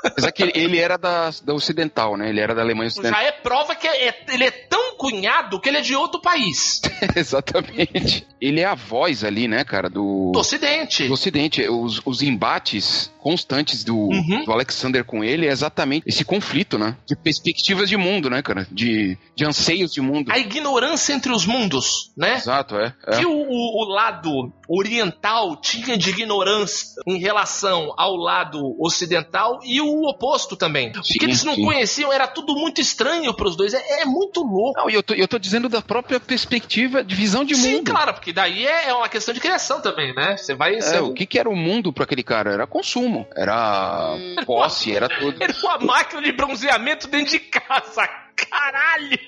Apesar 0.05 0.33
que 0.33 0.43
ele, 0.43 0.53
ele 0.55 0.79
era 0.79 0.97
da, 0.97 1.31
da 1.43 1.55
ocidental, 1.55 2.17
né? 2.17 2.29
Ele 2.29 2.41
era 2.41 2.55
da 2.55 2.63
Alemanha 2.63 2.89
ocidental. 2.89 3.21
Já 3.21 3.27
é 3.27 3.33
prova 3.33 3.75
que 3.75 3.87
é- 3.87 4.09
é- 4.09 4.25
ele 4.29 4.45
é 4.45 4.51
tão 4.51 4.97
cunhado 4.97 5.61
que 5.61 5.69
ele 5.69 5.79
é 5.79 5.81
de 5.81 5.95
outro 5.95 6.21
país. 6.21 6.81
Exatamente. 7.17 8.27
Ele 8.41 8.61
é 8.61 8.65
a 8.65 8.75
voz 8.75 9.25
ali, 9.25 9.47
né, 9.49 9.65
cara, 9.65 9.89
do, 9.89 10.31
Do 10.33 10.39
Ocidente. 10.41 11.07
do 11.07 11.13
Ocidente. 11.15 11.69
Os, 11.69 12.01
os 12.05 12.23
embates 12.23 13.11
constantes 13.19 13.85
do, 13.85 13.97
Uhum. 13.97 14.45
do 14.45 14.53
Alexander 14.53 15.05
com 15.05 15.23
ele 15.23 15.47
é 15.47 15.51
exatamente 15.51 16.05
esse 16.07 16.25
conflito, 16.25 16.79
né? 16.79 16.97
De 17.07 17.15
perspectivas 17.17 17.89
de 17.89 17.97
mundo, 17.97 18.31
né, 18.31 18.41
cara? 18.43 18.67
De, 18.71 19.19
de 19.37 19.45
anseios 19.45 19.93
de 19.93 20.01
mundo. 20.01 20.31
A 20.33 20.39
ignorância 20.39 21.08
entre 21.11 21.33
os 21.33 21.47
mundos, 21.47 22.13
né? 22.17 22.35
Exato, 22.37 22.77
é. 22.77 22.95
é. 23.07 23.19
que 23.19 23.27
o, 23.27 23.31
o- 23.33 23.85
o 23.85 23.89
lado 23.89 24.53
oriental 24.69 25.57
tinha 25.57 25.97
de 25.97 26.11
ignorância 26.11 27.01
em 27.07 27.19
relação 27.19 27.93
ao 27.97 28.15
lado 28.17 28.77
ocidental 28.81 29.61
e 29.65 29.81
o 29.81 30.03
oposto 30.09 30.57
também. 30.57 30.91
o 30.91 31.03
Sim, 31.05 31.19
que 31.19 31.25
eles 31.25 31.43
não 31.45 31.55
sim. 31.55 31.65
conheciam 31.65 32.13
era 32.13 32.27
tudo 32.27 32.55
muito 32.55 32.81
estranho 32.81 33.35
para 33.35 33.49
os 33.49 33.57
dois. 33.57 33.73
É, 33.75 34.03
é 34.03 34.05
muito 34.05 34.43
louco. 34.43 34.79
Não, 34.79 34.91
e 34.91 34.95
eu 34.95 35.03
tô, 35.03 35.15
eu 35.15 35.27
tô 35.29 35.39
dizendo 35.39 35.69
da 35.69 35.81
própria 35.83 36.21
perspectiva 36.21 37.03
de 37.03 37.15
visão 37.15 37.45
de 37.45 37.55
Sim, 37.55 37.77
mundo. 37.77 37.91
claro, 37.91 38.13
porque 38.15 38.33
daí 38.33 38.67
é, 38.67 38.89
é 38.89 38.95
uma 38.95 39.09
questão 39.09 39.33
de 39.35 39.41
criação 39.41 39.81
também, 39.81 40.15
né? 40.15 40.37
Você 40.37 40.55
vai. 40.55 40.75
É, 40.77 40.81
você- 40.81 40.99
o 40.99 41.13
que, 41.15 41.27
que 41.27 41.39
era 41.39 41.49
o 41.49 41.57
mundo 41.57 41.93
pra 41.93 42.05
aquele 42.05 42.23
cara? 42.23 42.53
Era 42.53 42.67
consumo, 42.67 43.27
era 43.35 44.15
posse, 44.47 44.95
era 44.95 45.09
tudo. 45.09 45.39
Era 45.43 45.55
uma 45.63 45.79
máquina 45.79 46.21
de 46.23 46.33
bronzeamento 46.33 47.09
dentro 47.09 47.31
de 47.33 47.41
casa. 47.41 48.09
Caralho! 48.37 49.19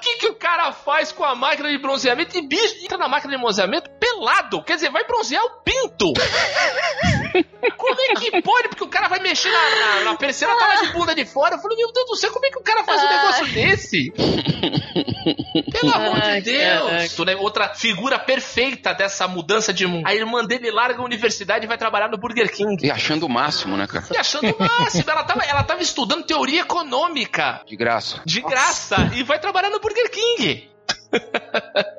Que, 0.00 0.16
que 0.16 0.28
o 0.28 0.34
cara 0.34 0.72
faz 0.72 1.12
com 1.12 1.24
a 1.24 1.34
máquina 1.34 1.68
de 1.68 1.78
bronzeamento? 1.78 2.36
E 2.36 2.46
bicho 2.46 2.84
entra 2.84 2.98
na 2.98 3.08
máquina 3.08 3.34
de 3.34 3.42
bronzeamento 3.42 3.90
pelado. 4.08 4.62
Quer 4.62 4.76
dizer, 4.76 4.90
vai 4.90 5.04
bronzear 5.04 5.44
o 5.44 5.50
pinto. 5.62 6.12
Como 7.76 8.00
é 8.00 8.14
que 8.14 8.42
pode? 8.42 8.68
Porque 8.68 8.84
o 8.84 8.88
cara 8.88 9.08
vai 9.08 9.20
mexer 9.20 9.50
na, 9.50 9.76
na, 9.76 10.04
na 10.04 10.16
persiana, 10.16 10.56
tá 10.58 10.66
lá 10.66 10.74
de 10.82 10.92
bunda 10.92 11.14
de 11.14 11.24
fora. 11.24 11.56
Eu 11.56 11.60
falei, 11.60 11.76
meu 11.76 11.92
Deus 11.92 12.06
do 12.06 12.16
céu, 12.16 12.32
como 12.32 12.46
é 12.46 12.50
que 12.50 12.58
o 12.58 12.62
cara 12.62 12.84
faz 12.84 13.02
um 13.02 13.08
negócio 13.08 13.46
desse? 13.52 14.12
Pelo 15.70 15.94
amor 15.94 16.20
de 16.20 16.40
Deus. 16.40 17.14
Tu, 17.14 17.24
né, 17.24 17.36
Outra 17.36 17.74
figura 17.74 18.18
perfeita 18.18 18.92
dessa 18.94 19.28
mudança 19.28 19.72
de 19.72 19.86
mundo. 19.86 20.06
A 20.06 20.14
irmã 20.14 20.44
dele 20.44 20.70
larga 20.70 21.00
a 21.00 21.04
universidade 21.04 21.64
e 21.64 21.68
vai 21.68 21.78
trabalhar 21.78 22.08
no 22.08 22.18
Burger 22.18 22.50
King. 22.50 22.84
E 22.84 22.90
achando 22.90 23.26
o 23.26 23.28
máximo, 23.28 23.76
né, 23.76 23.86
cara? 23.86 24.06
E 24.12 24.16
achando 24.16 24.50
o 24.50 24.58
máximo. 24.58 25.04
Ela 25.08 25.24
tava, 25.24 25.44
ela 25.44 25.62
tava 25.62 25.82
estudando 25.82 26.24
teoria 26.24 26.62
econômica. 26.62 27.62
De 27.66 27.76
graça. 27.76 28.20
De 28.24 28.40
graça. 28.40 29.10
E 29.14 29.22
vai 29.22 29.38
trabalhar 29.38 29.70
no 29.70 29.80
Burger 29.80 30.10
King. 30.10 30.68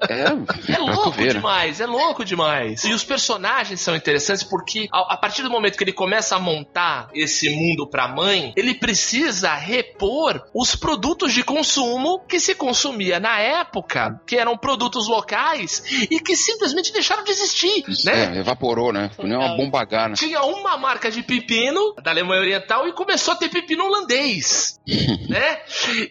É, 0.09 0.73
É 0.73 0.77
louco 0.77 1.11
ver, 1.11 1.27
né? 1.27 1.33
demais, 1.33 1.79
é 1.81 1.85
louco 1.85 2.25
demais. 2.25 2.83
E 2.83 2.93
os 2.93 3.03
personagens 3.03 3.81
são 3.81 3.95
interessantes 3.95 4.43
porque 4.43 4.87
a, 4.91 5.13
a 5.13 5.17
partir 5.17 5.43
do 5.43 5.49
momento 5.49 5.77
que 5.77 5.83
ele 5.83 5.93
começa 5.93 6.35
a 6.35 6.39
montar 6.39 7.09
esse 7.13 7.49
mundo 7.49 7.87
pra 7.87 8.07
mãe, 8.07 8.53
ele 8.55 8.73
precisa 8.73 9.53
repor 9.53 10.43
os 10.53 10.75
produtos 10.75 11.33
de 11.33 11.43
consumo 11.43 12.19
que 12.27 12.39
se 12.39 12.55
consumia 12.55 13.19
na 13.19 13.39
época, 13.39 14.19
que 14.25 14.37
eram 14.37 14.57
produtos 14.57 15.07
locais 15.07 15.83
e 16.09 16.19
que 16.19 16.35
simplesmente 16.35 16.91
deixaram 16.91 17.23
de 17.23 17.31
existir, 17.31 17.83
né? 18.05 18.35
É, 18.35 18.39
evaporou, 18.39 18.91
né? 18.91 19.09
Foi 19.15 19.25
uma 19.25 19.55
bomba 19.55 19.81
H, 19.81 20.09
né? 20.09 20.15
tinha 20.15 20.41
uma 20.43 20.77
marca 20.77 21.09
de 21.09 21.23
pepino 21.23 21.95
da 22.03 22.11
Alemanha 22.11 22.41
Oriental 22.41 22.87
e 22.87 22.93
começou 22.93 23.33
a 23.33 23.37
ter 23.37 23.49
pepino 23.49 23.85
holandês, 23.85 24.79
né? 25.29 25.59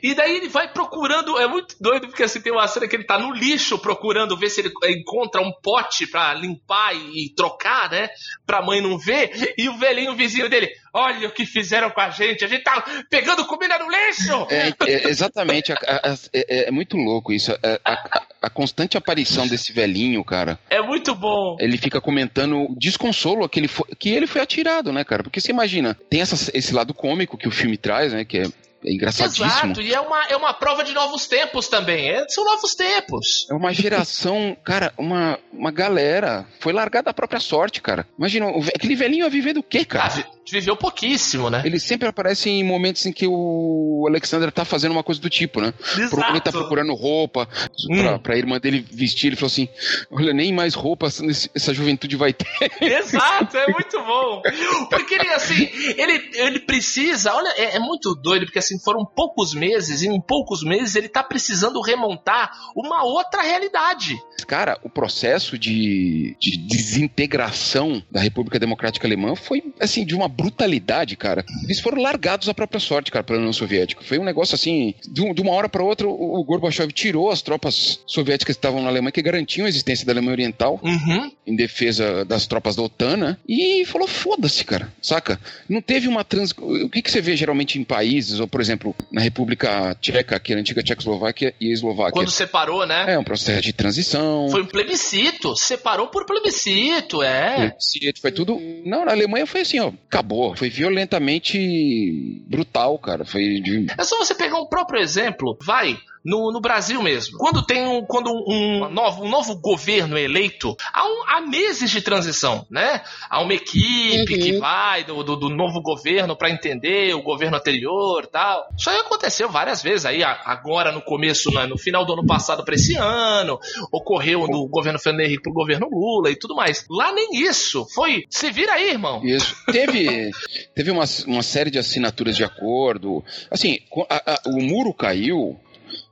E 0.02 0.14
daí 0.14 0.36
ele 0.36 0.48
vai 0.48 0.68
procurando, 0.72 1.38
é 1.38 1.46
muito 1.46 1.76
doido 1.80 2.08
porque 2.08 2.22
assim 2.22 2.40
tem 2.40 2.52
uma 2.52 2.66
cena 2.66 2.87
que 2.88 2.96
ele 2.96 3.04
tá 3.04 3.18
no 3.18 3.32
lixo 3.32 3.78
procurando 3.78 4.36
ver 4.36 4.50
se 4.50 4.60
ele 4.60 4.72
encontra 4.98 5.40
um 5.40 5.52
pote 5.62 6.06
pra 6.06 6.34
limpar 6.34 6.94
e, 6.94 7.32
trocar, 7.36 7.90
né? 7.90 8.08
Pra 8.46 8.62
mãe 8.62 8.80
não 8.80 8.98
ver, 8.98 9.54
e 9.56 9.68
o 9.68 9.76
velhinho 9.76 10.14
vizinho 10.16 10.48
dele, 10.48 10.68
olha 10.92 11.28
o 11.28 11.32
que 11.32 11.44
fizeram 11.46 11.90
com 11.90 12.00
a 12.00 12.10
gente, 12.10 12.44
a 12.44 12.48
gente 12.48 12.62
tá 12.64 12.82
pegando 13.10 13.44
comida 13.46 13.78
no 13.78 13.88
lixo! 13.90 14.46
É, 14.50 14.68
é, 14.90 15.08
exatamente, 15.08 15.72
a- 15.72 15.76
a- 15.86 16.12
a- 16.12 16.16
é, 16.32 16.68
é 16.68 16.70
muito 16.70 16.96
louco 16.96 17.32
isso. 17.32 17.52
É, 17.62 17.78
A, 17.84 17.92
a- 17.92 18.22
a 18.42 18.50
constante 18.50 18.96
aparição 18.96 19.46
desse 19.46 19.72
velhinho, 19.72 20.24
cara, 20.24 20.58
É 20.70 20.80
muito 20.80 21.14
bom. 21.14 21.56
ele 21.60 21.76
fica 21.76 22.00
comentando 22.00 22.56
o 22.70 22.74
desconsolo 22.78 23.48
que 23.48 23.60
ele 23.60 23.68
foi, 23.68 23.86
que 23.98 24.08
ele 24.10 24.26
foi 24.26 24.40
atirado, 24.40 24.92
né, 24.92 25.04
cara? 25.04 25.22
Porque 25.22 25.40
você 25.40 25.50
imagina, 25.50 25.94
tem 26.08 26.20
essa- 26.20 26.50
esse 26.56 26.72
lado 26.74 26.94
cômico 26.94 27.36
que 27.36 27.48
o 27.48 27.50
filme 27.52 27.76
traz, 27.76 28.12
né, 28.12 28.24
que 28.24 28.38
é, 28.38 28.44
é 28.84 28.92
engraçadíssimo. 28.92 29.46
Exato, 29.46 29.80
e 29.80 29.92
é 29.92 30.00
uma, 30.00 30.24
é 30.26 30.36
uma 30.36 30.54
prova 30.54 30.84
de 30.84 30.92
novos 30.92 31.26
tempos 31.26 31.68
também. 31.68 32.10
É, 32.10 32.28
são 32.28 32.44
novos 32.44 32.74
tempos. 32.74 33.46
É 33.50 33.54
uma 33.54 33.72
geração, 33.72 34.56
cara, 34.64 34.92
uma, 34.96 35.38
uma 35.52 35.70
galera 35.70 36.46
foi 36.60 36.72
largada 36.72 37.10
à 37.10 37.14
própria 37.14 37.40
sorte, 37.40 37.80
cara. 37.82 38.06
Imagina, 38.18 38.46
aquele 38.74 38.94
velhinho 38.94 39.24
ia 39.24 39.30
viver 39.30 39.52
do 39.52 39.62
quê, 39.62 39.80
Ah, 39.82 39.86
cara? 39.86 40.08
vi- 40.10 40.26
viveu 40.50 40.76
pouquíssimo, 40.76 41.48
né? 41.50 41.62
Ele 41.64 41.78
sempre 41.80 42.08
aparece 42.08 42.48
em 42.50 42.62
momentos 42.64 43.04
em 43.06 43.12
que 43.12 43.26
o 43.26 44.04
Alexander 44.08 44.50
tá 44.52 44.64
fazendo 44.64 44.92
uma 44.92 45.02
coisa 45.02 45.20
do 45.20 45.28
tipo, 45.30 45.60
né? 45.60 45.72
Pro- 46.10 46.24
Ele 46.28 46.40
tá 46.40 46.50
procurando 46.52 46.94
roupa 46.94 47.46
pra, 47.46 48.14
Hum. 48.14 48.18
pra 48.18 48.36
irmã 48.36 48.58
dele 48.58 48.84
vestir. 48.90 49.28
Ele 49.28 49.36
falou 49.36 49.48
assim: 49.48 49.68
Olha, 50.10 50.32
nem 50.32 50.52
mais 50.52 50.74
roupa 50.74 51.06
essa 51.06 51.24
essa 51.54 51.74
juventude 51.74 52.16
vai 52.16 52.32
ter. 52.32 52.46
Exato, 52.80 53.56
é 53.56 53.66
muito 53.72 53.98
bom. 54.02 54.42
Porque 54.90 55.14
ele, 55.14 55.28
assim, 55.28 55.68
ele, 55.96 56.30
ele 56.34 56.60
precisa. 56.60 57.32
Olha, 57.34 57.48
é, 57.56 57.76
é 57.76 57.78
muito 57.78 58.14
doido, 58.14 58.46
porque 58.46 58.58
assim, 58.58 58.78
foram 58.80 59.04
poucos 59.04 59.54
meses, 59.54 60.02
e 60.02 60.08
em 60.08 60.20
poucos 60.20 60.62
meses 60.62 60.94
ele 60.96 61.08
tá 61.08 61.22
precisando 61.22 61.80
remontar 61.80 62.50
uma 62.74 63.04
outra 63.04 63.42
realidade. 63.42 64.16
Cara, 64.46 64.78
o 64.82 64.88
processo 64.90 65.58
de, 65.58 66.36
de 66.40 66.56
desintegração 66.56 68.02
da 68.10 68.20
República 68.20 68.58
Democrática 68.58 69.06
Alemã 69.06 69.34
foi, 69.34 69.62
assim, 69.80 70.04
de 70.04 70.14
uma 70.14 70.28
brutalidade, 70.38 71.16
cara. 71.16 71.44
Eles 71.64 71.80
foram 71.80 72.00
largados 72.00 72.48
à 72.48 72.54
própria 72.54 72.78
sorte, 72.80 73.10
cara, 73.10 73.24
pela 73.24 73.38
União 73.38 73.52
Soviética. 73.52 74.02
Foi 74.04 74.18
um 74.18 74.24
negócio 74.24 74.54
assim, 74.54 74.94
de, 75.10 75.20
um- 75.20 75.34
uma 75.42 75.52
hora 75.52 75.68
para 75.68 75.82
outra, 75.82 76.06
o, 76.08 76.44
Gorbachev 76.44 76.92
tirou 76.92 77.30
as 77.30 77.42
tropas 77.42 78.00
soviéticas 78.06 78.54
que 78.54 78.58
estavam 78.58 78.80
na 78.82 78.88
Alemanha, 78.88 79.10
que 79.12 79.20
garantiam 79.22 79.66
a 79.66 79.68
existência 79.68 80.06
da 80.06 80.12
Alemanha 80.12 80.32
Oriental, 80.32 80.80
Uhum. 80.82 81.30
em 81.46 81.56
defesa 81.56 82.24
das 82.24 82.46
tropas 82.46 82.76
da 82.76 82.82
OTAN, 82.82 83.16
né? 83.16 83.36
E 83.48 83.84
falou: 83.86 84.06
foda-se, 84.06 84.64
cara, 84.64 84.92
saca? 85.02 85.40
Não 85.68 85.80
teve 85.82 86.06
uma 86.08 86.22
trans. 86.24 86.52
O 86.56 86.88
que, 86.88 87.02
que 87.02 87.10
você 87.10 87.20
vê 87.20 87.36
geralmente 87.36 87.78
em 87.78 87.84
países, 87.84 88.38
ou 88.40 88.46
por 88.46 88.60
exemplo, 88.60 88.94
na 89.10 89.20
República 89.20 89.96
Tcheca, 90.00 90.38
que 90.38 90.52
era 90.52 90.60
a 90.60 90.62
antiga 90.62 90.82
Tchecoslováquia 90.82 91.54
e 91.60 91.70
a 91.70 91.72
Eslováquia? 91.72 92.12
Quando 92.12 92.30
separou, 92.30 92.86
né? 92.86 93.06
É 93.08 93.18
um 93.18 93.24
processo 93.24 93.62
de 93.62 93.72
transição. 93.72 94.48
Foi 94.50 94.62
um 94.62 94.66
plebiscito. 94.66 95.56
Separou 95.56 96.08
por 96.08 96.24
plebiscito, 96.26 97.22
é. 97.22 97.56
Plebiscito, 97.56 98.20
Foi 98.20 98.32
tudo. 98.32 98.58
Não, 98.84 99.04
na 99.04 99.12
Alemanha 99.12 99.46
foi 99.46 99.62
assim, 99.62 99.78
ó. 99.80 99.92
Acabou. 100.06 100.27
Foi 100.56 100.68
violentamente 100.68 102.42
brutal, 102.46 102.98
cara. 102.98 103.24
Foi 103.24 103.60
de. 103.60 103.86
É 103.98 104.04
só 104.04 104.18
você 104.18 104.34
pegar 104.34 104.60
um 104.60 104.66
próprio 104.66 105.00
exemplo, 105.00 105.56
vai, 105.64 105.98
no, 106.24 106.52
no 106.52 106.60
Brasil 106.60 107.02
mesmo. 107.02 107.38
Quando 107.38 107.62
tem 107.64 107.86
um, 107.86 108.04
quando 108.04 108.30
um, 108.30 108.84
um 108.86 108.90
novo, 108.90 109.24
um 109.24 109.28
novo 109.28 109.56
governo 109.60 110.16
eleito, 110.18 110.76
há, 110.92 111.06
um- 111.06 111.24
há 111.28 111.40
meses 111.40 111.90
de 111.90 112.00
transição, 112.00 112.66
né? 112.70 113.02
Há 113.30 113.40
uma 113.40 113.54
equipe 113.54 114.34
Uhum. 114.34 114.40
que 114.40 114.58
vai 114.58 115.04
do, 115.04 115.22
do, 115.22 115.36
do 115.36 115.48
novo 115.48 115.80
governo 115.80 116.36
para 116.36 116.50
entender 116.50 117.14
o 117.14 117.22
governo 117.22 117.56
anterior 117.56 118.26
tal. 118.26 118.66
Isso 118.76 118.88
aí 118.90 118.98
aconteceu 118.98 119.48
várias 119.48 119.82
vezes 119.82 120.04
aí, 120.06 120.22
agora 120.22 120.90
no 120.92 121.00
começo, 121.02 121.50
né, 121.52 121.66
no 121.66 121.78
final 121.78 122.04
do 122.04 122.12
ano 122.14 122.26
passado 122.26 122.64
para 122.64 122.74
esse 122.74 122.96
ano, 122.96 123.58
ocorreu 123.92 124.46
do 124.48 124.66
governo 124.68 124.98
Fernando 124.98 125.22
Henrique 125.22 125.42
pro 125.42 125.52
governo 125.52 125.88
Lula 125.90 126.30
e 126.30 126.36
tudo 126.36 126.54
mais. 126.54 126.84
Lá 126.90 127.12
nem 127.12 127.28
isso. 127.42 127.86
Foi, 127.94 128.24
se 128.30 128.50
vira 128.50 128.72
aí, 128.74 128.90
irmão. 128.90 129.24
Isso. 129.24 129.54
Teve, 129.70 130.30
teve 130.74 130.90
uma, 130.90 131.04
uma 131.26 131.42
série 131.42 131.70
de 131.70 131.78
assinaturas 131.78 132.36
de 132.36 132.44
acordo. 132.44 133.22
Assim, 133.50 133.78
a- 134.10 134.34
a- 134.34 134.40
o 134.46 134.60
muro 134.62 134.92
caiu, 134.94 135.58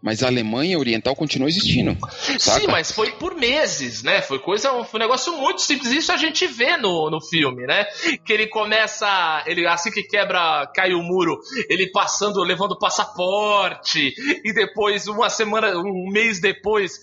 mas 0.06 0.22
a 0.22 0.28
Alemanha 0.28 0.78
Oriental 0.78 1.16
continuou 1.16 1.48
existindo. 1.48 1.98
Saca? 2.38 2.60
Sim, 2.60 2.66
mas 2.68 2.92
foi 2.92 3.10
por 3.10 3.34
meses, 3.34 4.04
né? 4.04 4.22
Foi 4.22 4.38
coisa, 4.38 4.70
foi 4.84 5.00
um 5.00 5.02
negócio 5.02 5.36
muito 5.36 5.62
simples. 5.62 5.90
Isso 5.90 6.12
a 6.12 6.16
gente 6.16 6.46
vê 6.46 6.76
no, 6.76 7.10
no 7.10 7.20
filme, 7.20 7.66
né? 7.66 7.84
Que 8.24 8.32
ele 8.32 8.46
começa, 8.46 9.42
ele 9.48 9.66
assim 9.66 9.90
que 9.90 10.04
quebra, 10.04 10.70
cai 10.72 10.94
o 10.94 11.02
muro, 11.02 11.40
ele 11.68 11.90
passando, 11.90 12.40
levando 12.44 12.78
passaporte, 12.78 14.14
e 14.44 14.52
depois, 14.54 15.08
uma 15.08 15.28
semana, 15.28 15.76
um 15.76 16.08
mês 16.08 16.38
depois, 16.38 17.00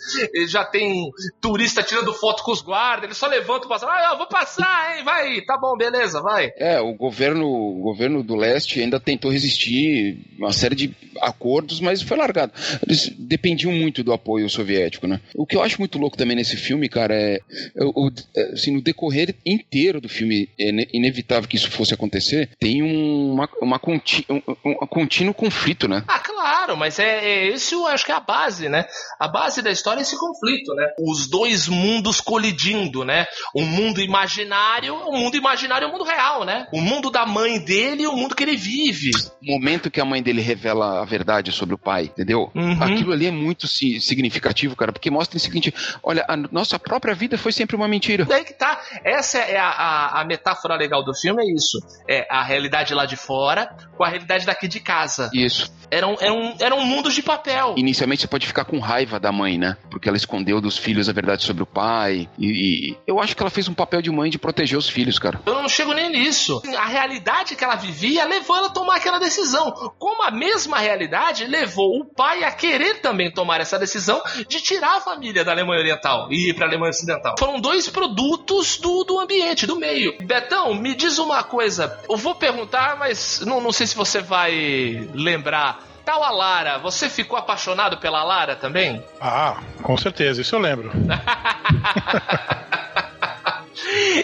já 0.48 0.64
tem 0.64 1.12
turista 1.42 1.84
tirando 1.84 2.14
foto 2.14 2.42
com 2.42 2.54
os 2.54 2.62
guardas, 2.62 3.04
ele 3.04 3.16
só 3.16 3.28
levanta 3.28 3.66
o 3.66 3.70
passaporte, 3.70 4.02
ah, 4.02 4.12
eu 4.14 4.18
vou 4.18 4.28
passar, 4.28 4.98
hein, 4.98 5.04
vai, 5.04 5.42
tá 5.42 5.58
bom, 5.58 5.76
beleza, 5.76 6.22
vai. 6.22 6.54
É, 6.56 6.80
o 6.80 6.94
governo, 6.94 7.46
o 7.46 7.82
governo 7.82 8.24
do 8.24 8.38
leste 8.38 8.80
ainda 8.80 8.98
tentou 8.98 9.30
resistir 9.30 10.20
uma 10.38 10.54
série 10.54 10.76
de 10.76 10.96
acordos, 11.22 11.82
mas 11.82 12.02
foi 12.02 12.18
largado. 12.18 12.54
Eles 12.93 12.93
dependiam 13.18 13.72
muito 13.72 14.04
do 14.04 14.14
apoio 14.14 14.50
soviético, 14.50 15.08
né? 15.08 15.20
O 15.36 15.46
que 15.46 15.56
eu 15.56 15.62
acho 15.64 15.80
muito 15.80 15.98
louco 15.98 16.18
também 16.18 16.36
nesse 16.36 16.56
filme, 16.58 16.88
cara, 16.90 17.14
é, 17.16 17.40
o, 17.80 18.12
é, 18.36 18.54
assim, 18.54 18.72
no 18.74 18.82
decorrer 18.82 19.36
inteiro 19.46 20.00
do 20.02 20.10
filme, 20.10 20.50
é 20.60 20.70
ine- 20.70 20.88
inevitável 20.94 21.48
que 21.50 21.56
isso 21.56 21.70
fosse 21.72 21.94
acontecer, 21.94 22.50
tem 22.60 22.82
um, 22.84 23.34
uma, 23.34 23.50
uma 23.62 23.80
conti, 23.80 24.26
um, 24.30 24.42
um 24.66 24.88
contínuo 24.88 25.34
conflito, 25.34 25.88
né? 25.88 26.04
Ah, 26.08 26.20
claro, 26.20 26.76
mas 26.78 27.00
é, 27.00 27.26
é 27.26 27.48
esse 27.48 27.74
eu 27.74 27.86
acho 27.88 28.06
que 28.06 28.12
é 28.12 28.16
a 28.16 28.20
base, 28.20 28.70
né? 28.70 28.86
A 29.20 29.28
base 29.28 29.62
da 29.62 29.72
história 29.72 30.00
é 30.00 30.04
esse 30.04 30.18
conflito, 30.18 30.74
né? 30.76 30.88
Os 31.00 31.28
dois 31.30 31.68
mundos 31.68 32.20
colidindo, 32.22 33.04
né? 33.06 33.26
O 33.56 33.62
mundo 33.62 34.02
imaginário, 34.02 34.96
o 34.96 35.18
mundo 35.18 35.36
imaginário 35.38 35.86
é 35.86 35.88
o 35.88 35.92
mundo 35.92 36.04
real, 36.04 36.46
né? 36.46 36.68
O 36.74 36.82
mundo 36.82 37.10
da 37.10 37.26
mãe 37.26 37.60
dele 37.64 38.04
e 38.04 38.08
o 38.08 38.16
mundo 38.16 38.36
que 38.36 38.44
ele 38.44 38.56
vive. 38.56 39.12
O 39.42 39.52
momento 39.52 39.92
que 39.92 40.02
a 40.02 40.06
mãe 40.06 40.22
dele 40.22 40.42
revela 40.42 41.02
a 41.02 41.06
verdade 41.06 41.52
sobre 41.52 41.76
o 41.76 41.78
pai, 41.78 42.06
entendeu? 42.06 42.52
Uhum. 42.74 42.84
Aquilo 42.84 43.14
ali 43.14 43.28
é 43.28 43.32
muito 43.32 43.68
si- 43.68 44.00
significativo, 44.02 44.76
cara, 44.76 44.92
porque 44.92 45.10
mostra 45.12 45.38
o 45.38 45.40
seguinte: 45.40 45.74
olha, 46.02 46.26
a 46.28 46.36
nossa 46.38 46.78
própria 46.80 47.14
vida 47.16 47.38
foi 47.38 47.52
sempre 47.52 47.76
uma 47.76 47.88
mentira. 47.88 48.26
Daí 48.26 48.44
que 48.44 48.54
tá. 48.54 48.80
Essa 49.04 49.40
é 49.40 49.58
a, 49.58 49.68
a, 49.70 50.22
a 50.22 50.26
metáfora 50.26 50.76
legal 50.76 51.04
do 51.04 51.14
filme, 51.14 51.42
é 51.44 51.56
isso. 51.56 51.78
É 52.10 52.26
a 52.30 52.44
realidade 52.44 52.94
lá 52.94 53.06
de 53.06 53.16
fora 53.16 53.70
com 53.98 54.04
a 54.04 54.08
realidade 54.10 54.46
daqui 54.46 54.68
de 54.68 54.80
casa. 54.80 55.30
Isso. 55.34 55.72
Eram, 55.92 56.18
eram, 56.20 56.56
eram 56.60 56.86
mundos 56.86 57.14
de 57.14 57.22
papel. 57.22 57.76
Inicialmente 57.78 58.22
você 58.22 58.28
pode 58.28 58.48
ficar 58.48 58.66
com 58.66 58.80
raiva 58.80 59.20
da 59.20 59.32
mãe, 59.32 59.58
né? 59.60 59.78
Porque 59.92 60.08
ela 60.08 60.18
escondeu 60.18 60.60
dos 60.60 60.76
filhos 60.78 61.08
a 61.08 61.14
verdade 61.14 61.44
sobre 61.44 61.62
o 61.62 61.68
pai. 61.68 62.28
E, 62.40 62.90
e 62.92 62.98
eu 63.06 63.20
acho 63.20 63.36
que 63.36 63.44
ela 63.44 63.50
fez 63.52 63.68
um 63.68 63.74
papel 63.76 64.02
de 64.02 64.10
mãe 64.10 64.30
de 64.30 64.40
proteger 64.40 64.78
os 64.78 64.90
filhos, 64.90 65.20
cara. 65.20 65.40
Eu 65.46 65.54
não 65.54 65.70
chego 65.70 65.94
nem 65.94 66.10
nisso. 66.10 66.62
A 66.78 66.86
realidade 66.88 67.56
que 67.56 67.64
ela 67.64 67.76
vivia 67.76 68.26
levou 68.26 68.58
ela 68.58 68.68
a 68.68 68.72
tomar 68.72 68.96
aquela 68.96 69.20
decisão. 69.20 69.72
Como 70.00 70.24
a 70.24 70.32
mesma 70.32 70.80
realidade 70.80 71.46
levou 71.46 72.00
o 72.00 72.06
pai 72.06 72.44
a 72.44 72.52
querer 72.64 73.02
também 73.02 73.30
tomar 73.30 73.60
essa 73.60 73.78
decisão 73.78 74.22
de 74.48 74.62
tirar 74.62 74.96
a 74.96 75.02
família 75.02 75.44
da 75.44 75.52
Alemanha 75.52 75.82
Oriental 75.82 76.32
e 76.32 76.50
ir 76.50 76.54
para 76.54 76.66
a 76.66 76.70
Alemanha 76.70 76.92
Ocidental. 76.92 77.36
Foram 77.38 77.60
dois 77.60 77.90
produtos 77.90 78.78
do, 78.78 79.04
do 79.04 79.20
ambiente, 79.20 79.68
do 79.68 79.76
meio. 79.76 80.16
Betão, 80.22 80.74
me 80.74 80.96
diz 80.96 81.18
uma 81.20 81.44
coisa. 81.44 82.00
Eu 82.10 82.16
vou 82.16 82.34
perguntar, 82.36 82.96
mas 82.98 83.42
não, 83.46 83.60
não 83.60 83.74
sei 83.74 83.86
se 83.86 83.98
você 83.98 84.22
vai 84.22 85.10
lembrar. 85.14 85.84
Tal 86.06 86.24
a 86.24 86.32
Lara, 86.32 86.78
você 86.78 87.10
ficou 87.10 87.38
apaixonado 87.38 87.98
pela 87.98 88.24
Lara 88.24 88.56
também? 88.56 89.04
Ah, 89.20 89.58
com 89.82 89.98
certeza, 89.98 90.42
isso 90.42 90.56
eu 90.56 90.60
lembro. 90.60 90.90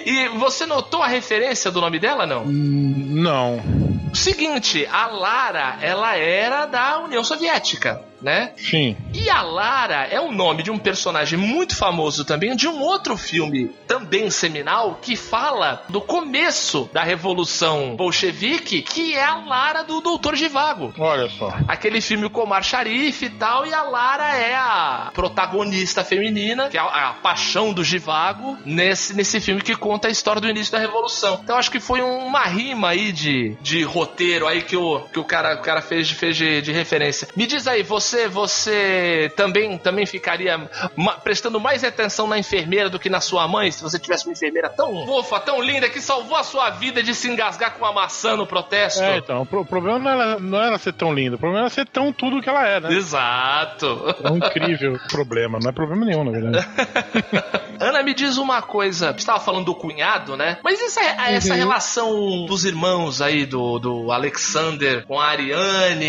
E 0.05 0.27
você 0.29 0.65
notou 0.65 1.03
a 1.03 1.07
referência 1.07 1.69
do 1.69 1.81
nome 1.81 1.99
dela, 1.99 2.25
não? 2.25 2.43
Hum, 2.43 3.05
Não. 3.21 3.61
Seguinte, 4.13 4.87
a 4.91 5.05
Lara, 5.07 5.77
ela 5.81 6.15
era 6.15 6.65
da 6.65 6.99
União 6.99 7.23
Soviética, 7.23 8.01
né? 8.21 8.51
Sim. 8.57 8.95
E 9.13 9.29
a 9.29 9.41
Lara 9.41 10.07
é 10.09 10.19
o 10.19 10.31
nome 10.31 10.63
de 10.63 10.71
um 10.71 10.77
personagem 10.77 11.37
muito 11.37 11.75
famoso 11.75 12.25
também, 12.25 12.55
de 12.55 12.67
um 12.67 12.81
outro 12.81 13.17
filme 13.17 13.71
também 13.87 14.29
seminal, 14.29 14.99
que 15.01 15.15
fala 15.15 15.83
do 15.89 16.01
começo 16.01 16.89
da 16.93 17.03
Revolução 17.03 17.95
Bolchevique, 17.95 18.81
que 18.81 19.15
é 19.15 19.23
a 19.23 19.35
Lara 19.35 19.83
do 19.83 20.01
Doutor 20.01 20.35
Givago. 20.35 20.93
Olha 20.97 21.29
só. 21.29 21.53
Aquele 21.67 22.01
filme 22.01 22.29
com 22.29 22.41
o 22.41 22.43
Omar 22.43 22.63
Sharif 22.63 23.25
e 23.25 23.29
tal, 23.29 23.65
e 23.65 23.73
a 23.73 23.83
Lara 23.83 24.35
é 24.35 24.55
a 24.55 25.11
protagonista 25.13 26.03
feminina, 26.03 26.69
que 26.69 26.77
é 26.77 26.81
a, 26.81 27.09
a 27.09 27.13
paixão 27.13 27.73
do 27.73 27.83
Givago, 27.83 28.57
nesse, 28.65 29.15
nesse 29.15 29.39
filme 29.39 29.61
que 29.61 29.75
conta 29.75 30.07
a 30.07 30.11
história 30.11 30.41
do 30.41 30.49
início 30.49 30.71
da 30.71 30.79
Revolução. 30.79 31.39
Então 31.43 31.57
acho 31.57 31.71
que 31.71 31.79
foi 31.79 32.01
uma 32.01 32.43
rima 32.43 32.89
aí 32.89 33.11
de, 33.11 33.55
de 33.61 33.83
roteiro 33.83 34.47
aí 34.47 34.61
que 34.61 34.75
o, 34.75 34.99
que 35.11 35.19
o 35.19 35.23
cara, 35.23 35.55
o 35.55 35.61
cara 35.61 35.81
fez, 35.81 36.09
fez 36.09 36.35
de, 36.35 36.61
de 36.61 36.71
referência. 36.71 37.27
Me 37.35 37.45
diz 37.45 37.67
aí, 37.67 37.83
você 37.83 38.08
você 38.27 39.31
também, 39.35 39.77
também 39.77 40.05
ficaria 40.05 40.57
prestando 41.23 41.59
mais 41.59 41.83
atenção 41.83 42.27
na 42.27 42.37
enfermeira 42.37 42.89
do 42.89 42.99
que 42.99 43.09
na 43.09 43.21
sua 43.21 43.47
mãe, 43.47 43.71
se 43.71 43.81
você 43.83 43.97
tivesse 43.99 44.25
uma 44.25 44.33
enfermeira 44.33 44.69
tão 44.69 45.05
fofa, 45.05 45.39
tão 45.39 45.61
linda, 45.61 45.89
que 45.89 46.01
salvou 46.01 46.35
a 46.37 46.43
sua 46.43 46.69
vida 46.71 47.01
de 47.03 47.13
se 47.15 47.29
engasgar 47.29 47.73
com 47.73 47.85
uma 47.85 47.93
maçã 47.93 48.35
no 48.35 48.45
protesto? 48.45 49.01
É, 49.03 49.17
então, 49.17 49.41
o 49.41 49.45
pro- 49.45 49.61
o 49.61 49.65
problema 49.65 49.99
não 49.99 50.09
era, 50.11 50.39
não 50.39 50.61
era 50.63 50.77
ser 50.77 50.93
tão 50.93 51.13
linda, 51.13 51.35
o 51.35 51.39
problema 51.39 51.65
era 51.65 51.69
ser 51.69 51.85
tão 51.87 52.11
tudo 52.13 52.41
que 52.41 52.49
ela 52.49 52.67
é, 52.67 52.79
né? 52.79 52.93
Exato. 52.93 54.15
É 54.23 54.31
um 54.31 54.37
incrível 54.37 54.97
problema, 55.09 55.59
não 55.61 55.69
é 55.69 55.73
problema 55.73 56.05
nenhum, 56.05 56.23
na 56.23 56.31
verdade. 56.31 56.67
Ana, 57.79 58.03
me 58.03 58.13
diz 58.13 58.37
uma 58.37 58.61
coisa. 58.61 59.11
Você 59.13 59.19
estava 59.19 59.39
falando 59.39 59.65
do 59.65 59.75
cunhado, 59.75 60.35
né? 60.35 60.57
Mas 60.63 60.81
essa, 60.81 61.01
essa 61.01 61.53
relação 61.55 62.45
dos 62.45 62.65
irmãos 62.65 63.21
aí, 63.21 63.45
do, 63.45 63.79
do 63.79 64.11
Alexander 64.11 65.05
com 65.05 65.17
a 65.19 65.27
Ariane, 65.27 66.05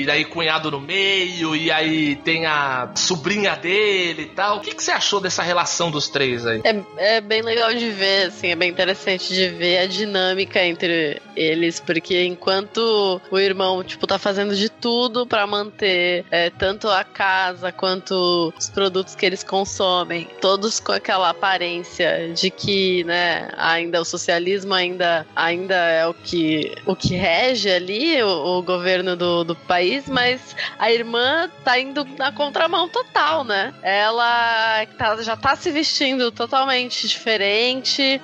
e 0.00 0.04
daí 0.04 0.24
cunhado 0.24 0.70
no 0.72 0.80
meio, 0.80 1.33
e 1.40 1.70
aí 1.70 2.16
tem 2.16 2.46
a 2.46 2.90
sobrinha 2.94 3.56
dele 3.56 4.22
e 4.22 4.26
tal. 4.26 4.58
O 4.58 4.60
que, 4.60 4.74
que 4.74 4.82
você 4.82 4.90
achou 4.90 5.20
dessa 5.20 5.42
relação 5.42 5.90
dos 5.90 6.08
três 6.08 6.46
aí? 6.46 6.60
É, 6.64 7.16
é 7.16 7.20
bem 7.20 7.42
legal 7.42 7.74
de 7.74 7.90
ver, 7.90 8.28
assim, 8.28 8.48
é 8.48 8.56
bem 8.56 8.70
interessante 8.70 9.32
de 9.32 9.48
ver 9.48 9.78
a 9.78 9.86
dinâmica 9.86 10.64
entre 10.64 11.20
eles, 11.36 11.80
porque 11.80 12.24
enquanto 12.24 13.20
o 13.30 13.38
irmão, 13.38 13.82
tipo, 13.82 14.06
tá 14.06 14.18
fazendo 14.18 14.54
de 14.54 14.68
tudo 14.68 15.26
pra 15.26 15.46
manter 15.46 16.24
é, 16.30 16.50
tanto 16.50 16.88
a 16.88 17.02
casa 17.02 17.72
quanto 17.72 18.52
os 18.56 18.68
produtos 18.70 19.14
que 19.14 19.26
eles 19.26 19.42
consomem, 19.42 20.28
todos 20.40 20.80
com 20.80 20.92
aquela 20.92 21.30
aparência 21.30 22.32
de 22.32 22.50
que, 22.50 23.04
né, 23.04 23.48
ainda 23.56 24.00
o 24.00 24.04
socialismo 24.04 24.74
ainda, 24.74 25.26
ainda 25.34 25.74
é 25.74 26.06
o 26.06 26.14
que, 26.14 26.74
o 26.86 26.94
que 26.94 27.14
rege 27.14 27.70
ali 27.70 28.22
o, 28.22 28.58
o 28.58 28.62
governo 28.62 29.16
do, 29.16 29.44
do 29.44 29.56
país, 29.56 30.08
mas 30.08 30.54
a 30.78 30.92
irmã 30.92 31.23
tá 31.64 31.78
indo 31.78 32.04
na 32.18 32.32
contramão 32.32 32.88
total, 32.88 33.44
né? 33.44 33.72
Ela 33.82 34.86
tá- 34.98 35.22
já 35.22 35.36
tá 35.36 35.56
se 35.56 35.70
vestindo 35.70 36.30
totalmente 36.30 37.06
diferente, 37.08 38.20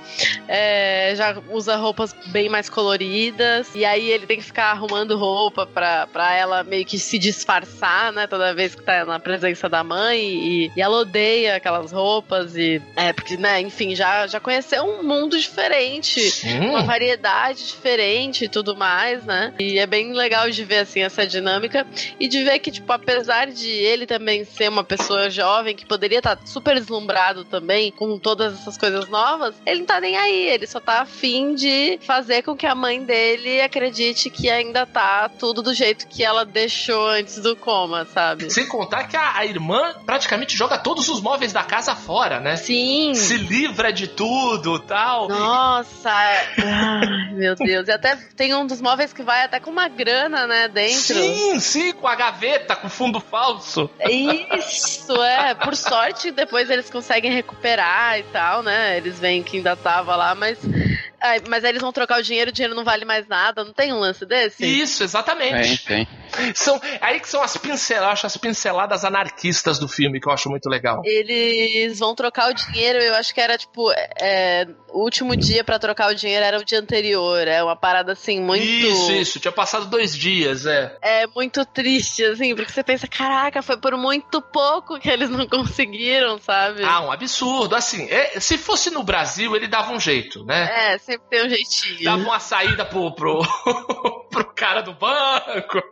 é, 0.49 1.13
já 1.17 1.37
usa 1.51 1.77
roupas 1.77 2.15
bem 2.27 2.49
mais 2.49 2.69
coloridas, 2.69 3.69
e 3.75 3.85
aí 3.85 4.11
ele 4.11 4.27
tem 4.27 4.39
que 4.39 4.45
ficar 4.45 4.71
arrumando 4.71 5.17
roupa 5.17 5.67
pra, 5.67 6.07
pra 6.07 6.35
ela 6.35 6.63
meio 6.65 6.85
que 6.85 6.99
se 6.99 7.19
disfarçar, 7.19 8.13
né? 8.13 8.27
Toda 8.27 8.55
vez 8.55 8.75
que 8.75 8.83
tá 8.83 9.05
na 9.05 9.19
presença 9.19 9.69
da 9.69 9.83
mãe, 9.85 10.19
e, 10.21 10.73
e 10.77 10.81
ela 10.81 10.99
odeia 10.99 11.57
aquelas 11.57 11.93
roupas, 11.93 12.57
e 12.57 12.81
é 12.97 13.13
porque, 13.13 13.37
né, 13.37 13.61
enfim, 13.61 13.95
já, 13.95 14.27
já 14.27 14.41
conheceu 14.41 14.85
um 14.85 15.03
mundo 15.03 15.39
diferente 15.39 16.21
uma 16.69 16.81
Hum, 16.81 16.85
variedade 16.87 17.67
diferente 17.67 18.45
e 18.45 18.49
tudo 18.49 18.77
mais, 18.77 19.25
né? 19.25 19.53
E 19.59 19.79
é 19.79 19.87
bem 19.87 20.13
legal 20.13 20.51
de 20.51 20.65
ver, 20.65 20.79
assim, 20.79 21.01
essa 21.03 21.27
dinâmica 21.27 21.87
e 22.19 22.29
de 22.29 22.43
ver 22.45 22.59
que, 22.59 22.71
tipo, 22.71 22.90
apesar 22.93 23.49
de 23.49 23.69
ele 23.69 24.07
também 24.07 24.45
ser 24.45 24.69
uma 24.69 24.85
pessoa 24.85 25.31
jovem 25.31 25.75
que 25.75 25.87
poderia 25.87 26.19
estar 26.19 26.39
super 26.45 26.75
deslumbrado 26.75 27.45
também 27.45 27.91
com 27.91 28.19
todas 28.19 28.55
essas 28.55 28.77
coisas 28.77 29.09
novas, 29.09 29.55
ele 29.67 29.81
não 29.81 29.87
tá 29.87 30.01
nem 30.01 30.17
aí, 30.17 30.49
ele 30.49 30.67
só 30.67 30.81
tá 30.81 31.01
afim 31.01 31.55
de 31.55 31.99
fazer 32.03 32.43
com 32.43 32.57
que 32.57 32.67
a 32.67 32.75
mãe 32.75 33.03
dele 33.03 33.61
acredite 33.61 34.31
que 34.31 34.49
ainda 34.49 34.87
tá 34.87 35.29
tudo 35.29 35.63
do 35.63 35.75
jeito 35.75 36.07
que 36.07 36.23
ela 36.23 36.45
deixou 36.45 37.09
antes 37.09 37.39
do 37.39 37.57
coma, 37.57 38.05
sabe? 38.05 38.51
sem 38.51 38.67
contar 38.67 39.05
que 39.05 39.17
a, 39.17 39.39
a 39.39 39.47
irmã 39.47 39.95
praticamente 40.05 40.57
joga 40.57 40.77
todos 40.79 41.09
os 41.09 41.21
móveis 41.21 41.53
da 41.53 41.63
casa 41.63 41.95
fora, 41.95 42.41
né? 42.41 42.57
Sim. 42.57 43.15
Se 43.15 43.37
livra 43.37 43.93
de 43.93 44.09
tudo 44.09 44.79
tal. 44.81 45.29
Nossa, 45.29 46.11
ai, 46.11 47.33
meu 47.33 47.55
Deus. 47.55 47.89
E 47.89 47.93
até 47.93 48.17
tem 48.37 48.55
um 48.55 48.67
dos 48.67 48.81
móveis 48.81 49.13
que 49.13 49.23
vai 49.23 49.45
até 49.45 49.61
com 49.61 49.71
uma 49.71 49.89
grana, 49.89 50.47
né, 50.47 50.69
dentro. 50.69 51.15
Sim, 51.15 51.61
sim, 51.61 51.93
com 51.93 52.07
a 52.07 52.15
gaveta, 52.15 52.77
com 52.81 52.89
fundo 52.89 53.21
falso. 53.21 53.91
Isso, 54.09 55.13
é. 55.23 55.55
Por 55.55 55.77
sorte, 55.77 56.31
depois 56.31 56.71
eles 56.71 56.91
conseguem 56.91 57.31
recuperar 57.31 58.19
e 58.19 58.23
tal, 58.25 58.63
né? 58.63 58.97
Eles 58.97 59.19
veem 59.19 59.43
que 59.43 59.59
ainda 59.59 59.77
tava 59.77 60.17
lá, 60.17 60.35
mas. 60.35 60.59
Ai, 61.21 61.43
mas 61.49 61.65
aí 61.65 61.71
eles 61.71 61.83
vão 61.83 61.93
trocar 61.93 62.19
o 62.19 62.23
dinheiro, 62.23 62.51
o 62.51 62.53
dinheiro 62.53 62.75
não 62.75 62.85
vale 62.85 63.05
mais 63.05 63.27
nada. 63.27 63.65
Não 63.65 63.73
tem 63.73 63.93
um 63.93 63.99
lance 63.99 64.25
desse? 64.25 64.65
Isso, 64.65 65.03
exatamente. 65.03 65.85
Tem, 65.85 66.07
tem. 66.07 66.55
São, 66.55 66.81
aí 67.01 67.21
que 67.21 67.29
são 67.29 67.43
as 67.43 67.57
pinceladas, 67.57 68.13
acho 68.13 68.27
as 68.27 68.37
pinceladas 68.37 69.05
anarquistas 69.05 69.79
do 69.79 69.89
filme, 69.89 70.21
que 70.21 70.29
eu 70.29 70.33
acho 70.33 70.49
muito 70.49 70.69
legal. 70.69 71.03
Eles 71.05 71.99
vão 71.99 72.15
trocar 72.15 72.51
o 72.51 72.55
dinheiro, 72.55 72.99
eu 72.99 73.15
acho 73.15 73.35
que 73.35 73.41
era 73.41 73.59
tipo. 73.59 73.91
é, 74.21 74.67
o 74.93 75.03
último 75.03 75.37
dia 75.37 75.63
pra 75.63 75.79
trocar 75.79 76.11
o 76.11 76.15
dinheiro 76.15 76.45
era 76.45 76.59
o 76.59 76.65
dia 76.65 76.81
anterior. 76.81 77.47
É 77.47 77.63
uma 77.63 77.77
parada 77.77 78.13
assim, 78.13 78.41
muito. 78.41 78.65
Isso, 78.65 79.13
isso. 79.13 79.41
Tinha 79.41 79.53
passado 79.53 79.87
dois 79.87 80.17
dias, 80.17 80.67
é. 80.67 80.97
É 81.03 81.27
muito 81.29 81.65
triste, 81.65 82.25
assim, 82.25 82.55
porque 82.55 82.73
você 82.73 82.83
pensa, 82.83 83.07
caraca, 83.07 83.63
foi 83.63 83.77
por 83.77 83.97
muito 83.97 84.41
pouco 84.41 84.99
que 84.99 85.09
eles 85.09 85.31
não 85.31 85.47
conseguiram, 85.47 86.39
sabe? 86.39 86.83
Ah, 86.85 87.01
um 87.03 87.13
absurdo. 87.13 87.75
Assim, 87.75 88.09
é, 88.11 88.39
se 88.41 88.59
fosse 88.59 88.91
no 88.91 89.03
Brasil, 89.03 89.55
ele 89.55 89.69
dava 89.69 89.93
um 89.93 90.01
jeito, 90.01 90.45
né? 90.45 90.93
É, 90.93 90.99
sempre 91.11 91.29
tem 91.29 91.45
um 91.45 91.49
jeitinho. 91.49 92.05
Dava 92.05 92.23
uma 92.23 92.39
saída 92.39 92.85
pro, 92.85 93.11
pro, 93.13 93.43
pro 94.31 94.45
cara 94.55 94.81
do 94.81 94.95
banco. 94.95 95.83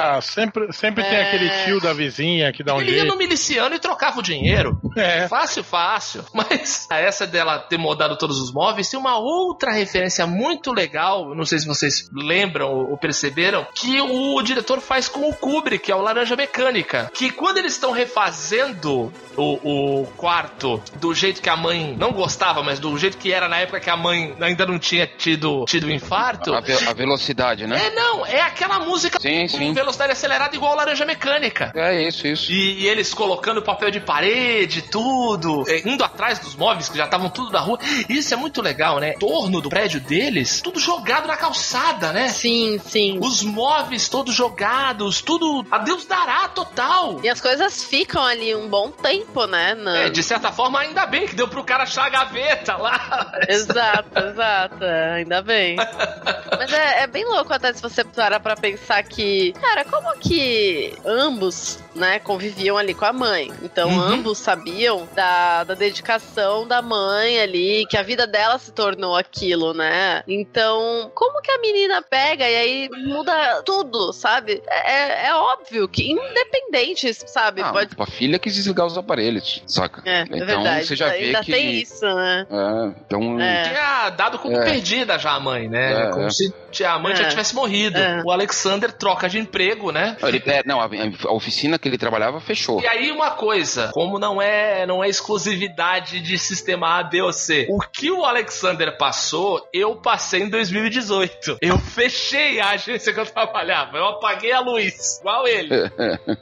Ah, 0.00 0.20
sempre, 0.20 0.72
sempre 0.72 1.02
tem 1.04 1.14
É. 1.16 1.22
aquele 1.28 1.50
tio 1.64 1.80
da 1.80 1.92
vizinha 1.92 2.52
que 2.52 2.62
dá 2.62 2.74
um 2.74 2.80
Ele 2.80 2.90
ia 2.92 2.98
jeito. 3.00 3.12
no 3.12 3.16
miliciano 3.18 3.74
e 3.74 3.78
trocava 3.78 4.18
o 4.18 4.22
dinheiro. 4.22 4.80
É. 4.96 5.28
Fácil, 5.28 5.62
fácil. 5.62 6.24
Mas 6.34 6.86
essa 6.90 7.26
dela 7.26 7.58
ter 7.58 7.78
mudado 7.78 8.16
todos 8.16 8.40
os 8.40 8.52
móveis 8.52 8.88
tem 8.88 8.98
uma 8.98 9.18
outra 9.18 9.72
referência 9.72 10.26
muito 10.26 10.72
legal. 10.72 11.34
Não 11.34 11.44
sei 11.44 11.58
se 11.58 11.66
vocês 11.66 12.08
lembram 12.12 12.68
ou 12.90 12.96
perceberam. 12.96 13.66
Que 13.74 14.00
o 14.00 14.40
diretor 14.42 14.80
faz 14.80 15.08
com 15.08 15.28
o 15.28 15.34
Kubrick, 15.34 15.84
que 15.86 15.92
é 15.92 15.94
o 15.96 16.00
Laranja 16.02 16.36
Mecânica. 16.36 17.10
Que 17.14 17.30
quando 17.30 17.58
eles 17.58 17.72
estão 17.72 17.92
refazendo 17.92 19.12
o, 19.36 20.00
o 20.02 20.06
quarto 20.16 20.82
do 20.96 21.14
jeito 21.14 21.40
que 21.42 21.48
a 21.48 21.56
mãe 21.56 21.94
não 21.96 22.12
gostava, 22.12 22.62
mas 22.62 22.78
do 22.78 22.96
jeito 22.98 23.16
que 23.18 23.32
era 23.32 23.48
na 23.48 23.58
época 23.58 23.80
que 23.80 23.90
a 23.90 23.96
mãe 23.96 24.34
ainda 24.40 24.66
não 24.66 24.78
tinha 24.78 25.06
tido, 25.06 25.64
tido 25.66 25.90
infarto. 25.90 26.54
A, 26.54 26.60
ve- 26.60 26.86
a 26.88 26.92
velocidade, 26.92 27.66
né? 27.66 27.86
É, 27.86 27.90
não, 27.94 28.26
é 28.26 28.40
aquela 28.40 28.78
música 28.80 29.18
Sim, 29.20 29.42
com 29.42 29.58
sim. 29.58 29.72
Velocidade 29.90 30.12
acelerada 30.12 30.54
igual 30.54 30.74
Laranja 30.76 31.04
Mecânica. 31.04 31.72
É 31.74 32.02
isso, 32.06 32.26
isso. 32.26 32.50
E, 32.52 32.82
e 32.82 32.86
eles 32.88 33.12
colocando 33.12 33.60
papel 33.62 33.90
de 33.90 34.00
parede, 34.00 34.82
tudo, 34.82 35.64
é, 35.68 35.88
indo 35.88 36.04
atrás 36.04 36.38
dos 36.38 36.54
móveis 36.54 36.88
que 36.88 36.96
já 36.96 37.04
estavam 37.04 37.28
tudo 37.28 37.50
da 37.50 37.60
rua. 37.60 37.78
Isso 38.08 38.32
é 38.32 38.36
muito 38.36 38.62
legal, 38.62 38.98
né? 39.00 39.10
Em 39.10 39.18
torno 39.18 39.60
do 39.60 39.68
prédio 39.68 40.00
deles, 40.00 40.60
tudo 40.60 40.78
jogado 40.78 41.26
na 41.26 41.36
calçada, 41.36 42.12
né? 42.12 42.28
Sim, 42.28 42.80
sim. 42.84 43.18
Os 43.20 43.42
móveis 43.42 44.08
todos 44.08 44.34
jogados, 44.34 45.20
tudo 45.20 45.66
a 45.70 45.78
Deus 45.78 46.06
dará 46.06 46.48
total. 46.48 47.20
E 47.22 47.28
as 47.28 47.40
coisas 47.40 47.82
ficam 47.84 48.22
ali 48.24 48.54
um 48.54 48.68
bom 48.68 48.90
tempo, 48.90 49.46
né? 49.46 49.74
na- 49.74 49.98
É, 50.04 50.10
de 50.10 50.22
certa 50.22 50.52
forma, 50.52 50.80
ainda 50.80 51.06
bem 51.06 51.26
que 51.26 51.34
deu 51.34 51.48
pro 51.48 51.64
cara 51.64 51.82
achar 51.82 52.06
a 52.06 52.08
gaveta 52.10 52.76
lá. 52.76 53.32
Exato, 53.48 54.18
exato. 54.18 54.84
é, 54.84 55.14
Ainda 55.14 55.42
bem. 55.42 55.76
Mas 56.58 56.72
é, 56.72 57.02
é 57.02 57.06
bem 57.06 57.24
louco 57.24 57.52
até 57.52 57.72
se 57.72 57.82
você 57.82 58.04
parar 58.04 58.38
pra 58.40 58.54
pensar 58.56 59.02
que, 59.02 59.52
cara, 59.60 59.79
como 59.84 60.12
que 60.18 60.94
ambos, 61.04 61.78
né, 61.94 62.18
conviviam 62.18 62.76
ali 62.78 62.94
com 62.94 63.04
a 63.04 63.12
mãe. 63.12 63.50
Então 63.62 63.88
Uhum. 63.88 64.00
ambos 64.00 64.38
sabiam 64.38 65.08
da, 65.14 65.64
da 65.64 65.74
dedicação 65.74 66.66
da 66.66 66.80
mãe 66.82 67.40
ali, 67.40 67.86
que 67.88 67.96
a 67.96 68.02
vida 68.02 68.26
dela 68.26 68.58
se 68.58 68.72
tornou 68.72 69.16
aquilo, 69.16 69.72
né? 69.74 70.22
Então, 70.26 71.10
como 71.14 71.40
que 71.42 71.50
a 71.50 71.58
menina 71.58 72.02
pega 72.02 72.48
e 72.48 72.56
aí 72.56 72.88
muda 73.04 73.62
tudo, 73.64 74.12
sabe? 74.12 74.62
É, 74.68 75.26
é 75.28 75.34
óbvio 75.34 75.88
que 75.88 76.10
independente, 76.10 77.12
sabe? 77.14 77.62
Ah, 77.62 77.72
Pode. 77.72 77.90
A 77.98 78.06
filha 78.06 78.38
quis 78.38 78.54
desligar 78.54 78.86
os 78.86 78.96
aparelhos, 78.96 79.62
saca? 79.66 80.02
É, 80.04 80.20
é 80.20 80.22
então 80.22 80.46
verdade. 80.46 80.86
você 80.86 80.96
já 80.96 81.08
vê 81.08 81.26
Ainda 81.26 81.40
que. 81.44 81.52
tem 81.52 81.74
isso, 81.80 82.04
né? 82.04 82.46
É, 82.50 82.92
então. 83.06 83.40
É. 83.40 83.62
Tinha 83.68 84.10
dado 84.10 84.38
como 84.38 84.56
É. 84.56 84.64
perdida 84.64 85.18
já 85.18 85.32
a 85.32 85.40
mãe, 85.40 85.68
né? 85.68 86.06
É, 86.06 86.10
como 86.10 86.26
é. 86.26 86.30
se 86.30 86.52
a 86.84 86.98
mãe 86.98 87.14
já 87.16 87.24
É. 87.24 87.28
tivesse 87.28 87.54
morrido. 87.54 87.98
É. 87.98 88.22
O 88.24 88.30
Alexander 88.30 88.92
troca 88.92 89.28
de 89.28 89.38
emprego, 89.38 89.69
né? 89.92 90.16
Ele, 90.22 90.42
é, 90.46 90.62
não, 90.64 90.80
a, 90.80 90.88
a 91.24 91.32
oficina 91.32 91.78
que 91.78 91.88
ele 91.88 91.98
trabalhava 91.98 92.40
fechou. 92.40 92.80
E 92.80 92.86
aí 92.86 93.10
uma 93.10 93.30
coisa, 93.30 93.90
como 93.92 94.18
não 94.18 94.40
é, 94.40 94.86
não 94.86 95.02
é 95.02 95.08
exclusividade 95.08 96.20
de 96.20 96.38
sistema 96.38 96.98
A, 96.98 97.02
B 97.02 97.22
ou 97.22 97.32
C. 97.32 97.66
O 97.70 97.80
que 97.80 98.10
o 98.10 98.24
Alexander 98.24 98.96
passou, 98.96 99.68
eu 99.72 99.96
passei 99.96 100.42
em 100.42 100.48
2018. 100.48 101.58
Eu 101.60 101.78
fechei 101.78 102.60
a 102.60 102.70
agência 102.70 103.12
que 103.12 103.20
eu 103.20 103.26
trabalhava. 103.26 103.96
Eu 103.96 104.06
apaguei 104.06 104.52
a 104.52 104.60
luz, 104.60 105.18
igual 105.20 105.46
ele. 105.46 105.70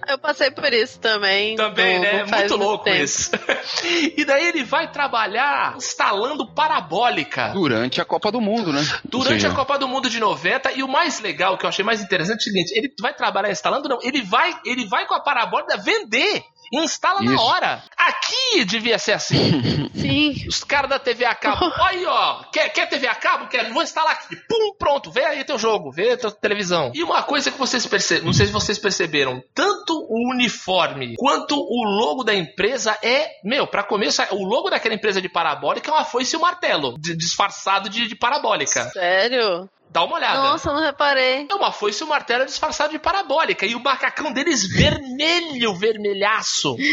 Eu 0.08 0.18
passei 0.18 0.50
por 0.50 0.72
isso 0.72 0.98
também. 1.00 1.56
Também, 1.56 1.98
né? 1.98 2.24
muito 2.24 2.56
louco 2.56 2.84
tempo. 2.84 3.02
isso. 3.02 3.30
e 4.16 4.24
daí 4.24 4.48
ele 4.48 4.64
vai 4.64 4.90
trabalhar 4.90 5.76
instalando 5.76 6.46
parabólica. 6.46 7.50
Durante 7.52 8.00
a 8.00 8.04
Copa 8.04 8.30
do 8.32 8.40
Mundo, 8.40 8.72
né? 8.72 8.80
Durante 9.04 9.46
a 9.46 9.54
Copa 9.54 9.78
do 9.78 9.86
Mundo 9.86 10.08
de 10.08 10.18
90, 10.18 10.72
e 10.72 10.82
o 10.82 10.88
mais 10.88 11.20
legal, 11.20 11.58
que 11.58 11.64
eu 11.64 11.68
achei 11.68 11.84
mais 11.84 12.00
interessante, 12.00 12.38
é 12.38 12.40
o 12.40 12.44
seguinte: 12.44 12.72
ele 12.76 12.92
vai 13.00 13.14
trabalhar 13.18 13.50
instalando, 13.50 13.88
não, 13.88 13.98
ele 14.02 14.22
vai, 14.22 14.58
ele 14.64 14.86
vai 14.86 15.06
com 15.06 15.14
a 15.14 15.20
parabólica 15.20 15.76
vender. 15.76 16.42
e 16.72 16.78
Instala 16.82 17.20
na 17.22 17.34
Isso. 17.34 17.42
hora. 17.42 17.82
Aqui 17.96 18.64
devia 18.64 18.98
ser 18.98 19.12
assim. 19.12 19.88
Sim. 19.94 20.34
Os 20.48 20.62
caras 20.64 20.88
da 20.90 20.98
TV 20.98 21.24
a 21.24 21.34
cabo. 21.34 21.64
Olha 21.64 21.74
aí, 21.88 22.06
ó. 22.06 22.42
Quer, 22.52 22.68
quer 22.70 22.86
TV 22.88 23.06
a 23.06 23.14
cabo? 23.14 23.48
Quer? 23.48 23.70
Vou 23.72 23.82
instalar 23.82 24.12
aqui. 24.12 24.36
Pum, 24.36 24.74
pronto. 24.78 25.10
Vê 25.10 25.24
aí 25.24 25.44
teu 25.44 25.58
jogo. 25.58 25.90
Vê 25.90 26.16
tua 26.16 26.30
televisão. 26.30 26.92
E 26.94 27.02
uma 27.02 27.22
coisa 27.22 27.50
que 27.50 27.58
vocês 27.58 27.84
perceberam, 27.86 28.26
não 28.26 28.32
sei 28.32 28.46
se 28.46 28.52
vocês 28.52 28.78
perceberam, 28.78 29.42
tanto 29.54 29.94
o 30.08 30.30
uniforme 30.34 31.14
quanto 31.16 31.56
o 31.56 31.84
logo 31.84 32.22
da 32.24 32.34
empresa 32.34 32.96
é, 33.02 33.28
meu, 33.44 33.66
pra 33.66 33.82
começo, 33.82 34.22
o 34.32 34.44
logo 34.44 34.68
daquela 34.70 34.94
empresa 34.94 35.20
de 35.22 35.28
parabólica 35.28 35.90
é 35.90 35.94
uma 35.94 36.04
foice 36.04 36.36
e 36.36 36.38
um 36.38 36.42
martelo, 36.42 36.96
de- 36.98 37.16
disfarçado 37.16 37.88
de, 37.88 38.06
de 38.06 38.14
parabólica. 38.16 38.84
Sério? 38.90 39.68
Dá 39.90 40.04
uma 40.04 40.16
olhada. 40.16 40.38
Nossa, 40.42 40.72
não 40.72 40.80
reparei. 40.82 41.46
É 41.50 41.54
uma 41.54 41.72
foice 41.72 42.02
e 42.02 42.06
um 42.06 42.08
martelo 42.08 42.44
disfarçado 42.44 42.92
de 42.92 42.98
parabólica. 42.98 43.64
E 43.66 43.74
o 43.74 43.82
macacão 43.82 44.32
deles 44.32 44.66
vermelho, 44.68 45.74
vermelhaço. 45.74 46.76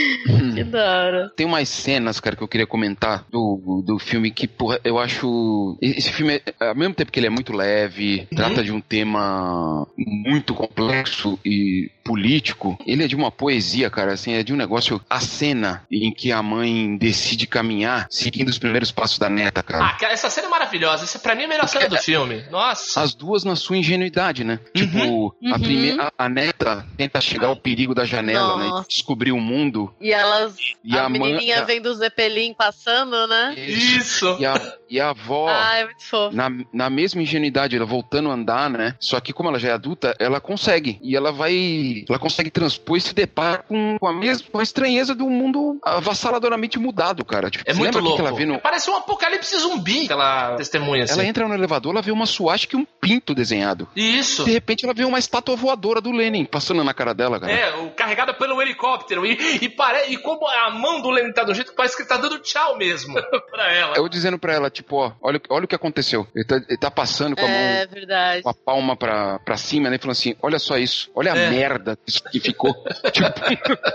Que 0.56 0.64
da 0.64 0.80
hora. 0.80 1.34
Tem 1.36 1.46
umas 1.46 1.68
cenas, 1.68 2.20
cara, 2.22 2.34
que 2.36 2.42
eu 2.44 2.48
queria 2.48 2.66
comentar 2.68 3.26
do, 3.30 3.84
do 3.86 4.00
filme 4.00 4.32
que, 4.32 4.48
porra, 4.48 4.80
eu 4.86 4.98
acho. 4.98 5.78
Esse 5.82 6.12
filme, 6.14 6.42
é, 6.62 6.70
ao 6.70 6.76
mesmo 6.76 6.94
tempo 6.94 7.12
que 7.12 7.20
ele 7.20 7.28
é 7.28 7.30
muito 7.30 7.52
leve, 7.52 8.20
Uhum. 8.32 8.38
trata 8.38 8.64
de 8.64 8.72
um 8.72 8.80
tema 8.80 9.86
muito 9.98 10.54
complexo 10.54 11.38
e 11.44 11.92
político, 12.04 12.78
ele 12.86 13.04
é 13.04 13.08
de 13.08 13.16
uma 13.16 13.32
poesia, 13.32 13.90
cara, 13.90 14.14
assim, 14.14 14.34
é 14.34 14.44
de 14.44 14.54
um 14.54 14.56
negócio. 14.56 15.02
A 15.10 15.20
cena 15.20 15.84
em 15.92 16.14
que 16.14 16.32
a 16.32 16.42
mãe 16.42 16.96
decide 16.98 17.48
caminhar 17.48 18.08
seguindo 18.10 18.48
os 18.48 18.58
primeiros 18.60 18.92
passos 18.92 19.18
da 19.20 19.30
neta, 19.30 19.62
cara. 19.62 19.86
Ah, 19.88 19.94
cara, 19.98 20.14
essa 20.14 20.30
cena 20.30 20.48
é 20.48 20.50
maravilhosa. 20.50 21.04
Essa 21.04 21.20
pra 21.20 21.36
mim 21.36 21.42
é 21.42 21.46
a 21.46 21.50
melhor 21.50 21.68
cena 21.68 21.90
do 21.90 21.98
filme. 21.98 22.44
Nossa. 22.50 22.85
As 22.96 23.14
duas 23.14 23.44
na 23.44 23.56
sua 23.56 23.78
ingenuidade, 23.78 24.44
né? 24.44 24.60
Tipo, 24.74 25.36
a 25.46 25.56
Uhum. 25.56 25.60
primeira, 25.62 26.12
a, 26.18 26.26
a 26.26 26.30
neta 26.30 26.86
tenta 26.98 27.20
chegar 27.22 27.48
ao 27.48 27.56
perigo 27.56 27.94
da 27.96 28.06
janela, 28.06 28.58
né? 28.58 28.68
Nossa. 28.68 28.88
Descobrir 28.88 29.32
o 29.32 29.40
mundo. 29.40 29.94
E 30.00 30.12
elas. 30.12 30.56
E 30.84 30.98
a, 30.98 31.06
a, 31.06 31.10
menininha 31.10 31.62
a- 31.62 31.66
vendo 31.66 31.88
o 31.88 31.94
Zeppelin 31.94 32.54
passando, 32.54 33.28
né? 33.28 33.56
Isso. 33.58 34.36
E 34.40 34.46
a, 34.46 34.78
e 34.90 35.00
a 35.00 35.10
avó. 35.10 35.48
Ah, 35.50 35.78
é 35.78 35.86
muito 35.86 36.04
fofo. 36.04 36.36
Na, 36.36 36.50
na 36.74 36.90
mesma 36.90 37.22
ingenuidade, 37.22 37.76
ela 37.76 37.86
voltando 37.86 38.30
a 38.30 38.34
andar, 38.34 38.70
né? 38.70 38.96
Só 39.00 39.20
que 39.20 39.34
como 39.34 39.50
ela 39.50 39.60
já 39.60 39.70
é 39.70 39.72
adulta, 39.74 40.16
ela 40.20 40.40
consegue. 40.40 41.00
E 41.02 41.16
ela 41.16 41.32
vai. 41.32 42.06
Ela 42.08 42.20
consegue 42.20 42.50
transpor 42.52 42.98
e 42.98 43.02
se 43.02 43.14
depara 43.14 43.60
com, 43.60 43.98
com 44.00 44.08
a 44.08 44.14
mesma 44.14 44.48
com 44.52 44.60
a 44.60 44.64
estranheza 44.64 45.14
do 45.16 45.30
mundo 45.30 45.80
avassaladoramente 45.84 46.80
mudado, 46.80 47.24
cara. 47.26 47.50
Tipo, 47.50 47.64
É 47.70 47.74
muito 47.74 48.00
louco. 48.00 48.18
que, 48.18 48.22
que 48.24 48.28
ela 48.28 48.38
vê 48.38 48.46
no. 48.46 48.60
Parece 48.60 48.90
um 48.90 48.96
apocalipse 48.96 49.58
zumbi, 49.58 50.06
aquela 50.06 50.56
testemunha 50.56 51.04
assim. 51.04 51.14
Ela 51.14 51.26
entra 51.26 51.48
no 51.48 51.54
elevador, 51.54 51.92
ela 51.94 52.02
vê 52.02 52.12
uma 52.12 52.26
suástica 52.26 52.75
e 52.76 52.82
um 52.82 52.86
pinto 52.86 53.34
desenhado. 53.34 53.88
Isso. 53.96 54.44
De 54.46 54.52
repente 54.52 54.84
ela 54.86 54.94
vê 54.94 55.04
uma 55.06 55.20
estátua 55.20 55.56
voadora 55.56 56.02
do 56.02 56.12
Lenin 56.12 56.46
passando 56.46 56.84
na 56.84 56.94
cara 56.94 57.14
dela, 57.14 57.40
cara. 57.40 57.52
É, 57.52 57.76
o- 57.78 57.90
carregada 57.92 58.34
pelo 58.34 58.62
helicóptero. 58.62 59.26
E, 59.26 59.38
e, 59.64 59.70
pare... 59.70 60.10
e 60.10 60.18
como 60.18 60.48
a 60.48 60.70
mão 60.72 61.02
do 61.02 61.10
Lenin 61.10 61.32
tá 61.34 61.44
do 61.44 61.54
jeito 61.54 61.72
que 61.72 61.78
parece 61.78 61.96
que 61.96 62.02
ele 62.04 62.10
tá 62.10 62.18
dando 62.18 62.40
tchau 62.40 62.78
mesmo 62.78 63.14
pra 63.52 63.72
ela. 63.74 63.96
Eu 63.98 64.08
dizendo 64.10 64.38
pra 64.38 64.54
ela, 64.54 64.70
tipo, 64.70 64.96
ó, 64.98 65.12
olha, 65.22 65.42
olha 65.50 65.66
o 65.66 65.68
que 65.68 65.76
aconteceu. 65.76 66.28
Ele 66.36 66.46
tá, 66.46 66.56
ele 66.68 66.78
tá 66.78 66.92
passando 66.92 67.36
com 67.36 67.46
a 67.46 67.48
mão 67.48 67.56
É 67.58 67.86
verdade. 67.88 68.42
com 68.44 68.50
a 68.50 68.54
palma 68.54 68.96
pra, 68.96 69.40
pra 69.40 69.58
cima, 69.58 69.90
né? 69.90 69.98
Falando 69.98 70.12
assim: 70.12 70.36
olha 70.42 70.60
só 70.60 70.78
isso, 70.78 71.10
olha 71.16 71.30
É. 71.30 71.48
a 71.48 71.50
merda 71.52 71.98
que 72.06 72.16
que 72.32 72.40
ficou. 72.40 72.74
Tipo, 73.12 73.30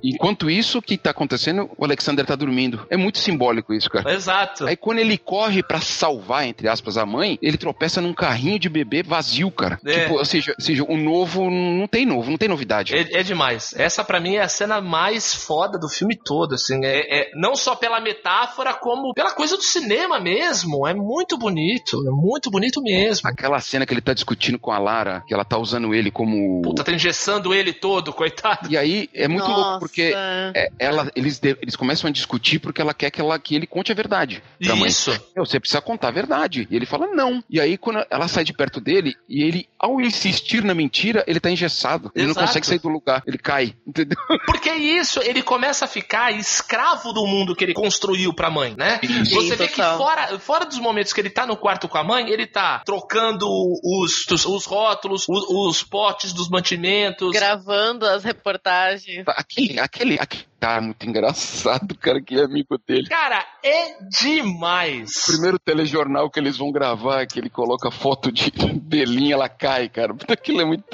enquanto 0.03 0.49
isso, 0.51 0.79
o 0.79 0.83
que 0.83 0.97
tá 0.97 1.11
acontecendo? 1.11 1.71
O 1.77 1.85
Alexander 1.85 2.25
tá 2.25 2.35
dormindo. 2.35 2.87
É 2.88 2.97
muito 2.97 3.19
simbólico 3.19 3.75
isso, 3.75 3.90
cara. 3.90 4.12
Exato. 4.12 4.66
Aí 4.66 4.77
quando 4.77 4.99
ele 4.99 5.19
corre 5.19 5.62
pra 5.62 5.81
salvar, 5.81 6.47
entre 6.47 6.69
aspas, 6.69 6.97
a 6.97 7.05
mãe, 7.05 7.38
ele 7.43 7.57
tropeça 7.59 8.01
num 8.01 8.14
carrinho 8.14 8.59
de 8.59 8.69
bebê 8.70 9.02
vazio, 9.02 9.50
cara. 9.50 9.78
É. 9.85 10.00
Tipo, 10.00 10.14
ou 10.14 10.24
seja, 10.24 10.54
ou 10.59 10.64
seja, 10.64 10.85
o 10.85 10.96
novo 10.96 11.50
não 11.50 11.87
tem 11.87 12.06
novo, 12.06 12.30
não 12.30 12.38
tem 12.38 12.48
novidade. 12.48 12.94
É, 12.94 13.20
é 13.20 13.22
demais. 13.22 13.74
Essa 13.76 14.04
pra 14.04 14.20
mim 14.20 14.37
é 14.37 14.42
a 14.42 14.48
cena 14.48 14.80
mais 14.80 15.35
foda 15.35 15.78
do 15.78 15.88
filme 15.88 16.16
todo, 16.16 16.54
assim. 16.54 16.85
É, 16.85 17.20
é- 17.20 17.30
não 17.35 17.54
só 17.54 17.74
pela 17.74 18.00
metáfora, 18.00 18.74
como 18.74 19.12
pela 19.14 19.33
coisa 19.33 19.56
do 19.56 19.62
cinema 19.62 20.20
mesmo. 20.20 20.87
É 20.87 20.94
muito 20.94 21.37
bonito. 21.37 21.96
É 22.06 22.11
muito 22.11 22.50
bonito 22.50 22.83
mesmo. 22.83 23.28
Aquela 23.28 23.61
cena 23.61 23.85
que 23.85 23.92
ele 23.92 24.00
tá 24.00 24.14
discutindo 24.14 24.59
com 24.59 24.70
a 24.70 24.78
Lara, 24.78 25.22
que 25.26 25.35
ela 25.35 25.44
tá 25.44 25.59
usando 25.59 25.94
ele 25.94 26.11
como. 26.11 26.62
Puta, 26.62 26.85
tá 26.85 26.92
engessando 26.92 27.52
ele 27.54 27.72
todo, 27.72 28.12
coitado. 28.12 28.70
E 28.70 28.76
aí 28.76 29.09
é 29.14 29.28
muito 29.28 29.46
Nossa. 29.48 29.61
louco, 29.61 29.78
porque 29.80 30.12
é, 30.14 30.70
ela, 30.78 31.11
eles, 31.14 31.40
eles 31.42 31.76
começam 31.76 32.09
a 32.09 32.12
discutir 32.12 32.59
porque 32.59 32.80
ela 32.80 32.94
quer 32.94 33.11
que, 33.11 33.20
ela, 33.20 33.38
que 33.38 33.54
ele 33.54 33.66
conte 33.66 33.92
a 33.92 33.94
verdade 33.94 34.42
pra 34.62 34.76
mãe. 34.76 34.88
Isso. 34.88 35.11
Meu, 35.35 35.44
você 35.44 35.59
precisa 35.59 35.80
contar 35.80 36.09
a 36.09 36.12
verdade. 36.12 36.66
E 36.70 36.76
ele 36.76 36.87
fala, 36.87 37.06
não. 37.06 37.42
E 37.48 37.61
aí, 37.61 37.76
quando 37.76 38.04
ela 38.11 38.28
sai 38.28 38.44
de 38.44 38.52
perto 38.61 38.79
dele 38.79 39.16
e 39.27 39.42
ele, 39.42 39.66
ao 39.79 39.99
insistir 40.03 40.62
na 40.62 40.75
mentira, 40.75 41.25
ele 41.27 41.40
tá 41.40 41.51
engessado. 41.51 42.12
Ele 42.14 42.27
não 42.27 42.35
consegue 42.35 42.66
sair 42.66 42.79
do 42.79 42.90
lugar. 42.90 43.23
Ele 43.27 43.38
cai. 43.38 43.75
Entendeu? 43.88 44.18
Porque 44.44 44.68
é 44.68 44.77
isso, 44.77 45.18
ele 45.23 45.42
começa 45.42 45.87
a 45.87 45.88
ficar 45.88 46.31
escravo 46.33 47.11
do 47.14 47.27
mundo 47.27 47.57
que 47.57 47.64
ele 47.64 47.73
construiu 47.73 48.35
pra 48.35 48.51
mãe, 48.51 48.75
né? 48.77 49.01
Isso. 49.03 49.35
Você 49.35 49.53
Sim, 49.53 49.57
vê 49.57 49.68
que 49.68 49.83
fora, 49.83 50.38
fora 50.38 50.66
dos 50.66 50.79
momentos 50.79 51.14
que 51.14 51.23
ele 51.23 51.31
tá 51.31 51.46
no 51.46 51.57
quarto 51.57 51.88
com 51.88 51.96
a 51.96 52.05
mãe, 52.05 52.29
ele 52.29 52.46
tá 52.46 52.81
trocando 52.85 53.46
os, 53.49 54.27
os, 54.31 54.44
os 54.44 54.66
rótulos, 54.66 55.25
os, 55.27 55.44
os 55.49 55.83
potes 55.83 56.35
dos 56.35 56.51
mantimentos. 56.51 57.33
Gravando 57.33 58.05
as 58.05 58.25
reportagens. 58.25 59.25
Aquele, 59.27 59.81
aquele, 59.81 60.18
aquele 60.20 60.44
cara 60.61 60.81
muito 60.81 61.09
engraçado, 61.09 61.96
cara, 61.96 62.20
que 62.20 62.38
é 62.38 62.44
amigo 62.44 62.79
dele. 62.87 63.09
Cara, 63.09 63.44
é 63.64 63.96
demais. 64.09 65.11
Primeiro 65.27 65.59
telejornal 65.59 66.31
que 66.31 66.38
eles 66.38 66.59
vão 66.59 66.70
gravar, 66.70 67.27
que 67.27 67.38
ele 67.38 67.49
coloca 67.49 67.90
foto 67.90 68.31
de 68.31 68.53
Belinha, 68.83 69.35
ela 69.35 69.49
cai, 69.49 69.88
cara. 69.88 70.14
Aquilo 70.29 70.61
é 70.61 70.64
muito. 70.64 70.85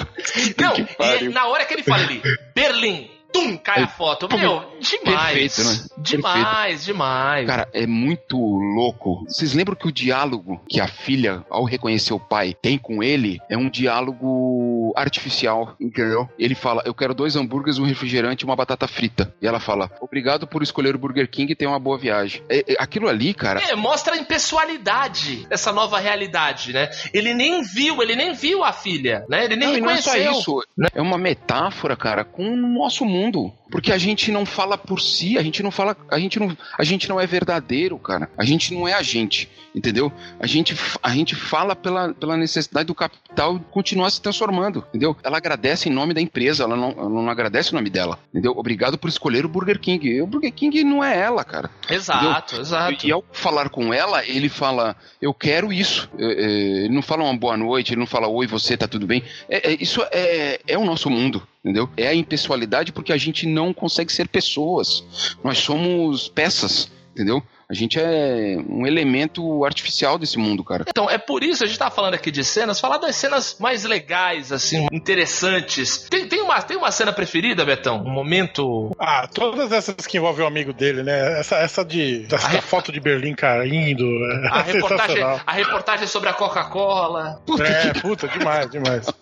Não, 0.57 0.73
e 1.21 1.29
na 1.29 1.47
hora 1.47 1.65
que 1.65 1.73
ele 1.73 1.83
fala 1.83 2.03
ali, 2.03 2.21
Berlim, 2.55 3.09
tum, 3.37 3.57
cai 3.57 3.83
a 3.83 3.87
foto. 3.87 4.27
Meu, 4.35 4.63
demais. 4.79 5.33
Perfeito, 5.33 5.63
né? 5.63 5.87
Demais, 5.97 6.85
demais. 6.85 7.47
Cara, 7.47 7.67
é 7.73 7.85
muito 7.85 8.37
louco. 8.37 9.23
Vocês 9.27 9.53
lembram 9.53 9.75
que 9.75 9.87
o 9.87 9.91
diálogo 9.91 10.61
que 10.69 10.79
a 10.79 10.87
filha, 10.87 11.43
ao 11.49 11.63
reconhecer 11.63 12.13
o 12.13 12.19
pai, 12.19 12.55
tem 12.61 12.77
com 12.77 13.01
ele 13.03 13.39
é 13.49 13.57
um 13.57 13.69
diálogo 13.69 14.93
artificial, 14.95 15.75
entendeu? 15.79 16.27
Ele 16.37 16.55
fala: 16.55 16.81
Eu 16.85 16.93
quero 16.93 17.13
dois 17.13 17.35
hambúrgueres, 17.35 17.77
um 17.79 17.85
refrigerante 17.85 18.43
e 18.43 18.45
uma 18.45 18.55
batata 18.55 18.87
frita. 18.87 19.33
E 19.41 19.47
ela 19.47 19.59
fala: 19.59 19.89
Obrigado 20.01 20.47
por 20.47 20.61
escolher 20.63 20.95
o 20.95 20.99
Burger 20.99 21.29
King 21.29 21.51
e 21.51 21.55
tenha 21.55 21.69
uma 21.71 21.79
boa 21.79 21.97
viagem. 21.97 22.41
É- 22.49 22.63
é- 22.73 22.75
aquilo 22.79 23.07
ali, 23.07 23.33
cara. 23.33 23.59
É, 23.61 23.75
mostra 23.75 24.15
a 24.15 24.17
impessoalidade 24.17 25.45
dessa 25.47 25.71
nova 25.71 25.99
realidade, 25.99 26.73
né? 26.73 26.89
Ele 27.13 27.33
nem 27.33 27.61
viu, 27.63 28.01
ele 28.01 28.15
nem 28.15 28.33
viu 28.33 28.63
a 28.63 28.71
filha, 28.73 29.25
né? 29.29 29.45
Ele 29.45 29.55
nem 29.55 29.67
Não, 29.69 29.77
e 29.77 29.81
não 29.81 29.89
é 29.89 29.95
reconheceu. 29.95 30.33
só 30.33 30.39
isso. 30.39 30.63
É 30.93 31.01
uma 31.01 31.17
metáfora, 31.17 31.95
cara, 31.95 32.23
com 32.23 32.43
o 32.49 32.55
nosso 32.55 33.05
mundo. 33.05 33.26
Porque 33.69 33.91
a 33.91 33.97
gente 33.97 34.31
não 34.31 34.45
fala 34.45 34.77
por 34.77 35.01
si, 35.01 35.37
a 35.37 35.43
gente 35.43 35.61
não 35.61 35.71
fala, 35.71 35.95
a 36.09 36.19
gente 36.19 36.39
não, 36.39 36.55
a 36.77 36.83
gente 36.83 37.09
não 37.09 37.19
é 37.19 37.27
verdadeiro, 37.27 37.97
cara. 37.99 38.29
A 38.37 38.45
gente 38.45 38.73
não 38.73 38.87
é 38.87 38.93
a 38.93 39.01
gente, 39.01 39.49
entendeu? 39.75 40.11
A 40.39 40.47
gente, 40.47 40.75
a 41.03 41.09
gente 41.09 41.35
fala 41.35 41.75
pela, 41.75 42.13
pela 42.13 42.37
necessidade 42.37 42.87
do 42.87 42.95
capital 42.95 43.59
continuar 43.71 44.09
se 44.09 44.21
transformando, 44.21 44.85
entendeu? 44.89 45.15
Ela 45.23 45.37
agradece 45.37 45.89
em 45.89 45.91
nome 45.91 46.13
da 46.13 46.21
empresa, 46.21 46.63
ela 46.63 46.75
não, 46.75 46.91
ela 46.91 47.09
não 47.09 47.29
agradece 47.29 47.71
o 47.71 47.75
nome 47.75 47.89
dela, 47.89 48.19
entendeu? 48.29 48.53
Obrigado 48.55 48.97
por 48.97 49.09
escolher 49.09 49.45
o 49.45 49.49
Burger 49.49 49.79
King. 49.79 50.07
E 50.07 50.21
O 50.21 50.27
Burger 50.27 50.53
King 50.53 50.83
não 50.83 51.03
é 51.03 51.17
ela, 51.17 51.43
cara. 51.43 51.69
Exato, 51.89 52.55
exato. 52.59 53.05
E 53.05 53.11
ao 53.11 53.23
falar 53.31 53.69
com 53.69 53.93
ela, 53.93 54.25
ele 54.25 54.49
fala, 54.49 54.95
eu 55.21 55.33
quero 55.33 55.71
isso. 55.73 56.09
É, 56.17 56.25
é, 56.25 56.85
ele 56.85 56.93
não 56.93 57.01
fala 57.01 57.23
uma 57.23 57.35
boa 57.37 57.57
noite, 57.57 57.93
ele 57.93 57.99
não 57.99 58.07
fala, 58.07 58.27
oi, 58.27 58.47
você, 58.47 58.77
tá 58.77 58.87
tudo 58.87 59.05
bem. 59.05 59.23
É, 59.49 59.71
é, 59.71 59.77
isso 59.79 60.01
é, 60.11 60.59
é 60.67 60.77
o 60.77 60.85
nosso 60.85 61.09
mundo, 61.09 61.45
entendeu? 61.67 61.89
É 61.97 62.07
a 62.07 62.15
impessoalidade 62.15 62.93
porque 62.93 63.11
a 63.11 63.17
gente 63.17 63.45
não 63.45 63.73
consegue 63.73 64.11
ser 64.11 64.29
pessoas. 64.29 65.03
Nós 65.43 65.57
somos 65.57 66.29
peças, 66.29 66.89
entendeu? 67.11 67.43
A 67.69 67.73
gente 67.73 67.99
é 67.99 68.57
um 68.69 68.87
elemento 68.87 69.65
artificial 69.65 70.17
desse 70.17 70.37
mundo, 70.37 70.63
cara. 70.63 70.85
Então, 70.87 71.09
é 71.09 71.17
por 71.17 71.43
isso 71.43 71.65
a 71.65 71.67
gente 71.67 71.77
tá 71.77 71.91
falando 71.91 72.13
aqui 72.13 72.31
de 72.31 72.41
cenas, 72.41 72.79
falar 72.79 72.97
das 72.97 73.17
cenas 73.17 73.57
mais 73.59 73.83
legais, 73.83 74.53
assim, 74.53 74.87
interessantes. 74.89 76.07
Tem, 76.09 76.25
tem, 76.29 76.41
uma, 76.41 76.61
tem 76.61 76.77
uma 76.77 76.91
cena 76.91 77.11
preferida, 77.11 77.65
Betão? 77.65 78.01
Um 78.05 78.09
momento. 78.09 78.95
Ah, 78.97 79.27
todas 79.27 79.73
essas 79.73 80.07
que 80.07 80.17
envolvem 80.17 80.45
o 80.45 80.47
amigo 80.47 80.71
dele, 80.71 81.03
né? 81.03 81.41
Essa, 81.41 81.57
essa 81.57 81.83
de. 81.83 82.19
Da, 82.27 82.37
da 82.37 82.61
foto 82.61 82.89
de 82.89 83.01
Berlim 83.01 83.35
caindo. 83.35 84.05
É 84.05 84.47
A 84.47 84.61
reportagem, 84.61 85.23
a 85.23 85.51
reportagem 85.51 86.07
sobre 86.07 86.29
a 86.29 86.33
Coca-Cola. 86.33 87.41
É, 87.59 87.99
puta, 87.99 88.29
demais, 88.29 88.71
demais. 88.71 89.07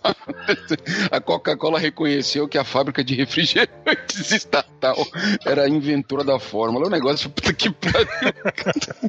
A 1.12 1.20
Coca-Cola 1.20 1.80
reconheceu 1.80 2.48
que 2.48 2.58
a 2.58 2.64
fábrica 2.64 3.04
de 3.04 3.16
refrigerantes 3.16 4.32
estatal 4.32 4.96
era 5.46 5.64
a 5.64 5.70
inventora 5.70 6.24
da 6.24 6.40
fórmula. 6.40 6.86
É 6.86 6.88
um 6.88 6.92
negócio 6.92 7.30
puta 7.30 7.54
que 7.54 7.70
pariu. 7.70 8.35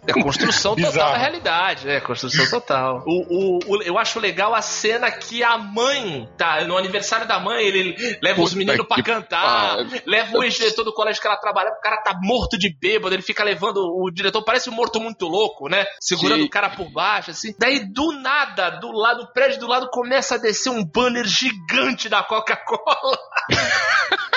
É 0.06 0.12
construção 0.12 0.74
total 0.76 0.90
Bizarro. 0.92 1.12
da 1.12 1.18
realidade, 1.18 1.88
é, 1.88 2.00
construção 2.00 2.48
total. 2.50 3.02
O, 3.06 3.58
o, 3.66 3.76
o- 3.76 3.82
eu 3.82 3.98
acho 3.98 4.18
legal 4.18 4.54
a 4.54 4.62
cena 4.62 5.10
que 5.10 5.42
a 5.42 5.58
mãe, 5.58 6.28
tá, 6.36 6.64
no 6.64 6.76
aniversário 6.76 7.26
da 7.26 7.38
mãe, 7.38 7.64
ele 7.66 8.18
leva 8.22 8.40
os 8.42 8.50
Puta 8.50 8.58
meninos 8.58 8.86
pra 8.86 8.96
que 8.96 9.02
cantar, 9.02 9.78
leva 10.06 10.38
o 10.38 10.48
diretor 10.48 10.84
do 10.84 10.92
colégio 10.92 11.20
que 11.20 11.26
ela 11.26 11.36
trabalha, 11.36 11.70
o 11.70 11.80
cara 11.80 11.98
tá 12.02 12.18
morto 12.22 12.56
de 12.58 12.74
bêbado, 12.80 13.14
ele 13.14 13.22
fica 13.22 13.44
levando 13.44 13.78
o 13.78 14.10
diretor, 14.10 14.42
parece 14.42 14.70
um 14.70 14.74
morto 14.74 15.00
muito 15.00 15.26
louco, 15.26 15.68
né? 15.68 15.84
Segurando 16.00 16.40
Sim. 16.40 16.46
o 16.46 16.50
cara 16.50 16.70
por 16.70 16.90
baixo, 16.90 17.30
assim. 17.30 17.54
Daí, 17.58 17.84
do 17.92 18.12
nada, 18.12 18.70
do 18.70 18.90
lado, 18.92 19.24
do 19.26 19.32
prédio 19.32 19.58
do 19.60 19.66
lado, 19.66 19.88
começa 19.90 20.36
a 20.36 20.38
descer 20.38 20.70
um 20.70 20.84
banner 20.84 21.24
gigante 21.26 22.08
da 22.08 22.22
Coca-Cola. 22.22 23.18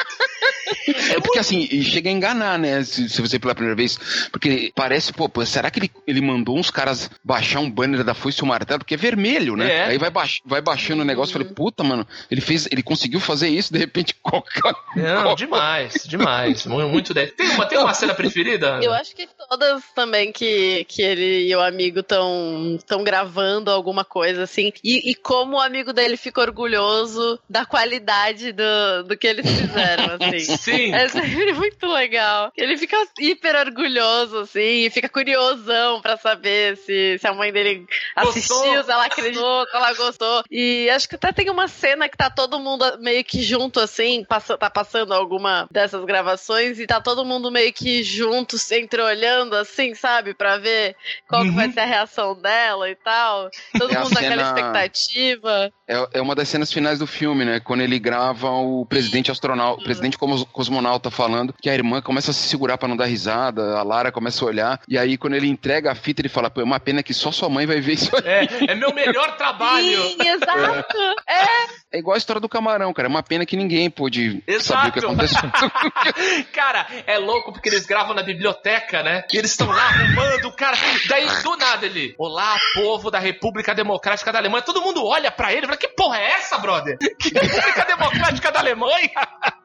É 1.11 1.19
porque 1.19 1.39
assim, 1.39 1.67
chega 1.83 2.09
a 2.09 2.13
enganar, 2.13 2.57
né? 2.57 2.83
Se, 2.83 3.09
se 3.09 3.21
você 3.21 3.39
pela 3.39 3.53
primeira 3.55 3.75
vez. 3.75 3.97
Porque 4.31 4.71
parece, 4.79 5.11
pô, 5.11 5.29
será 5.45 5.69
que 5.69 5.77
ele, 5.79 5.91
ele 6.07 6.21
mandou 6.21 6.57
uns 6.57 6.71
caras 6.71 7.09
baixar 7.21 7.59
um 7.59 7.69
banner 7.69 8.01
da 8.01 8.13
Foice 8.13 8.39
e 8.39 8.43
o 8.43 8.47
Martelo? 8.47 8.79
Porque 8.79 8.93
é 8.93 8.97
vermelho, 8.97 9.57
né? 9.57 9.69
É. 9.69 9.83
Aí 9.87 9.97
vai, 9.97 10.09
baix, 10.09 10.39
vai 10.45 10.61
baixando 10.61 11.01
o 11.01 11.05
negócio. 11.05 11.33
Falei, 11.33 11.49
puta, 11.49 11.83
mano, 11.83 12.07
ele 12.31 12.39
fez, 12.39 12.65
ele 12.71 12.81
conseguiu 12.81 13.19
fazer 13.19 13.49
isso, 13.49 13.73
de 13.73 13.77
repente, 13.79 14.15
coca. 14.23 14.73
Não, 14.95 15.23
coca- 15.23 15.35
demais, 15.35 15.93
demais. 16.05 16.65
Mu- 16.65 16.87
Muito 16.87 17.13
10. 17.13 17.33
Tem 17.33 17.49
uma, 17.49 17.65
tem 17.65 17.77
uma 17.77 17.93
cena 17.93 18.13
preferida? 18.13 18.75
Ana? 18.75 18.85
Eu 18.85 18.93
acho 18.93 19.13
que 19.13 19.27
todas 19.49 19.83
também 19.93 20.31
que, 20.31 20.85
que 20.87 21.01
ele 21.01 21.49
e 21.49 21.53
o 21.55 21.59
amigo 21.59 21.99
estão 21.99 22.79
tão 22.87 23.03
gravando 23.03 23.69
alguma 23.69 24.05
coisa 24.05 24.43
assim. 24.43 24.71
E, 24.81 25.11
e 25.11 25.15
como 25.15 25.57
o 25.57 25.59
amigo 25.61 25.91
dele 25.91 26.15
fica 26.15 26.39
orgulhoso 26.39 27.37
da 27.49 27.65
qualidade 27.65 28.53
do, 28.53 29.03
do 29.07 29.17
que 29.17 29.27
eles 29.27 29.45
fizeram, 29.45 30.15
assim. 30.15 30.39
Sim. 30.57 30.93
É 30.93 31.09
sempre 31.09 31.51
muito 31.53 31.85
legal. 31.87 32.51
Ele 32.55 32.77
fica 32.77 32.95
hiper 33.19 33.55
orgulhoso, 33.57 34.37
assim, 34.39 34.68
e 34.69 34.89
fica 34.89 35.09
curiosão 35.09 36.01
pra 36.01 36.17
saber 36.17 36.77
se, 36.77 37.17
se 37.19 37.27
a 37.27 37.33
mãe 37.33 37.51
dele 37.51 37.85
assistiu, 38.15 38.55
Gostou. 38.55 38.83
se 38.83 38.91
ela 38.91 39.05
acreditou, 39.05 39.65
se 39.65 39.75
ela 39.75 39.93
gostou. 39.93 40.43
E 40.49 40.89
acho 40.89 41.07
que 41.09 41.15
até 41.15 41.31
tem 41.31 41.49
uma 41.49 41.67
cena 41.67 42.07
que 42.09 42.17
tá 42.17 42.29
todo 42.29 42.59
mundo 42.59 42.85
meio 42.99 43.23
que 43.23 43.41
junto, 43.41 43.79
assim, 43.79 44.23
passa, 44.27 44.57
tá 44.57 44.69
passando 44.69 45.13
alguma 45.13 45.67
dessas 45.71 46.03
gravações 46.05 46.79
e 46.79 46.87
tá 46.87 46.99
todo 47.01 47.25
mundo 47.25 47.51
meio 47.51 47.71
que 47.73 48.03
junto, 48.03 48.55
entre 48.71 49.01
olhando, 49.01 49.55
assim, 49.55 49.93
sabe, 49.95 50.33
pra 50.33 50.57
ver 50.57 50.95
qual 51.27 51.41
que 51.43 51.49
Uhum. 51.49 51.55
vai 51.55 51.71
ser 51.71 51.79
a 51.81 51.85
reação 51.85 52.35
dela 52.39 52.89
e 52.89 52.95
tal. 52.95 53.49
Todo 53.77 53.93
É 53.95 53.99
mundo 53.99 54.13
naquela 54.13 54.45
cena- 54.45 54.59
expectativa. 54.93 55.71
É, 55.87 56.07
é 56.13 56.21
uma 56.21 56.35
das 56.35 56.47
cenas 56.49 56.71
finais 56.71 56.99
do 56.99 57.07
filme, 57.07 57.43
né? 57.45 57.59
Quando 57.59 57.81
ele 57.81 57.97
grava 57.99 58.49
o 58.49 58.85
presidente 58.85 59.31
astronauta, 59.31 59.81
o 59.81 59.83
presidente 59.83 60.17
cosmo- 60.17 60.45
cosmonauta 60.47 61.09
falando 61.09 61.53
que 61.59 61.69
a 61.69 61.73
irmã 61.73 62.01
começa 62.01 62.31
a 62.31 62.33
se 62.33 62.47
segurar 62.47 62.77
pra 62.77 62.87
não 62.87 62.97
dar 62.97 63.05
risada, 63.05 63.77
a 63.77 63.83
Lara 63.83 64.11
começa 64.11 64.43
a 64.43 64.47
olhar, 64.47 64.58
e 64.87 64.97
aí 64.97 65.17
quando 65.17 65.35
ele 65.35 65.47
entrega 65.47 65.91
a 65.91 65.95
fita, 65.95 66.21
ele 66.21 66.29
fala, 66.29 66.49
pô, 66.49 66.61
é 66.61 66.63
uma 66.63 66.79
pena 66.79 67.03
que 67.03 67.13
só 67.13 67.31
sua 67.31 67.49
mãe 67.49 67.65
vai 67.65 67.79
ver 67.81 67.93
isso 67.93 68.11
aí. 68.15 68.47
É, 68.67 68.71
é 68.71 68.75
meu 68.75 68.93
melhor 68.93 69.35
trabalho. 69.37 70.03
Sim, 70.03 70.17
exato. 70.27 70.97
É, 71.27 71.45
É 71.91 71.99
igual 71.99 72.15
a 72.15 72.17
história 72.17 72.39
do 72.39 72.49
camarão, 72.49 72.93
cara. 72.93 73.07
É 73.07 73.09
uma 73.09 73.23
pena 73.23 73.45
que 73.45 73.57
ninguém 73.57 73.89
pôde 73.89 74.43
saber 74.59 74.89
o 74.89 74.91
que 74.91 74.99
Exato. 74.99 75.05
aconteceu. 75.05 75.39
Cara, 76.53 76.85
é 77.07 77.17
louco 77.17 77.51
porque 77.51 77.69
eles 77.69 77.85
gravam 77.85 78.13
na 78.13 78.21
biblioteca, 78.23 79.01
né? 79.03 79.23
E 79.33 79.37
eles 79.37 79.51
estão 79.51 79.67
lá 79.67 79.83
arrumando 79.87 80.45
o 80.45 80.55
cara. 80.55 80.77
Daí, 81.07 81.25
do 81.43 81.55
nada, 81.57 81.85
ele. 81.85 82.13
Olá, 82.17 82.57
povo 82.75 83.09
da 83.09 83.19
República 83.19 83.73
Democrática 83.73 84.31
da 84.31 84.39
Alemanha. 84.39 84.61
Todo 84.61 84.81
mundo 84.81 85.03
olha 85.05 85.31
pra 85.31 85.51
ele 85.51 85.63
e 85.63 85.65
fala: 85.65 85.77
Que 85.77 85.87
porra 85.89 86.19
é 86.19 86.31
essa, 86.33 86.57
brother? 86.57 86.97
Que 87.19 87.29
República 87.29 87.85
Democrática 87.85 88.51
da 88.51 88.59
Alemanha? 88.59 89.09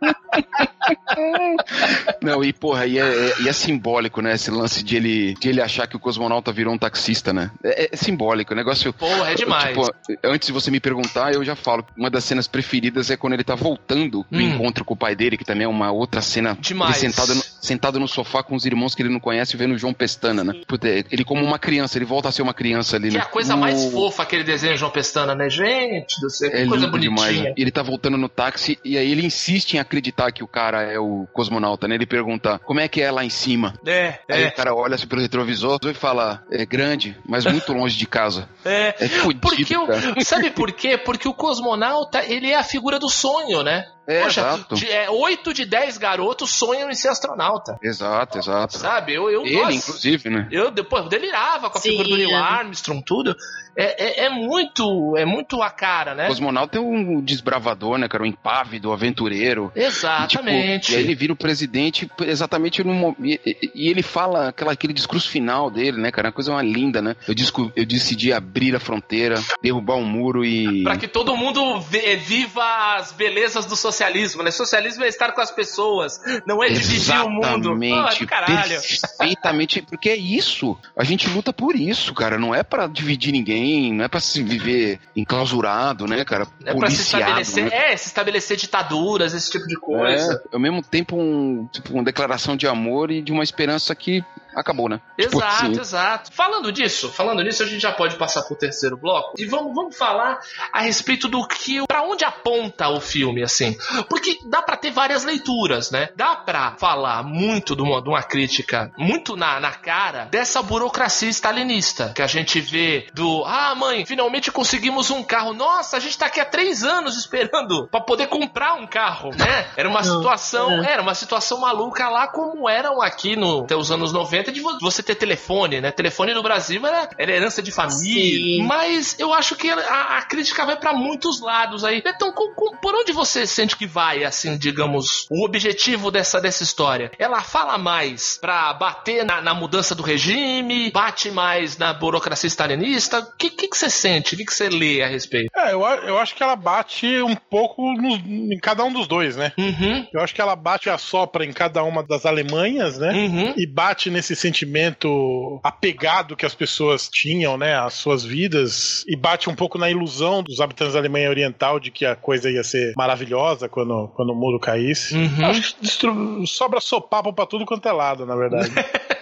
Não, 2.22 2.42
e 2.44 2.52
porra, 2.52 2.87
e 2.87 2.98
é, 2.98 3.02
é- 3.02 3.35
e 3.42 3.48
é 3.48 3.52
simbólico, 3.52 4.20
né? 4.20 4.35
Esse 4.35 4.50
lance 4.50 4.83
de 4.85 4.97
ele, 4.97 5.35
de 5.40 5.49
ele 5.49 5.61
achar 5.61 5.87
que 5.87 5.97
o 5.97 6.01
cosmonauta 6.01 6.53
virou 6.53 6.73
um 6.75 6.79
taxista, 6.79 7.33
né? 7.33 7.51
É, 7.64 7.90
é 7.92 7.97
simbólico, 7.97 8.53
o 8.53 8.57
negócio. 8.57 8.92
Porra, 8.92 9.31
é 9.31 9.35
demais. 9.35 9.68
Tipo, 9.77 9.92
antes 10.23 10.47
de 10.47 10.53
você 10.53 10.70
me 10.70 10.81
perguntar, 10.81 11.33
eu 11.35 11.44
já 11.44 11.57
falo. 11.57 11.85
Uma 11.97 12.11
das 12.11 12.25
cenas 12.25 12.47
preferidas 12.47 13.11
é 13.11 13.16
quando 13.16 13.33
ele 13.33 13.44
tá 13.44 13.55
voltando 13.55 14.25
do 14.31 14.38
Hum. 14.38 14.40
encontro 14.40 14.85
com 14.85 14.94
o 14.94 14.97
pai 14.97 15.14
dele, 15.16 15.37
que 15.37 15.44
também 15.44 15.64
é 15.64 15.68
uma 15.68 15.90
outra 15.90 16.20
cena. 16.20 16.57
Demais. 16.61 17.03
Ele 17.03 17.12
sentado 17.12 17.35
no, 17.35 17.42
sentado 17.42 18.01
no 18.01 18.07
sofá 18.09 18.42
com 18.42 18.55
os 18.55 18.64
irmãos 18.66 18.94
que 18.94 19.03
ele 19.03 19.09
não 19.09 19.20
conhece, 19.20 19.57
vendo 19.57 19.75
o 19.75 19.79
João 19.79 19.92
Pestana, 19.94 20.44
né? 20.44 20.53
Puta, 20.66 20.88
ele 20.88 21.25
como 21.25 21.42
uma 21.44 21.59
criança, 21.59 21.97
ele 21.99 22.05
volta 22.05 22.29
a 22.29 22.33
ser 22.33 22.42
uma 22.42 22.55
criança 22.55 22.97
ali, 22.97 23.11
Que 23.11 23.16
é 23.16 23.20
né? 23.20 23.25
a 23.25 23.29
coisa 23.29 23.57
mais 23.57 23.90
fofa 23.92 24.23
aquele 24.23 24.44
desenho 24.44 24.77
João 24.77 24.90
Pestana, 24.90 25.35
né? 25.35 25.49
Gente 25.49 26.20
do 26.20 26.29
céu, 26.31 26.51
que 26.51 26.57
É 26.57 26.66
coisa 26.66 26.87
lindo 26.87 26.90
bonitinha. 26.90 27.33
demais. 27.33 27.55
Ele 27.57 27.70
tá 27.70 27.83
voltando 27.83 28.16
no 28.16 28.29
táxi 28.29 28.79
e 28.85 28.99
aí 28.99 29.11
ele 29.11 29.25
insiste 29.25 29.75
em 29.75 29.79
acreditar 29.79 30.31
que 30.33 30.42
o 30.42 30.47
cara 30.49 30.83
é 30.83 30.99
o 30.99 31.27
cosmonauta, 31.33 31.88
né? 31.88 31.94
Ele 31.94 32.07
pergunta, 32.07 32.61
como 32.64 32.81
é 32.81 32.88
que 32.88 33.01
é 33.01 33.11
lá 33.11 33.25
em 33.25 33.31
cima? 33.31 33.75
É, 33.87 34.18
Aí 34.29 34.44
é, 34.44 34.49
o 34.49 34.53
cara 34.64 34.74
olha 34.74 34.94
assim 34.94 35.07
pelo 35.07 35.20
retrovisor 35.20 35.79
e 35.85 35.94
fala, 35.94 36.42
é 36.50 36.64
grande, 36.64 37.16
mas 37.29 37.44
muito 37.44 37.72
longe 37.72 37.96
de 37.98 38.07
casa. 38.07 38.48
é. 38.64 38.94
É 38.98 39.09
fudido, 39.09 39.40
Porque 39.40 39.77
o, 39.77 40.24
sabe 40.24 40.50
por 40.50 40.72
quê? 40.72 40.96
Porque 40.96 41.29
o 41.29 41.35
cosmonauta, 41.35 42.24
ele 42.24 42.50
é 42.50 42.57
a 42.57 42.62
figura 42.62 42.98
do 42.98 43.11
sonho, 43.11 43.62
né? 43.62 43.87
É, 44.07 44.23
Poxa, 44.25 44.40
exato. 44.40 44.75
de, 44.75 44.87
é, 44.90 45.09
8 45.11 45.55
de 45.55 45.64
10 45.64 45.97
garotos 45.99 46.51
sonham 46.55 46.90
em 46.90 46.95
ser 46.95 47.09
astronauta. 47.09 47.79
Exato, 47.83 48.38
exato. 48.38 48.77
Sabe? 48.77 49.14
Eu, 49.14 49.31
eu, 49.31 49.43
Ele, 49.47 49.57
nossa, 49.57 49.73
inclusive, 49.75 50.29
né? 50.31 50.47
Eu 50.51 50.71
depois 50.71 51.05
eu 51.05 51.09
delirava 51.09 51.71
com 51.71 51.79
a 51.79 51.81
Sim, 51.81 51.90
figura 51.90 52.09
do 52.09 52.17
Neil. 52.17 52.37
Armstrong, 52.37 53.03
tudo. 53.05 53.35
É, 53.77 54.23
é, 54.23 54.27
é 54.27 54.31
muito, 54.31 55.17
é 55.17 55.25
muito 55.25 55.61
a 55.61 55.68
cara, 55.70 56.14
né? 56.14 56.26
O 56.26 56.28
cosmonauta 56.28 56.78
é 56.78 56.81
um 56.81 57.20
desbravador, 57.20 57.99
né, 57.99 58.07
cara? 58.09 58.22
Um 58.22 58.26
impávido, 58.26 58.93
aventureiro. 58.93 59.72
E, 59.74 59.81
tipo, 59.81 59.87
Exatamente. 59.87 60.93
e 60.93 60.97
aí 60.97 61.03
ele 61.03 61.14
vira 61.14 61.33
o 61.33 61.37
presidente 61.37 62.09
exatamente 62.22 62.85
no 62.85 63.16
e, 63.20 63.41
e- 63.74 63.89
ele 63.89 64.03
fala 64.03 64.49
aquela, 64.49 64.72
aquele 64.72 64.93
discurso 64.93 65.28
final 65.28 65.70
dele, 65.70 66.01
né, 66.01 66.12
cara? 66.12 66.28
Uma 66.28 66.33
coisa 66.33 66.53
uma 66.53 66.62
linda, 66.62 67.03
né? 67.03 67.16
Eu, 67.26 67.35
discu- 67.35 67.72
eu 67.74 67.85
decidi 67.85 68.33
abrir 68.33 68.76
a 68.76 68.81
fronteira, 68.81 69.43
derrubar 69.62 69.97
um 69.97 70.05
muro 70.05 70.45
e. 70.45 70.85
Pra 70.85 70.97
que 70.97 71.09
todo 71.09 71.37
mundo 71.37 71.81
viva 71.81 72.95
as 72.97 73.11
belezas 73.12 73.66
do 73.66 73.74
socialismo, 73.95 74.42
né? 74.42 74.51
Socialismo 74.51 75.05
é 75.05 75.09
estar 75.09 75.32
com 75.32 75.40
as 75.40 75.51
pessoas, 75.51 76.20
não 76.47 76.62
é 76.62 76.68
dividir 76.68 77.14
o 77.22 77.30
mundo. 77.30 77.72
Exatamente, 77.84 78.20
do 78.20 78.26
caralho. 78.26 78.80
perfeitamente, 78.80 79.82
porque 79.82 80.11
é 80.11 80.16
isso. 80.16 80.76
A 80.97 81.05
gente 81.05 81.28
luta 81.28 81.53
por 81.53 81.74
isso, 81.74 82.12
cara. 82.12 82.38
Não 82.38 82.55
é 82.55 82.62
pra 82.62 82.86
dividir 82.86 83.32
ninguém, 83.32 83.92
não 83.92 84.05
é 84.05 84.09
pra 84.09 84.20
se 84.20 84.42
viver 84.42 84.99
enclausurado, 85.14 86.07
né, 86.07 86.24
cara? 86.24 86.47
É 86.64 86.74
pra 86.74 86.90
se 86.90 87.03
estabelecer, 87.03 87.64
né? 87.64 87.92
é, 87.92 87.97
se 87.97 88.09
estabelecer 88.09 88.57
ditaduras, 88.57 89.32
esse 89.34 89.51
tipo 89.51 89.66
de 89.66 89.76
coisa. 89.76 90.42
É, 90.51 90.55
ao 90.55 90.61
mesmo 90.61 90.82
tempo 90.82 91.16
um, 91.16 91.68
tipo, 91.72 91.92
uma 91.92 92.03
declaração 92.03 92.57
de 92.57 92.66
amor 92.66 93.11
e 93.11 93.22
de 93.22 93.32
uma 93.32 93.42
esperança 93.42 93.95
que 93.95 94.24
acabou, 94.55 94.88
né? 94.88 95.00
Tipo 95.18 95.36
Exato, 95.36 95.55
assim. 95.55 95.80
exato. 95.80 96.32
Falando 96.32 96.72
disso, 96.72 97.11
falando 97.11 97.42
nisso, 97.42 97.62
a 97.62 97.66
gente 97.66 97.80
já 97.80 97.92
pode 97.92 98.16
passar 98.16 98.42
pro 98.42 98.57
terceiro 98.57 98.96
bloco 98.96 99.34
e 99.38 99.44
vamos, 99.44 99.74
vamos 99.74 99.96
falar 99.96 100.40
a 100.72 100.80
respeito 100.80 101.28
do 101.28 101.46
que, 101.46 101.86
para 101.86 102.02
onde 102.02 102.24
aponta 102.24 102.88
o 102.88 103.00
filme, 103.00 103.42
assim, 103.42 103.76
porque 104.09 104.38
dá 104.46 104.62
pra 104.62 104.76
ter 104.76 104.90
várias 104.90 105.24
leituras, 105.24 105.90
né? 105.90 106.09
Dá 106.16 106.36
pra 106.36 106.76
falar 106.78 107.22
muito 107.22 107.74
de 107.76 107.82
uma, 107.82 108.02
de 108.02 108.09
uma 108.09 108.22
crítica 108.22 108.90
muito 108.96 109.36
na, 109.36 109.61
na 109.61 109.72
cara 109.72 110.26
dessa 110.26 110.62
burocracia 110.62 111.28
stalinista 111.28 112.12
que 112.14 112.22
a 112.22 112.26
gente 112.26 112.61
vê 112.61 113.07
do, 113.14 113.44
ah, 113.44 113.74
mãe, 113.74 114.05
finalmente 114.05 114.50
conseguimos 114.50 115.11
um 115.11 115.22
carro. 115.22 115.52
Nossa, 115.52 115.96
a 115.96 116.00
gente 116.00 116.16
tá 116.18 116.26
aqui 116.26 116.40
há 116.40 116.44
três 116.44 116.82
anos 116.82 117.16
esperando 117.16 117.88
pra 117.88 118.00
poder 118.00 118.28
comprar 118.28 118.74
um 118.74 118.86
carro, 118.86 119.30
né? 119.30 119.66
Era 119.76 119.88
uma 119.88 120.02
situação, 120.02 120.82
era 120.84 121.02
uma 121.02 121.14
situação 121.14 121.61
maluca 121.61 122.09
lá 122.09 122.28
como 122.28 122.68
eram 122.68 123.00
aqui 123.02 123.36
no 123.36 123.64
até 123.64 123.76
os 123.76 123.90
anos 123.90 124.12
90 124.12 124.43
de 124.53 124.61
vo- 124.61 124.78
você 124.80 125.03
ter 125.03 125.14
telefone, 125.14 125.80
né? 125.80 125.90
Telefone 125.90 126.34
no 126.34 126.42
Brasil 126.42 126.84
era, 126.86 127.09
era 127.18 127.32
herança 127.32 127.62
de 127.62 127.70
família. 127.70 127.95
Sim. 127.99 128.62
Mas 128.66 129.16
eu 129.18 129.32
acho 129.32 129.55
que 129.57 129.70
a, 129.70 130.18
a 130.18 130.22
crítica 130.22 130.64
vai 130.66 130.76
pra 130.76 130.92
muitos 130.92 131.40
lados 131.40 131.84
aí. 131.84 132.03
Então, 132.05 132.32
com- 132.32 132.53
com- 132.55 132.76
por 132.76 132.95
onde 132.95 133.12
você 133.12 133.47
sente 133.47 133.76
que 133.76 133.86
vai, 133.86 134.24
assim, 134.24 134.57
digamos, 134.59 135.26
o 135.30 135.45
objetivo 135.45 136.11
dessa, 136.11 136.40
dessa 136.40 136.62
história? 136.62 137.11
Ela 137.18 137.42
fala 137.42 137.78
mais 137.78 138.38
pra 138.40 138.72
bater 138.74 139.24
na, 139.24 139.40
na 139.40 139.55
mudança 139.55 139.95
do 139.95 140.03
regime, 140.03 140.90
bate 140.90 141.30
mais 141.30 141.76
na 141.78 141.92
burocracia 141.92 142.49
stalinista? 142.49 143.20
O 143.20 143.36
que, 143.36 143.51
que, 143.51 143.68
que 143.68 143.76
você 143.76 143.88
sente? 143.90 144.34
O 144.34 144.36
que, 144.38 144.45
que 144.45 144.53
você 144.55 144.68
lê 144.68 145.03
a 145.03 145.07
respeito? 145.07 145.51
É, 145.57 145.72
eu, 145.72 145.80
eu 145.80 146.18
acho 146.18 146.34
que 146.34 146.42
ela 146.42 146.57
bate 146.57 147.07
um 147.22 147.34
pouco 147.34 147.92
nos- 147.95 148.20
em 148.24 148.59
cada 148.59 148.84
um 148.84 148.92
dos 148.92 149.07
dois, 149.07 149.36
né? 149.36 149.53
Uhum, 149.59 150.07
Eu 150.12 150.20
acho 150.20 150.34
que 150.34 150.40
ela 150.40 150.57
bate 150.57 150.88
a 150.90 150.99
sopra 150.99 151.45
em 151.45 151.53
cada 151.53 151.82
uma 151.82 152.03
das 152.03 152.26
Alemanhas, 152.26 152.99
né? 152.99 153.12
uhum. 153.12 153.55
E 153.57 153.66
bate 153.66 154.11
nesse 154.11 154.34
sentimento 154.35 155.61
apegado 155.62 156.37
que 156.37 156.47
as 156.47 156.55
pessoas 156.55 157.09
tinham, 157.09 157.57
né, 157.57 157.76
às 157.76 157.95
suas 157.95 158.24
vidas, 158.24 159.05
e 159.07 159.16
bate 159.16 159.49
um 159.49 159.55
pouco 159.55 159.78
na 159.78 159.91
ilusão 159.91 160.43
dos 160.43 160.61
habitantes 160.61 160.95
da 160.95 161.01
Alemanha 161.01 161.30
Oriental 161.30 161.78
de 161.80 161.91
que 161.91 162.05
a 162.05 162.16
coisa 162.16 162.51
ia 162.51 162.64
ser 162.64 162.95
maravilhosa 162.97 163.68
quando, 163.68 164.09
quando 164.14 164.30
o 164.30 164.37
muro 164.37 164.59
caísse. 164.59 165.16
Uhum. 165.16 165.47
Acho 165.47 165.76
que 165.76 166.47
sobra 166.47 166.80
sopapo 166.80 167.32
pra 167.32 167.47
tudo 167.47 167.64
quanto 167.64 167.89
é 167.89 167.93
lado, 167.93 168.26
na 168.26 168.37
verdade. 168.37 168.70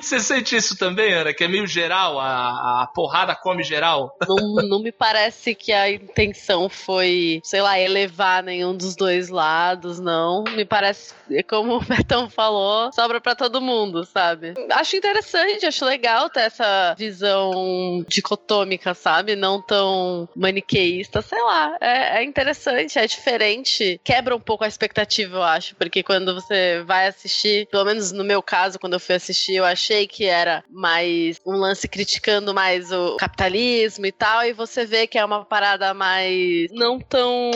Você 0.00 0.20
sente 0.20 0.56
isso 0.56 0.76
também, 0.76 1.12
Ana? 1.12 1.32
Que 1.32 1.44
é 1.44 1.48
meio 1.48 1.66
geral, 1.66 2.18
a, 2.18 2.82
a 2.82 2.86
porrada 2.86 3.34
come 3.34 3.62
geral? 3.62 4.16
Não, 4.26 4.36
não 4.68 4.82
me 4.82 4.92
parece 4.92 5.54
que 5.54 5.72
a 5.72 5.90
intenção 5.90 6.68
foi, 6.68 7.40
sei 7.44 7.60
lá, 7.60 7.78
elevar 7.78 8.42
nenhum 8.42 8.76
dos 8.76 8.96
dois 8.96 9.28
lados, 9.28 9.98
não. 9.98 10.44
Me 10.54 10.64
parece, 10.64 11.14
como 11.48 11.76
o 11.76 11.80
Betão 11.84 12.28
falou, 12.28 12.92
sobra 12.92 13.20
pra 13.20 13.34
todo 13.34 13.60
mundo, 13.60 14.04
sabe? 14.04 14.54
Acho 14.72 14.96
interessante, 14.96 15.66
acho 15.66 15.84
legal 15.84 16.28
ter 16.30 16.40
essa 16.40 16.94
visão 16.96 18.04
dicotômica, 18.08 18.94
sabe? 18.94 19.36
Não 19.36 19.60
tão 19.60 20.28
maniqueísta, 20.34 21.22
sei 21.22 21.40
lá. 21.42 21.76
É, 21.80 22.18
é 22.18 22.24
interessante, 22.24 22.98
é 22.98 23.06
diferente. 23.06 24.00
Quebra 24.02 24.34
um 24.34 24.40
pouco 24.40 24.64
a 24.64 24.68
expectativa, 24.68 25.36
eu 25.36 25.42
acho, 25.42 25.74
porque 25.76 26.02
quando 26.02 26.34
você 26.34 26.82
vai 26.84 27.06
assistir, 27.06 27.66
pelo 27.66 27.84
menos 27.84 28.12
no 28.12 28.24
meu 28.24 28.42
caso, 28.42 28.78
quando 28.78 28.94
eu 28.94 29.00
fui 29.00 29.14
assistir, 29.14 29.54
eu 29.56 29.64
achei 29.76 30.06
que 30.06 30.24
era 30.24 30.64
mais 30.70 31.38
um 31.46 31.52
lance 31.52 31.86
criticando 31.86 32.54
mais 32.54 32.90
o 32.90 33.16
capitalismo 33.16 34.06
e 34.06 34.12
tal, 34.12 34.42
e 34.42 34.54
você 34.54 34.86
vê 34.86 35.06
que 35.06 35.18
é 35.18 35.24
uma 35.24 35.44
parada 35.44 35.92
mais 35.92 36.70
não 36.72 36.98
tão 36.98 37.50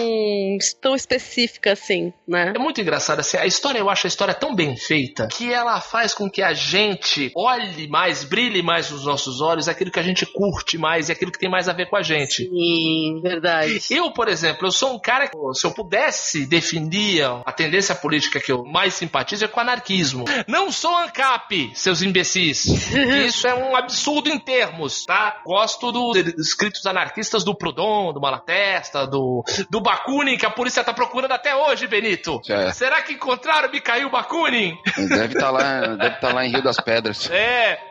tão 0.81 0.95
específica 0.95 1.73
assim, 1.73 2.13
né? 2.29 2.53
É 2.55 2.59
muito 2.59 2.81
engraçado 2.81 3.21
assim. 3.21 3.39
A 3.39 3.47
história, 3.47 3.79
eu 3.79 3.89
acho 3.89 4.07
a 4.07 4.09
história 4.09 4.35
tão 4.35 4.55
bem 4.55 4.77
feita 4.77 5.29
que 5.29 5.51
ela 5.51 5.81
faz 5.81 6.13
com 6.13 6.31
que 6.31 6.43
a 6.43 6.53
gente 6.53 7.33
olhe 7.35 7.89
mais, 7.89 8.23
brilhe 8.23 8.63
mais 8.63 8.91
nos 8.91 9.07
nossos 9.07 9.41
olhos 9.41 9.67
aquilo 9.67 9.91
que 9.91 9.99
a 9.99 10.03
gente 10.03 10.27
curte 10.27 10.77
mais 10.77 11.09
e 11.09 11.13
aquilo 11.13 11.33
que 11.33 11.39
tem 11.39 11.51
mais 11.51 11.69
a 11.69 11.73
ver 11.73 11.89
com 11.89 11.97
a 11.97 12.03
gente. 12.03 12.49
Sim, 12.49 13.21
verdade. 13.23 13.81
Eu, 13.91 14.13
por 14.13 14.29
exemplo, 14.29 14.67
eu 14.67 14.73
sou 14.73 14.95
um 14.95 14.99
cara 14.99 15.27
que, 15.27 15.37
se 15.55 15.67
eu 15.67 15.73
pudesse 15.73 16.45
definir 16.47 17.25
a 17.25 17.53
tendência 17.53 17.95
política 17.95 18.39
que 18.39 18.53
eu 18.53 18.63
mais 18.63 18.93
simpatizo 18.93 19.47
é 19.47 19.49
com 19.49 19.59
o 19.59 19.63
anarquismo. 19.63 20.25
Não 20.47 20.71
sou 20.71 20.95
ANCAP, 20.95 21.71
seus 21.75 22.03
imbecis. 22.11 22.67
Isso 23.27 23.47
é 23.47 23.55
um 23.55 23.75
absurdo 23.75 24.29
em 24.29 24.39
termos, 24.39 25.05
tá? 25.05 25.41
Gosto 25.45 25.91
dos 25.91 26.17
escritos 26.39 26.85
anarquistas 26.87 27.45
do 27.45 27.55
Proudhon, 27.55 28.13
do 28.13 28.21
Malatesta, 28.21 29.07
do, 29.07 29.45
do 29.69 29.81
Bakunin, 29.81 30.37
que 30.37 30.47
a 30.47 30.51
polícia 30.51 30.85
tá 30.85 30.93
procurando 30.93 31.33
até 31.33 31.55
hoje, 31.55 31.87
Benito. 31.87 32.41
É. 32.49 32.73
Será 32.73 33.03
que 33.03 33.15
encontraram 33.15 33.71
Mikhail 33.71 34.11
Bakunin? 34.11 34.77
Deve 34.97 35.35
estar 35.35 35.51
lá, 35.51 35.87
deve 35.97 36.17
tá 36.17 36.33
lá 36.33 36.45
em 36.45 36.51
Rio 36.51 36.63
das 36.63 36.77
Pedras. 36.77 37.31
É. 37.41 37.90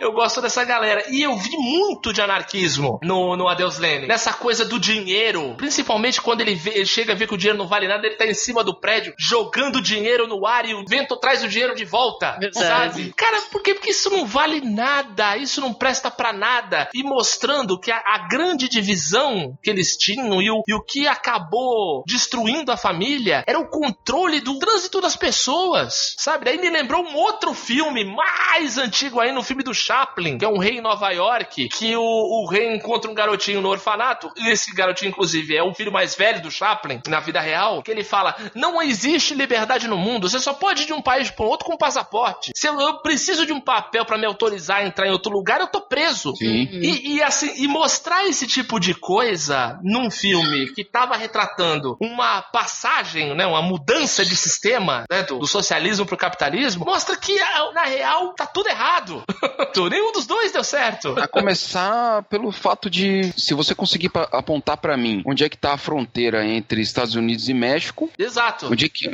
Eu 0.00 0.12
gosto 0.12 0.40
dessa 0.40 0.64
galera. 0.64 1.04
E 1.10 1.22
eu 1.22 1.36
vi 1.36 1.56
muito 1.56 2.12
de 2.12 2.20
anarquismo 2.22 2.98
no, 3.02 3.36
no 3.36 3.46
Adeus 3.48 3.78
Lenin. 3.78 4.06
Nessa 4.06 4.32
coisa 4.32 4.64
do 4.64 4.78
dinheiro. 4.80 5.54
Principalmente 5.56 6.20
quando 6.20 6.40
ele, 6.40 6.54
vê- 6.54 6.70
ele 6.74 6.86
chega 6.86 7.12
a 7.12 7.16
ver 7.16 7.26
que 7.28 7.34
o 7.34 7.38
dinheiro 7.38 7.58
não 7.58 7.68
vale 7.68 7.86
nada, 7.86 8.06
ele 8.06 8.16
tá 8.16 8.26
em 8.26 8.34
cima 8.34 8.64
do 8.64 8.74
prédio, 8.80 9.14
jogando 9.18 9.80
dinheiro 9.80 10.26
no 10.26 10.46
ar 10.46 10.64
e 10.66 10.74
o 10.74 10.84
vento 10.86 11.16
traz 11.18 11.44
o 11.44 11.48
dinheiro 11.48 11.74
de 11.74 11.84
volta. 11.84 12.36
Verdade. 12.40 12.66
Sabe? 12.66 13.12
Cara, 13.16 13.40
por 13.52 13.62
quê? 13.62 13.74
Porque 13.74 13.90
isso 13.90 14.08
não 14.10 14.24
vale 14.26 14.60
nada. 14.60 15.36
Isso 15.36 15.60
não 15.60 15.74
presta 15.74 16.10
pra 16.10 16.32
nada. 16.32 16.88
E 16.94 17.02
mostrando 17.02 17.78
que 17.78 17.90
a, 17.90 17.98
a 18.04 18.26
grande 18.28 18.68
divisão 18.68 19.56
que 19.62 19.68
eles 19.70 19.96
tinham 19.96 20.40
e 20.40 20.50
o, 20.50 20.62
e 20.66 20.74
o 20.74 20.82
que 20.82 21.06
acabou 21.06 22.02
destruindo 22.06 22.72
a 22.72 22.76
família 22.76 23.44
era 23.46 23.58
o 23.58 23.68
controle 23.68 24.40
do 24.40 24.58
trânsito 24.58 25.00
das 25.00 25.16
pessoas. 25.16 26.14
Sabe? 26.18 26.44
Daí 26.46 26.58
me 26.58 26.70
lembrou 26.70 27.02
um 27.04 27.14
outro 27.16 27.52
filme 27.54 28.04
mais 28.04 28.78
antigo 28.78 29.20
aí, 29.20 29.32
no 29.32 29.42
filme 29.42 29.62
do 29.62 29.74
Chaplin, 29.90 30.38
que 30.38 30.44
é 30.44 30.48
um 30.48 30.58
rei 30.58 30.78
em 30.78 30.80
Nova 30.80 31.10
York, 31.10 31.68
que 31.68 31.96
o, 31.96 32.00
o 32.00 32.46
rei 32.48 32.72
encontra 32.72 33.10
um 33.10 33.14
garotinho 33.14 33.60
no 33.60 33.68
orfanato, 33.68 34.30
e 34.36 34.48
esse 34.48 34.72
garotinho, 34.72 35.08
inclusive, 35.08 35.56
é 35.56 35.62
o 35.64 35.74
filho 35.74 35.90
mais 35.90 36.14
velho 36.14 36.40
do 36.40 36.50
Chaplin, 36.50 37.00
na 37.08 37.18
vida 37.18 37.40
real, 37.40 37.82
que 37.82 37.90
ele 37.90 38.04
fala: 38.04 38.36
não 38.54 38.80
existe 38.80 39.34
liberdade 39.34 39.88
no 39.88 39.98
mundo, 39.98 40.30
você 40.30 40.38
só 40.38 40.52
pode 40.52 40.82
ir 40.82 40.86
de 40.86 40.92
um 40.92 41.02
país 41.02 41.28
para 41.28 41.44
outro 41.44 41.66
com 41.66 41.76
passaporte. 41.76 42.52
Se 42.54 42.68
eu, 42.68 42.80
eu 42.80 42.98
preciso 42.98 43.44
de 43.44 43.52
um 43.52 43.60
papel 43.60 44.04
para 44.04 44.16
me 44.16 44.26
autorizar 44.26 44.78
a 44.78 44.86
entrar 44.86 45.08
em 45.08 45.10
outro 45.10 45.32
lugar, 45.32 45.60
eu 45.60 45.66
tô 45.66 45.80
preso. 45.80 46.36
Sim. 46.36 46.68
E, 46.70 47.16
e, 47.16 47.22
assim, 47.22 47.52
e 47.56 47.66
mostrar 47.66 48.26
esse 48.26 48.46
tipo 48.46 48.78
de 48.78 48.94
coisa 48.94 49.80
num 49.82 50.08
filme 50.08 50.72
que 50.72 50.84
tava 50.84 51.16
retratando 51.16 51.96
uma 52.00 52.42
passagem, 52.42 53.34
né, 53.34 53.44
uma 53.44 53.62
mudança 53.62 54.24
de 54.24 54.36
sistema 54.36 55.04
né, 55.10 55.24
do, 55.24 55.40
do 55.40 55.46
socialismo 55.48 56.06
pro 56.06 56.16
capitalismo, 56.16 56.84
mostra 56.84 57.16
que 57.16 57.36
ah, 57.40 57.72
na 57.74 57.84
real 57.84 58.34
tá 58.34 58.46
tudo 58.46 58.68
errado. 58.68 59.24
Nenhum 59.88 60.12
dos 60.12 60.26
dois 60.26 60.52
deu 60.52 60.64
certo. 60.64 61.14
A 61.18 61.26
começar 61.28 62.22
pelo 62.24 62.50
fato 62.52 62.88
de, 62.90 63.32
se 63.36 63.54
você 63.54 63.74
conseguir 63.74 64.10
apontar 64.32 64.76
pra 64.76 64.96
mim 64.96 65.22
onde 65.26 65.44
é 65.44 65.48
que 65.48 65.56
tá 65.56 65.72
a 65.74 65.78
fronteira 65.78 66.44
entre 66.44 66.80
Estados 66.80 67.14
Unidos 67.14 67.48
e 67.48 67.54
México, 67.54 68.10
Exato. 68.18 68.66
onde 68.70 68.86
é 68.86 68.88
que, 68.88 69.08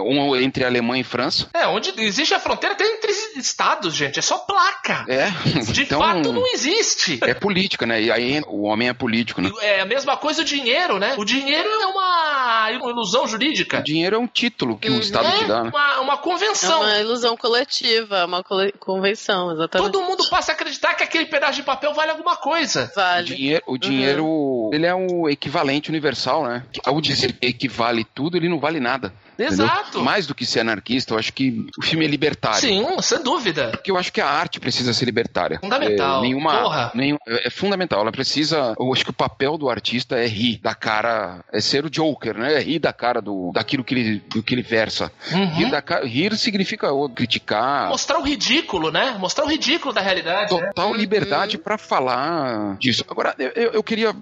um 0.00 0.36
entre 0.36 0.64
Alemanha 0.64 1.00
e 1.00 1.04
França, 1.04 1.48
É, 1.54 1.66
onde 1.66 1.92
existe 1.98 2.34
a 2.34 2.40
fronteira 2.40 2.74
até 2.74 2.84
entre 2.86 3.10
estados, 3.36 3.94
gente. 3.94 4.18
É 4.18 4.22
só 4.22 4.38
placa. 4.38 5.04
é, 5.08 5.30
De 5.72 5.82
então 5.82 6.00
fato 6.00 6.32
não 6.32 6.46
existe. 6.52 7.18
é 7.22 7.34
política, 7.34 7.86
né? 7.86 8.00
E 8.02 8.10
aí 8.10 8.42
o 8.46 8.62
homem 8.62 8.88
é 8.88 8.92
político, 8.92 9.40
né? 9.40 9.50
É 9.60 9.80
a 9.80 9.86
mesma 9.86 10.16
coisa 10.16 10.42
o 10.42 10.44
dinheiro, 10.44 10.98
né? 10.98 11.14
O 11.18 11.24
dinheiro 11.24 11.68
é 11.68 11.86
uma 11.86 12.70
ilusão 12.90 13.24
O 13.24 13.28
jurídica. 13.28 13.82
dinheiro 13.82 14.16
é 14.16 14.18
um 14.18 14.26
título 14.26 14.76
que 14.78 14.90
o 14.90 14.98
Estado 15.00 15.30
te 15.38 15.44
É 15.44 15.46
dá, 15.46 15.62
né? 15.64 15.70
uma, 15.72 16.00
uma 16.00 16.14
É 16.14 16.16
convenção. 16.18 16.80
uma 16.82 16.98
ilusão 16.98 17.36
coletiva, 17.36 18.18
é 18.18 18.24
uma 18.24 18.42
cole- 18.42 18.72
convenção, 18.78 19.52
exatamente. 19.52 19.89
Todo 19.90 20.04
mundo 20.04 20.28
passa 20.30 20.52
a 20.52 20.54
acreditar 20.54 20.94
que 20.94 21.02
aquele 21.04 21.26
pedaço 21.26 21.54
de 21.54 21.62
papel 21.62 21.92
vale 21.94 22.10
alguma 22.10 22.36
coisa. 22.36 22.90
O 22.92 22.94
Vale. 22.94 23.34
dinheiro, 23.34 23.62
o 23.66 23.78
dinheiro 23.78 24.70
ele 24.72 24.86
é 24.86 24.94
o 24.94 25.28
equivalente 25.28 25.90
universal, 25.90 26.44
né? 26.44 26.62
Ao 26.84 27.00
dizer 27.00 27.32
que 27.32 27.46
equivale 27.46 28.04
tudo, 28.04 28.36
ele 28.36 28.48
não 28.48 28.58
vale 28.58 28.80
nada. 28.80 29.12
Entendeu? 29.46 29.66
Exato. 29.66 30.00
Mais 30.00 30.26
do 30.26 30.34
que 30.34 30.44
ser 30.46 30.60
anarquista, 30.60 31.14
eu 31.14 31.18
acho 31.18 31.32
que 31.32 31.66
o 31.78 31.82
filme 31.82 32.04
é 32.04 32.08
libertário. 32.08 32.60
Sim, 32.60 32.86
sem 33.02 33.22
dúvida. 33.22 33.68
Porque 33.70 33.90
eu 33.90 33.96
acho 33.96 34.12
que 34.12 34.20
a 34.20 34.26
arte 34.28 34.58
precisa 34.60 34.92
ser 34.92 35.04
libertária. 35.04 35.58
Fundamental. 35.60 36.18
É, 36.18 36.22
nenhuma, 36.22 36.62
Porra. 36.62 36.92
nenhum- 36.94 37.18
é 37.26 37.40
é 37.46 37.50
fundamental. 37.50 38.00
Ela 38.00 38.12
precisa. 38.12 38.74
Eu 38.78 38.92
acho 38.92 39.04
que 39.04 39.10
o 39.10 39.14
papel 39.14 39.56
do 39.58 39.68
artista 39.70 40.16
é 40.18 40.26
rir 40.26 40.58
da 40.62 40.74
cara. 40.74 41.42
É 41.52 41.60
ser 41.60 41.84
o 41.84 41.90
Joker, 41.90 42.36
né? 42.38 42.54
É 42.54 42.60
rir 42.60 42.78
da 42.78 42.92
cara 42.92 43.20
do, 43.20 43.50
daquilo 43.52 43.82
que 43.82 43.94
ele, 43.94 44.22
do 44.28 44.42
que 44.42 44.54
ele 44.54 44.62
versa. 44.62 45.10
Uhum. 45.32 45.46
Rir, 45.54 45.70
da, 45.70 45.82
rir 46.04 46.36
significa 46.36 46.92
ou, 46.92 47.08
criticar. 47.08 47.88
Mostrar 47.88 48.18
o 48.18 48.22
ridículo, 48.22 48.90
né? 48.92 49.16
Mostrar 49.18 49.44
o 49.44 49.48
ridículo 49.48 49.92
da 49.94 50.00
realidade. 50.00 50.52
né? 50.54 50.66
Total 50.68 50.94
liberdade 50.94 51.58
pra 51.58 51.76
falar 51.78 52.76
disso. 52.78 53.04
Agora, 53.08 53.34
eu, 53.38 53.48
eu- 53.56 53.72
eu 53.72 53.82
queria. 53.82 54.14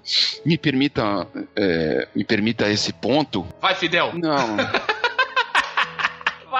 Me 0.45 0.57
permita. 0.57 1.27
é, 1.55 2.07
me 2.15 2.23
permita 2.23 2.69
esse 2.69 2.91
ponto. 2.93 3.45
Vai, 3.61 3.75
Fidel. 3.75 4.11
Não. 4.15 4.57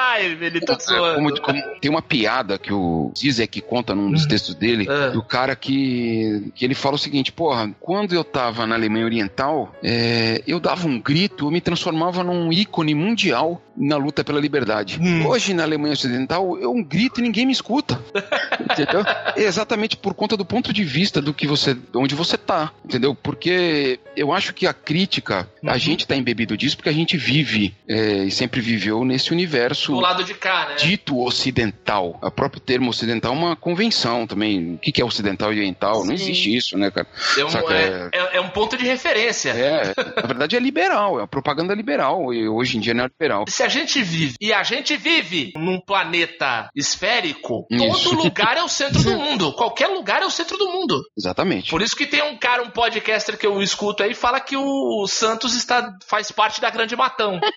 Vai, 0.10 0.26
ele 0.26 0.60
tá 0.62 0.74
É, 0.74 0.80
zoando. 0.80 1.16
como- 1.16 1.42
como- 1.42 1.64
tem 1.80 1.92
uma 1.92 2.02
piada 2.02 2.58
que 2.58 2.74
o 2.74 3.12
Zizek 3.16 3.62
conta 3.62 3.94
num 3.94 4.12
dos 4.12 4.26
textos 4.26 4.56
dele, 4.56 4.88
É. 4.90 5.12
do 5.12 5.22
cara 5.22 5.56
que, 5.56 6.52
que 6.56 6.66
ele 6.66 6.74
fala 6.74 6.96
o 6.96 7.00
seguinte, 7.00 7.32
porra, 7.32 7.70
quando 7.80 8.14
eu 8.14 8.24
tava 8.24 8.66
na 8.66 8.74
Alemanha 8.76 9.06
Oriental, 9.06 9.72
é, 9.84 10.42
eu 10.48 10.60
dava 10.60 10.88
um 10.88 11.00
grito, 11.00 11.46
eu 11.46 11.52
me 11.52 11.62
transformava 11.62 12.24
num 12.24 12.52
ícone 12.52 12.96
mundial 12.96 13.62
na 13.80 13.96
luta 13.96 14.24
pela 14.24 14.40
liberdade. 14.42 15.00
Hum. 15.02 15.26
Hoje, 15.26 15.54
na 15.54 15.64
Alemanha 15.64 15.94
Ocidental, 15.94 16.58
eu 16.60 16.72
um 16.72 16.84
grito 16.84 17.20
e 17.20 17.24
ninguém 17.24 17.46
me 17.46 17.54
escuta. 17.54 18.00
entendeu? 18.60 19.04
É 19.36 19.44
exatamente 19.44 19.96
por 19.98 20.14
conta 20.14 20.36
do 20.36 20.44
ponto 20.46 20.74
de 20.74 20.84
vista 20.84 21.22
do 21.22 21.34
que 21.34 21.48
você, 21.48 21.74
de 21.74 21.82
onde 21.96 22.14
você 22.16 22.38
tá, 22.38 22.72
entendeu? 22.84 23.16
Porque 23.16 24.00
eu 24.16 24.34
acho 24.34 24.54
que 24.54 24.68
a 24.68 24.74
crítica, 24.74 25.48
a 25.66 25.72
Uhum. 25.74 25.78
gente 25.80 26.06
tá 26.06 26.16
embebido 26.16 26.58
disso 26.58 26.76
porque 26.76 26.90
a 26.90 26.94
gente 26.94 27.16
vive 27.18 27.74
é, 27.88 28.26
e 28.26 28.32
sempre 28.32 28.60
viveu 28.62 29.06
nesse 29.06 29.32
universo 29.32 29.94
Do 29.94 30.00
lado 30.02 30.24
de 30.24 30.34
cá, 30.34 30.68
né? 30.70 30.76
dito 30.76 31.18
ocidental. 31.20 32.20
O 32.22 32.32
próprio 32.32 32.60
termo 32.62 32.90
ocidental 32.90 33.34
é 33.34 33.38
uma 33.38 33.56
convenção 33.56 34.28
também. 34.28 34.74
O 34.76 34.78
que 34.78 35.02
é 35.02 35.06
ocidental 35.06 35.54
e 35.54 35.58
oriental? 35.58 36.00
Não 36.00 36.06
Sim. 36.08 36.14
existe 36.14 36.56
isso, 36.56 36.78
né, 36.78 36.92
cara? 36.92 37.08
É 37.38 37.46
um, 37.46 37.50
Saca, 37.50 37.74
é, 37.74 38.10
é- 38.14 38.38
é 38.38 38.42
um 38.42 38.50
ponto 38.50 38.76
de 38.78 38.86
referência. 38.86 39.50
É, 39.52 39.94
na 40.22 40.28
verdade 40.28 40.56
é 40.56 40.60
liberal, 40.60 41.16
é 41.18 41.22
uma 41.22 41.28
propaganda 41.28 41.74
liberal, 41.74 42.34
e 42.34 42.48
hoje 42.48 42.78
em 42.78 42.80
dia 42.82 42.94
não 42.94 43.06
é 43.06 43.08
liberal. 43.08 43.46
Se 43.48 43.64
a 43.64 43.69
gente 43.70 44.02
vive, 44.04 44.36
e 44.42 44.52
a 44.52 44.64
gente 44.64 44.98
vive 44.98 45.54
num 45.56 45.80
planeta 45.80 46.70
esférico, 46.76 47.66
Isso. 47.70 48.10
todo 48.10 48.24
lugar 48.24 48.58
é 48.58 48.64
o 48.64 48.68
centro 48.68 49.02
do 49.02 49.16
mundo. 49.18 49.54
Qualquer 49.54 49.88
lugar 49.88 50.22
é 50.22 50.26
o 50.26 50.32
centro 50.32 50.58
do 50.58 50.68
mundo. 50.68 51.02
Exatamente. 51.18 51.70
Por 51.70 51.82
isso 51.82 51.96
que 51.96 52.06
tem 52.06 52.22
um 52.22 52.38
cara, 52.38 52.64
um 52.64 52.70
podcaster 52.70 53.38
que 53.38 53.48
eu 53.48 53.62
escuto 53.62 54.04
aí, 54.04 54.14
fala 54.14 54.40
que 54.40 54.58
o 54.58 55.08
Santos 55.08 55.56
está, 55.56 55.98
faz 56.06 56.32
parte 56.32 56.60
da 56.60 56.70
Grande 56.70 56.96
Matão. 56.96 57.40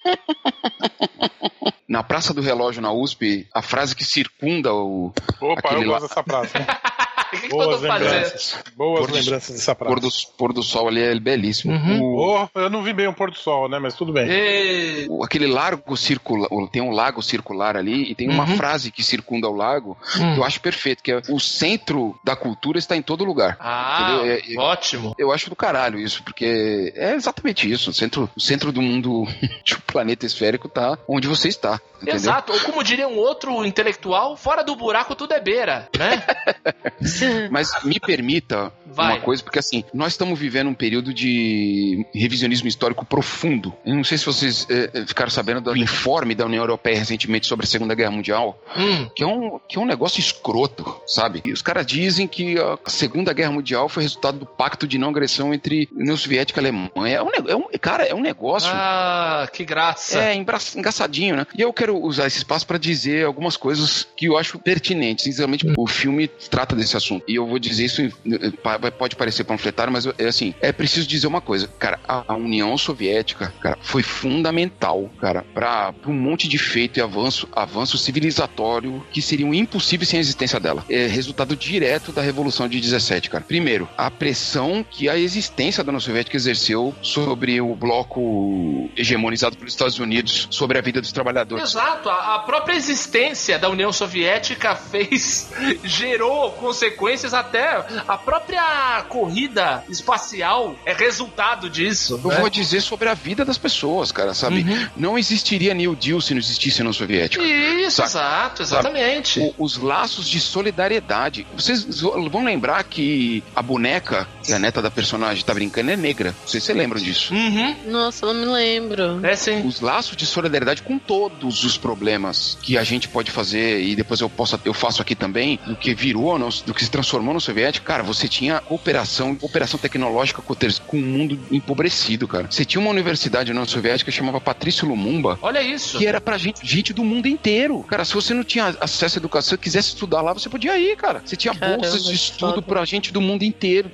Na 1.88 2.02
Praça 2.02 2.32
do 2.32 2.40
Relógio, 2.40 2.80
na 2.80 2.90
USP, 2.90 3.46
a 3.52 3.60
frase 3.60 3.94
que 3.94 4.02
circunda 4.02 4.72
o 4.72 5.12
Opa, 5.38 5.74
eu 5.74 5.84
gosto 5.84 6.08
dessa 6.08 6.22
praça. 6.22 6.58
que, 7.56 7.62
eu 7.62 7.68
tô 7.70 7.78
Boas 7.78 7.80
fazendo? 7.86 8.10
lembranças. 8.12 8.56
Boas 8.76 9.00
Pôr 9.00 9.08
do- 9.08 9.14
lembranças 9.14 9.56
dessa 9.56 9.74
praça. 9.74 9.94
pôr 9.94 10.00
do, 10.00 10.08
pôr 10.38 10.52
do 10.52 10.62
sol 10.62 10.88
ali 10.88 11.02
é 11.02 11.18
belíssimo. 11.18 11.72
Uhum. 11.74 12.02
O- 12.02 12.22
Oh, 12.54 12.58
eu 12.60 12.70
não 12.70 12.82
vi 12.82 12.92
bem 12.92 13.06
o 13.08 13.12
pôr 13.12 13.30
do 13.30 13.36
sol, 13.36 13.68
né? 13.68 13.78
Mas 13.78 13.94
tudo 13.94 14.12
bem. 14.12 14.26
E- 14.30 15.06
o- 15.10 15.24
aquele 15.24 15.46
largo 15.46 15.96
circular, 15.96 16.48
tem 16.70 16.80
um 16.82 16.90
lago 16.92 17.20
circular 17.22 17.76
ali 17.76 18.10
e 18.10 18.14
tem 18.14 18.28
uma 18.28 18.44
Uhum. 18.44 18.56
frase 18.56 18.90
que 18.90 19.02
circunda 19.02 19.48
o 19.48 19.54
lago 19.54 19.96
Hum. 20.16 20.34
que 20.34 20.40
eu 20.40 20.44
acho 20.44 20.60
perfeito, 20.60 21.02
que 21.02 21.12
é 21.12 21.20
o 21.28 21.38
centro 21.40 22.18
da 22.24 22.34
cultura 22.36 22.78
está 22.78 22.96
em 22.96 23.02
todo 23.02 23.24
lugar. 23.24 23.56
Ah, 23.60 24.12
Entendeu? 24.18 24.32
É- 24.32 24.54
é- 24.54 24.58
ótimo. 24.58 25.14
Eu 25.18 25.32
acho 25.32 25.50
do 25.50 25.56
caralho 25.56 25.98
isso, 25.98 26.22
porque 26.22 26.92
é 26.96 27.14
exatamente 27.14 27.70
isso. 27.70 27.90
O 27.90 27.92
centro, 27.94 28.30
o 28.36 28.40
centro 28.40 28.70
do 28.72 28.80
mundo, 28.80 29.24
de 29.64 29.74
um 29.74 29.80
planeta 29.86 30.24
esférico, 30.24 30.68
tá 30.68 30.96
onde 31.08 31.26
você 31.28 31.48
está. 31.48 31.80
Entendeu? 31.96 32.14
Exato. 32.14 32.52
Ou 32.52 32.60
como 32.60 32.82
diria 32.82 33.06
um 33.08 33.16
outro 33.16 33.64
intelectual, 33.64 34.36
fora 34.36 34.62
do 34.64 34.74
buraco 34.74 35.14
tudo 35.14 35.34
é 35.34 35.40
beira, 35.40 35.88
né? 35.98 36.22
Mas 37.50 37.70
me 37.84 37.98
permita 38.00 38.72
Vai. 38.86 39.12
uma 39.14 39.20
coisa, 39.20 39.42
porque 39.42 39.58
assim, 39.58 39.84
nós 39.92 40.12
estamos 40.12 40.38
vivendo 40.38 40.68
um 40.68 40.74
período 40.74 41.12
de 41.14 42.04
revisionismo 42.14 42.68
histórico 42.68 43.04
profundo. 43.04 43.72
Eu 43.84 43.94
não 43.94 44.04
sei 44.04 44.18
se 44.18 44.26
vocês 44.26 44.66
eh, 44.70 45.04
ficaram 45.06 45.30
sabendo 45.30 45.60
do 45.60 45.76
informe 45.76 46.34
da 46.34 46.44
União 46.46 46.62
Europeia 46.62 46.98
recentemente 46.98 47.46
sobre 47.46 47.64
a 47.64 47.68
Segunda 47.68 47.94
Guerra 47.94 48.10
Mundial, 48.10 48.58
Hum. 48.76 49.08
que 49.14 49.22
é 49.22 49.26
um, 49.26 49.58
que 49.68 49.78
é 49.78 49.80
um 49.80 49.86
negócio 49.86 50.20
escroto, 50.20 51.00
sabe? 51.06 51.42
E 51.44 51.52
os 51.52 51.62
caras 51.62 51.86
dizem 51.86 52.26
que 52.26 52.56
a 52.58 52.78
Segunda 52.90 53.32
Guerra 53.32 53.52
Mundial 53.52 53.88
foi 53.88 54.02
resultado 54.02 54.38
do 54.38 54.46
pacto 54.46 54.86
de 54.86 54.98
não 54.98 55.08
agressão 55.10 55.52
entre 55.54 55.88
União 55.94 56.16
Soviética 56.16 56.60
e 56.60 56.62
Alemanha. 56.62 57.16
É 57.16 57.22
um, 57.22 57.30
é 57.48 57.56
um- 57.56 57.68
cara, 57.80 58.04
é 58.04 58.14
um 58.14 58.20
negócio. 58.20 58.70
Ah, 58.72 59.48
que 59.52 59.64
graça. 59.64 60.18
É, 60.18 60.34
engraçadinho, 60.34 61.36
né? 61.36 61.46
E 61.56 61.60
eu 61.62 61.72
quero 61.72 61.96
usar 61.96 62.26
esse 62.26 62.38
espaço 62.38 62.66
para 62.66 62.78
dizer 62.78 63.24
algumas 63.26 63.56
coisas 63.56 64.06
que 64.16 64.26
eu 64.26 64.36
acho 64.36 64.58
pertinentes. 64.58 65.24
Sinceramente, 65.24 65.66
o 65.76 65.86
filme 65.86 66.28
trata 66.28 66.74
desse 66.76 66.96
assunto. 66.96 67.24
E 67.32 67.36
eu 67.36 67.46
vou 67.46 67.58
dizer 67.58 67.86
isso, 67.86 68.02
eh, 68.02 68.90
pode 68.98 69.16
parecer 69.16 69.42
panfletário, 69.44 69.90
mas 69.90 70.06
é 70.18 70.26
assim, 70.26 70.52
é 70.60 70.70
preciso 70.70 71.06
dizer 71.06 71.26
uma 71.26 71.40
coisa. 71.40 71.66
Cara, 71.78 71.98
a, 72.06 72.34
União 72.34 72.76
Soviética, 72.76 73.54
cara, 73.58 73.78
foi 73.80 74.02
fundamental, 74.02 75.10
cara, 75.18 75.42
para 75.54 75.94
um 76.06 76.12
monte 76.12 76.46
de 76.46 76.58
feito 76.58 76.98
e 76.98 77.02
avanço, 77.02 77.48
avanço 77.52 77.96
civilizatório 77.96 79.02
que 79.10 79.22
seriam 79.22 79.54
impossíveis 79.54 80.10
sem 80.10 80.18
a 80.18 80.20
existência 80.20 80.60
dela. 80.60 80.84
É 80.90 81.06
resultado 81.06 81.56
direto 81.56 82.12
da 82.12 82.20
Revolução 82.20 82.68
de 82.68 82.78
17, 82.78 83.30
cara. 83.30 83.42
Primeiro, 83.42 83.88
a 83.96 84.10
pressão 84.10 84.84
que 84.88 85.08
a 85.08 85.16
existência 85.16 85.82
da 85.82 85.88
União 85.88 86.00
Soviética 86.00 86.36
exerceu 86.36 86.94
sobre 87.00 87.62
o 87.62 87.74
bloco 87.74 88.90
hegemonizado 88.94 89.56
pelos 89.56 89.72
Estados 89.72 89.98
Unidos, 89.98 90.48
sobre 90.50 90.76
a 90.78 90.82
vida 90.82 91.00
dos 91.00 91.12
trabalhadores. 91.12 91.70
Exato, 91.70 92.10
a 92.10 92.40
própria 92.40 92.74
existência 92.74 93.58
da 93.58 93.70
União 93.70 93.90
Soviética 93.90 94.74
fez, 94.76 95.50
gerou 95.82 96.50
consequências 96.52 97.11
até 97.34 97.84
a 98.06 98.16
própria 98.18 99.04
corrida 99.08 99.84
espacial 99.88 100.74
é 100.84 100.92
resultado 100.92 101.68
disso. 101.70 102.20
Eu 102.24 102.30
né? 102.30 102.40
vou 102.40 102.48
dizer 102.50 102.80
sobre 102.80 103.08
a 103.08 103.14
vida 103.14 103.44
das 103.44 103.58
pessoas, 103.58 104.10
cara, 104.12 104.34
sabe? 104.34 104.62
Uhum. 104.62 104.88
Não 104.96 105.18
existiria 105.18 105.74
New 105.74 105.94
Deal 105.94 106.20
se 106.20 106.34
não 106.34 106.40
existisse 106.40 106.80
a 106.80 106.82
União 106.82 106.92
Soviética. 106.92 107.42
Isso, 107.42 107.96
Saca? 107.96 108.08
exato, 108.08 108.62
exatamente. 108.62 109.40
O- 109.40 109.54
os 109.64 109.76
laços 109.76 110.28
de 110.28 110.40
solidariedade. 110.40 111.46
Vocês 111.54 112.00
vão 112.00 112.44
lembrar 112.44 112.82
que 112.84 113.42
a 113.54 113.62
boneca, 113.62 114.26
que 114.44 114.52
é 114.52 114.56
a 114.56 114.58
neta 114.58 114.80
da 114.82 114.90
personagem 114.90 115.44
tá 115.44 115.54
brincando, 115.54 115.90
é 115.90 115.96
negra. 115.96 116.34
Não 116.40 116.48
sei 116.48 116.60
se 116.60 116.66
vocês 116.66 116.78
lembram 116.78 117.00
disso. 117.00 117.34
Uhum. 117.34 117.76
Nossa, 117.86 118.26
não 118.26 118.34
me 118.34 118.46
lembro. 118.46 119.24
É 119.24 119.34
sim. 119.36 119.66
Os 119.66 119.80
laços 119.80 120.16
de 120.16 120.26
solidariedade 120.26 120.82
com 120.82 120.98
todos 120.98 121.64
os 121.64 121.76
problemas 121.76 122.58
que 122.62 122.76
a 122.78 122.84
gente 122.84 123.08
pode 123.08 123.30
fazer, 123.30 123.80
e 123.82 123.94
depois 123.94 124.20
eu 124.20 124.28
posso, 124.30 124.58
eu 124.64 124.74
faço 124.74 125.02
aqui 125.02 125.14
também, 125.14 125.58
do 125.66 125.76
que 125.76 125.94
virou, 125.94 126.38
no- 126.38 126.48
do 126.66 126.74
que 126.74 126.84
se 126.84 126.90
transformou 126.90 127.34
no 127.34 127.40
soviético, 127.40 127.86
cara, 127.86 128.02
você 128.02 128.28
tinha 128.28 128.60
cooperação, 128.60 129.34
cooperação 129.34 129.78
tecnológica 129.78 130.40
com 130.42 130.52
com 130.86 130.96
o 130.98 131.00
mundo 131.00 131.38
empobrecido, 131.50 132.28
cara. 132.28 132.46
Você 132.50 132.64
tinha 132.64 132.80
uma 132.80 132.90
universidade 132.90 133.52
na 133.52 133.64
Soviética 133.64 134.10
que 134.10 134.16
chamava 134.16 134.40
Patrício 134.40 134.86
Lumumba, 134.86 135.38
Olha 135.42 135.62
isso. 135.62 135.96
que 135.98 136.06
era 136.06 136.20
pra 136.20 136.36
gente, 136.36 136.60
gente 136.66 136.92
do 136.92 137.02
mundo 137.02 137.26
inteiro. 137.26 137.82
Cara, 137.84 138.04
se 138.04 138.12
você 138.14 138.34
não 138.34 138.44
tinha 138.44 138.76
acesso 138.80 139.18
à 139.18 139.20
educação, 139.20 139.56
quisesse 139.58 139.88
estudar 139.88 140.20
lá, 140.20 140.32
você 140.32 140.48
podia 140.48 140.78
ir, 140.78 140.96
cara. 140.96 141.22
Você 141.24 141.36
tinha 141.36 141.54
Caramba, 141.54 141.78
bolsas 141.82 142.04
de 142.04 142.14
estudo 142.14 142.54
foda. 142.56 142.62
pra 142.62 142.84
gente 142.84 143.12
do 143.12 143.20
mundo 143.20 143.42
inteiro, 143.44 143.88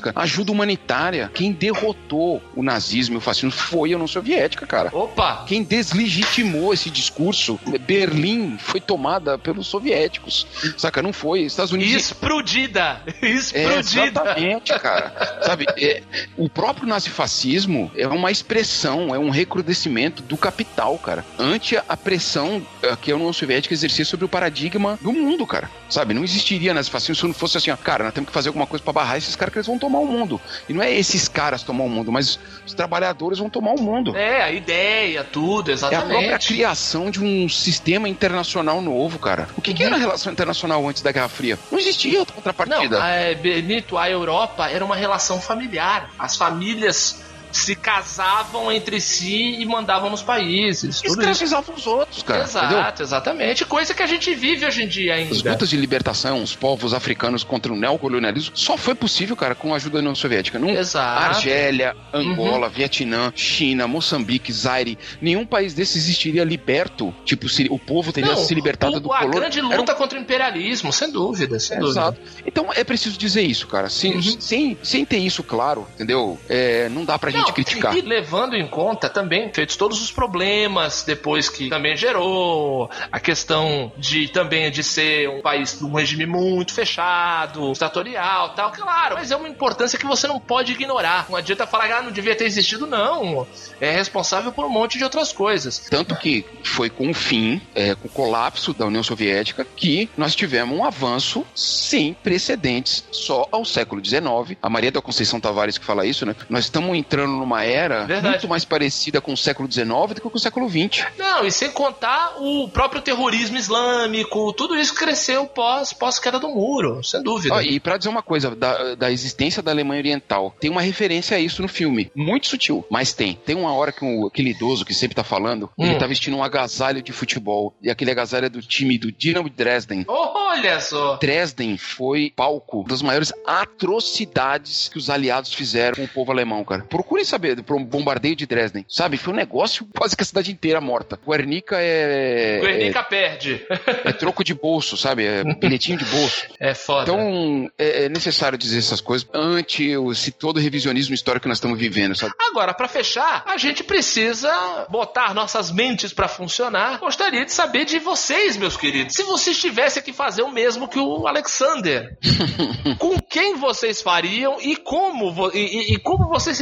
cara. 0.00 0.20
Ajuda 0.20 0.52
humanitária. 0.52 1.30
Quem 1.32 1.52
derrotou 1.52 2.42
o 2.54 2.62
nazismo 2.62 3.16
e 3.16 3.18
o 3.18 3.20
fascismo 3.20 3.50
foi 3.50 3.92
a 3.92 3.96
União 3.96 4.06
Soviética, 4.06 4.66
cara. 4.66 4.90
Opa! 4.92 5.44
Quem 5.46 5.62
deslegitimou 5.62 6.72
esse 6.72 6.90
discurso, 6.90 7.58
Berlim 7.86 8.58
foi 8.58 8.80
tomada 8.80 9.38
pelos 9.38 9.66
soviéticos. 9.66 10.46
Saca? 10.76 11.02
Não 11.02 11.12
foi. 11.12 11.40
Estados 11.42 11.72
Unidos. 11.72 11.94
Explodida! 11.94 13.00
É, 13.20 13.28
Explodida! 13.28 14.06
exatamente, 14.06 14.72
cara. 14.78 15.40
Sabe, 15.42 15.66
é, 15.76 16.02
o 16.36 16.48
próprio 16.48 16.86
nazifascismo 16.86 17.90
é 17.96 18.06
uma 18.06 18.30
expressão, 18.30 19.14
é 19.14 19.18
um 19.18 19.30
recrudescimento 19.30 20.22
do 20.22 20.36
capital, 20.36 20.98
cara, 20.98 21.24
ante 21.38 21.76
a 21.76 21.96
pressão 21.96 22.62
eh, 22.82 22.96
que 23.00 23.10
a 23.10 23.16
União 23.16 23.32
Soviética 23.32 23.74
exercia 23.74 24.04
sobre 24.04 24.24
o 24.24 24.28
paradigma 24.28 24.98
do 25.00 25.12
mundo, 25.12 25.46
cara. 25.46 25.70
Sabe, 25.88 26.14
não 26.14 26.24
existiria 26.24 26.74
nazifascismo 26.74 27.14
se 27.14 27.26
não 27.26 27.34
fosse 27.34 27.58
assim, 27.58 27.70
ó, 27.70 27.76
cara, 27.76 28.04
nós 28.04 28.14
temos 28.14 28.28
que 28.28 28.34
fazer 28.34 28.48
alguma 28.48 28.66
coisa 28.66 28.82
pra 28.82 28.92
barrar 28.92 29.16
esses 29.18 29.36
caras 29.36 29.52
que 29.52 29.58
eles 29.62 29.66
vão 29.66 29.78
tomar 29.78 30.00
o 30.00 30.06
mundo. 30.06 30.40
E 30.68 30.72
não 30.72 30.82
é 30.82 30.92
esses 30.92 31.28
caras 31.28 31.62
tomar 31.62 31.84
o 31.84 31.88
mundo, 31.88 32.10
mas 32.12 32.38
os 32.66 32.74
trabalhadores 32.74 33.38
vão 33.38 33.48
tomar 33.48 33.72
o 33.72 33.80
mundo. 33.80 34.16
É, 34.16 34.42
a 34.42 34.50
ideia, 34.50 35.24
tudo, 35.24 35.70
É 35.70 35.74
a 35.74 35.78
própria 35.78 35.96
exatamente. 35.98 36.46
criação 36.48 37.10
de 37.10 37.22
um 37.22 37.48
sistema 37.48 38.08
internacional 38.08 38.80
novo, 38.80 39.18
cara. 39.18 39.48
O 39.56 39.60
que, 39.62 39.72
que 39.72 39.82
era 39.84 39.96
a 39.96 39.98
relação 39.98 40.32
internacional 40.32 40.86
antes 40.86 41.02
da 41.02 41.12
Guerra 41.12 41.28
Fria? 41.28 41.58
Não 41.70 41.78
existia 41.78 42.18
outra 42.18 42.34
Não, 42.34 42.42
contrapartida. 42.42 42.98
é, 43.06 43.34
Benito, 43.34 43.96
a 43.96 44.10
Europa 44.10 44.68
era 44.68 44.84
uma 44.84 44.96
relação 44.96 45.40
familiar. 45.40 46.10
As 46.18 46.36
famílias 46.36 47.22
se 47.58 47.74
casavam 47.76 48.70
entre 48.72 49.00
si 49.00 49.56
e 49.60 49.64
mandavam 49.66 50.10
nos 50.10 50.22
países. 50.22 51.02
Escravizavam 51.04 51.74
os 51.74 51.86
outros, 51.86 52.22
cara. 52.22 52.44
entendeu? 52.44 52.68
Exato, 52.78 53.02
exatamente. 53.02 53.64
Coisa 53.64 53.94
que 53.94 54.02
a 54.02 54.06
gente 54.06 54.34
vive 54.34 54.66
hoje 54.66 54.82
em 54.82 54.88
dia 54.88 55.14
ainda. 55.14 55.34
As 55.34 55.42
lutas 55.42 55.68
de 55.70 55.76
libertação, 55.76 56.42
os 56.42 56.54
povos 56.54 56.92
africanos 56.94 57.44
contra 57.44 57.72
o 57.72 57.76
neocolonialismo, 57.76 58.56
só 58.56 58.76
foi 58.76 58.94
possível, 58.94 59.36
cara, 59.36 59.54
com 59.54 59.72
a 59.72 59.76
ajuda 59.76 59.94
da 59.94 59.98
União 60.00 60.14
Soviética. 60.14 60.58
Não, 60.58 60.70
Exato. 60.70 61.24
Argélia, 61.26 61.96
Angola, 62.12 62.68
Vietnã, 62.68 63.32
China, 63.34 63.86
Moçambique, 63.86 64.52
Zaire, 64.52 64.98
nenhum 65.20 65.44
país 65.46 65.74
desses 65.74 66.02
existiria 66.04 66.44
liberto. 66.44 67.14
Tipo, 67.24 67.48
se, 67.48 67.66
o 67.70 67.78
povo 67.78 68.12
teria 68.12 68.30
Não, 68.32 68.36
se 68.38 68.54
libertado 68.54 68.96
o- 68.96 69.00
do 69.00 69.12
A 69.12 69.18
colônia. 69.18 69.40
grande 69.40 69.58
Era 69.58 69.68
um 69.68 69.76
luta 69.76 69.94
contra 69.94 70.18
o 70.18 70.22
imperialismo, 70.22 70.92
sem 70.92 71.10
dúvida, 71.10 71.58
sem 71.60 71.78
dúvida. 71.78 72.00
Exato. 72.00 72.18
Então 72.46 72.70
é 72.74 72.82
preciso 72.84 73.18
dizer 73.18 73.42
isso, 73.42 73.66
cara. 73.66 73.88
Sem, 73.88 74.14
Uhum. 74.14 74.22
sem, 74.40 74.78
sem 74.82 75.04
ter 75.04 75.18
isso 75.18 75.42
claro, 75.42 75.86
entendeu? 75.94 76.38
É, 76.48 76.88
não 76.88 77.04
dá 77.04 77.18
pra 77.18 77.30
gente 77.30 77.41
Não, 77.46 77.52
criticar. 77.52 77.96
E 77.96 78.00
levando 78.00 78.54
em 78.54 78.66
conta 78.66 79.08
também, 79.08 79.52
feitos 79.52 79.76
todos 79.76 80.02
os 80.02 80.10
problemas 80.10 81.02
depois 81.02 81.48
que 81.48 81.68
também 81.68 81.96
gerou, 81.96 82.90
a 83.10 83.20
questão 83.20 83.92
de 83.96 84.28
também 84.28 84.70
de 84.70 84.82
ser 84.82 85.28
um 85.28 85.40
país 85.40 85.80
um 85.82 85.92
regime 85.92 86.26
muito 86.26 86.72
fechado, 86.72 87.72
ditatorial 87.72 88.50
tal, 88.54 88.70
claro, 88.72 89.16
mas 89.16 89.30
é 89.30 89.36
uma 89.36 89.48
importância 89.48 89.98
que 89.98 90.06
você 90.06 90.26
não 90.26 90.38
pode 90.38 90.72
ignorar. 90.72 91.26
Não 91.28 91.36
adianta 91.36 91.66
falar, 91.66 91.90
ah, 91.92 92.02
não 92.02 92.10
devia 92.10 92.34
ter 92.34 92.44
existido, 92.44 92.86
não. 92.86 93.46
É 93.80 93.90
responsável 93.90 94.52
por 94.52 94.64
um 94.64 94.68
monte 94.68 94.98
de 94.98 95.04
outras 95.04 95.32
coisas. 95.32 95.78
Tanto 95.90 96.16
que 96.16 96.44
foi 96.64 96.90
com 96.90 97.10
o 97.10 97.14
fim, 97.14 97.60
é, 97.74 97.94
com 97.94 98.08
o 98.08 98.10
colapso 98.10 98.72
da 98.72 98.86
União 98.86 99.02
Soviética, 99.02 99.66
que 99.76 100.08
nós 100.16 100.34
tivemos 100.34 100.76
um 100.76 100.84
avanço 100.84 101.44
sem 101.54 102.14
precedentes 102.14 103.04
só 103.10 103.48
ao 103.50 103.64
século 103.64 104.04
XIX. 104.04 104.56
A 104.62 104.70
Maria 104.70 104.90
da 104.90 105.00
Conceição 105.00 105.40
Tavares 105.40 105.78
que 105.78 105.84
fala 105.84 106.06
isso, 106.06 106.24
né? 106.26 106.34
Nós 106.48 106.64
estamos 106.64 106.96
entrando 106.96 107.31
numa 107.38 107.64
era 107.64 108.04
Verdade. 108.04 108.28
muito 108.30 108.48
mais 108.48 108.64
parecida 108.64 109.20
com 109.20 109.32
o 109.32 109.36
século 109.36 109.70
XIX 109.70 109.86
do 110.08 110.14
que 110.16 110.20
com 110.20 110.36
o 110.36 110.40
século 110.40 110.68
XX. 110.68 111.06
Não, 111.18 111.44
e 111.44 111.50
sem 111.50 111.70
contar 111.70 112.36
o 112.38 112.68
próprio 112.68 113.00
terrorismo 113.02 113.56
islâmico, 113.56 114.52
tudo 114.52 114.76
isso 114.76 114.94
cresceu 114.94 115.46
pós, 115.46 115.92
pós 115.92 116.18
queda 116.18 116.38
do 116.38 116.48
muro, 116.48 117.02
sem 117.02 117.22
dúvida. 117.22 117.54
Ó, 117.54 117.60
e 117.60 117.78
pra 117.80 117.96
dizer 117.96 118.08
uma 118.10 118.22
coisa 118.22 118.54
da, 118.54 118.94
da 118.94 119.10
existência 119.10 119.62
da 119.62 119.70
Alemanha 119.70 120.00
Oriental, 120.00 120.54
tem 120.60 120.70
uma 120.70 120.82
referência 120.82 121.36
a 121.36 121.40
isso 121.40 121.62
no 121.62 121.68
filme, 121.68 122.10
muito 122.14 122.46
sutil, 122.48 122.84
mas 122.90 123.12
tem. 123.12 123.34
Tem 123.34 123.54
uma 123.56 123.72
hora 123.74 123.92
que 123.92 124.04
o- 124.04 124.26
aquele 124.26 124.50
idoso 124.50 124.84
que 124.84 124.94
sempre 124.94 125.14
tá 125.16 125.24
falando, 125.24 125.70
Hum. 125.78 125.86
ele 125.86 125.96
tá 125.98 126.06
vestindo 126.06 126.36
um 126.36 126.42
agasalho 126.44 127.02
de 127.02 127.12
futebol, 127.12 127.74
e 127.82 127.90
aquele 127.90 128.10
agasalho 128.10 128.46
é 128.46 128.48
do 128.48 128.60
time 128.62 128.98
do 128.98 129.10
Dinamo 129.12 129.48
de 129.48 129.56
Dresden. 129.56 130.04
Olha 130.08 130.80
só. 130.80 131.16
Dresden 131.16 131.76
foi 131.76 132.32
palco 132.34 132.84
das 132.88 133.02
maiores 133.02 133.32
atrocidades 133.46 134.88
que 134.88 134.98
os 134.98 135.10
aliados 135.10 135.52
fizeram 135.52 135.96
com 135.96 136.04
o 136.04 136.08
povo 136.08 136.32
alemão, 136.32 136.64
cara. 136.64 136.84
Procurem 137.22 137.24
saber 137.24 137.54
do 137.56 137.62
bombardeio 137.84 138.34
de 138.36 138.46
Dresden, 138.46 138.84
sabe? 138.88 139.16
Foi 139.16 139.32
um 139.32 139.36
negócio 139.36 139.86
quase 139.96 140.16
que 140.16 140.22
a 140.22 140.26
cidade 140.26 140.50
inteira 140.50 140.80
morta. 140.80 141.18
Guernica 141.26 141.76
é, 141.80 142.60
Guernica 142.60 143.02
perde. 143.02 143.64
é, 143.70 144.08
é 144.10 144.12
troco 144.12 144.42
de 144.44 144.54
bolso, 144.54 144.96
sabe? 144.96 145.24
É 145.24 145.44
bilhetinho 145.54 145.98
de 145.98 146.04
bolso. 146.04 146.46
É 146.58 146.74
foda. 146.74 147.02
Então, 147.10 147.70
é, 147.78 148.04
é 148.04 148.08
necessário 148.08 148.58
dizer 148.58 148.78
essas 148.78 149.00
coisas 149.00 149.26
ante 149.32 149.90
esse 150.12 150.32
todo 150.32 150.58
revisionismo 150.60 151.14
histórico 151.14 151.42
que 151.44 151.48
nós 151.48 151.58
estamos 151.58 151.78
vivendo, 151.78 152.14
sabe? 152.16 152.32
Agora, 152.50 152.74
pra 152.74 152.88
fechar, 152.88 153.44
a 153.46 153.56
gente 153.56 153.82
precisa 153.84 154.86
botar 154.90 155.34
nossas 155.34 155.70
mentes 155.70 156.12
pra 156.12 156.28
funcionar. 156.28 156.98
Gostaria 156.98 157.44
de 157.44 157.52
saber 157.52 157.84
de 157.84 157.98
vocês, 157.98 158.56
meus 158.56 158.76
queridos. 158.76 159.14
Se 159.14 159.22
vocês 159.22 159.58
tivessem 159.58 160.02
que 160.02 160.12
fazer 160.12 160.42
o 160.42 160.50
mesmo 160.50 160.88
que 160.88 160.98
o 160.98 161.26
Alexander, 161.26 162.16
com 162.98 163.18
quem 163.20 163.56
vocês 163.56 164.02
fariam 164.02 164.58
e 164.60 164.76
como, 164.76 165.50
e, 165.54 165.58
e- 165.58 165.94
e 165.94 165.98
como 165.98 166.28
vocês 166.28 166.58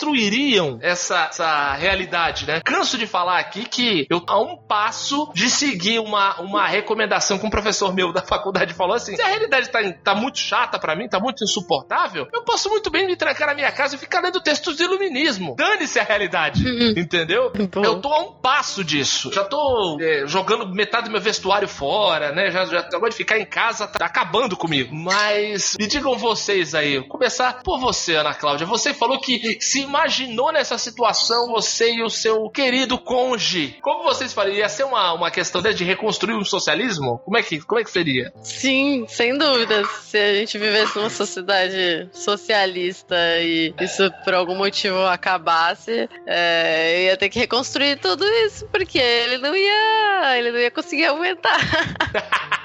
construiriam 0.00 0.78
essa, 0.80 1.26
essa 1.30 1.74
realidade, 1.74 2.46
né? 2.46 2.60
Canso 2.64 2.96
de 2.96 3.06
falar 3.06 3.38
aqui 3.38 3.64
que 3.66 4.06
eu 4.08 4.22
a 4.26 4.40
um 4.40 4.56
passo 4.56 5.30
de 5.34 5.50
seguir 5.50 5.98
uma, 5.98 6.40
uma 6.40 6.66
recomendação 6.66 7.38
que 7.38 7.46
um 7.46 7.50
professor 7.50 7.92
meu 7.94 8.12
da 8.12 8.22
faculdade 8.22 8.72
falou 8.72 8.96
assim: 8.96 9.14
se 9.14 9.22
a 9.22 9.26
realidade 9.26 9.68
tá, 9.68 9.80
tá 9.92 10.14
muito 10.14 10.38
chata 10.38 10.78
pra 10.78 10.96
mim, 10.96 11.08
tá 11.08 11.20
muito 11.20 11.44
insuportável, 11.44 12.26
eu 12.32 12.42
posso 12.44 12.70
muito 12.70 12.90
bem 12.90 13.06
me 13.06 13.16
trancar 13.16 13.48
na 13.48 13.54
minha 13.54 13.70
casa 13.70 13.94
e 13.94 13.98
ficar 13.98 14.20
lendo 14.20 14.40
textos 14.40 14.76
de 14.76 14.84
iluminismo. 14.84 15.54
Dane-se 15.56 15.98
a 15.98 16.04
realidade. 16.04 16.64
Entendeu? 16.96 17.52
Bom. 17.52 17.84
Eu 17.84 18.00
tô 18.00 18.12
a 18.12 18.20
um 18.20 18.32
passo 18.32 18.82
disso. 18.82 19.30
Já 19.32 19.44
tô 19.44 19.98
é, 20.00 20.26
jogando 20.26 20.66
metade 20.74 21.06
do 21.06 21.10
meu 21.10 21.20
vestuário 21.20 21.68
fora, 21.68 22.32
né? 22.32 22.50
Já, 22.50 22.64
já 22.64 22.80
agora 22.94 23.10
de 23.10 23.16
ficar 23.16 23.38
em 23.38 23.44
casa 23.44 23.86
tá 23.86 24.06
acabando 24.06 24.56
comigo. 24.56 24.94
Mas 24.94 25.76
me 25.78 25.86
digam 25.86 26.16
vocês 26.16 26.74
aí, 26.74 26.98
Vou 26.98 27.08
começar 27.08 27.62
por 27.62 27.78
você, 27.78 28.14
Ana 28.14 28.34
Cláudia. 28.34 28.66
Você 28.66 28.94
falou 28.94 29.20
que 29.20 29.58
se 29.60 29.89
imaginou 29.90 30.52
nessa 30.52 30.78
situação, 30.78 31.48
você 31.48 31.92
e 31.94 32.02
o 32.02 32.08
seu 32.08 32.48
querido 32.48 32.96
conge. 32.96 33.76
Como 33.82 34.04
vocês 34.04 34.32
fariam? 34.32 34.56
Ia 34.56 34.68
ser 34.68 34.84
uma, 34.84 35.12
uma 35.12 35.30
questão 35.30 35.60
né, 35.60 35.72
de 35.72 35.84
reconstruir 35.84 36.34
o 36.34 36.44
socialismo? 36.44 37.18
Como 37.24 37.36
é, 37.36 37.42
que, 37.42 37.60
como 37.60 37.80
é 37.80 37.84
que 37.84 37.90
seria? 37.90 38.32
Sim, 38.42 39.04
sem 39.08 39.36
dúvida. 39.36 39.84
Se 40.02 40.16
a 40.16 40.34
gente 40.34 40.56
vivesse 40.58 40.96
numa 40.96 41.10
sociedade 41.10 42.08
socialista 42.12 43.16
e 43.40 43.74
isso 43.80 44.10
por 44.24 44.32
algum 44.34 44.54
motivo 44.54 45.04
acabasse, 45.06 46.08
é, 46.24 47.06
ia 47.06 47.16
ter 47.16 47.28
que 47.28 47.40
reconstruir 47.40 47.98
tudo 47.98 48.24
isso, 48.46 48.66
porque 48.68 48.98
ele 48.98 49.38
não 49.38 49.56
ia. 49.56 50.38
ele 50.38 50.52
não 50.52 50.58
ia 50.60 50.70
conseguir 50.70 51.06
aguentar. 51.06 51.58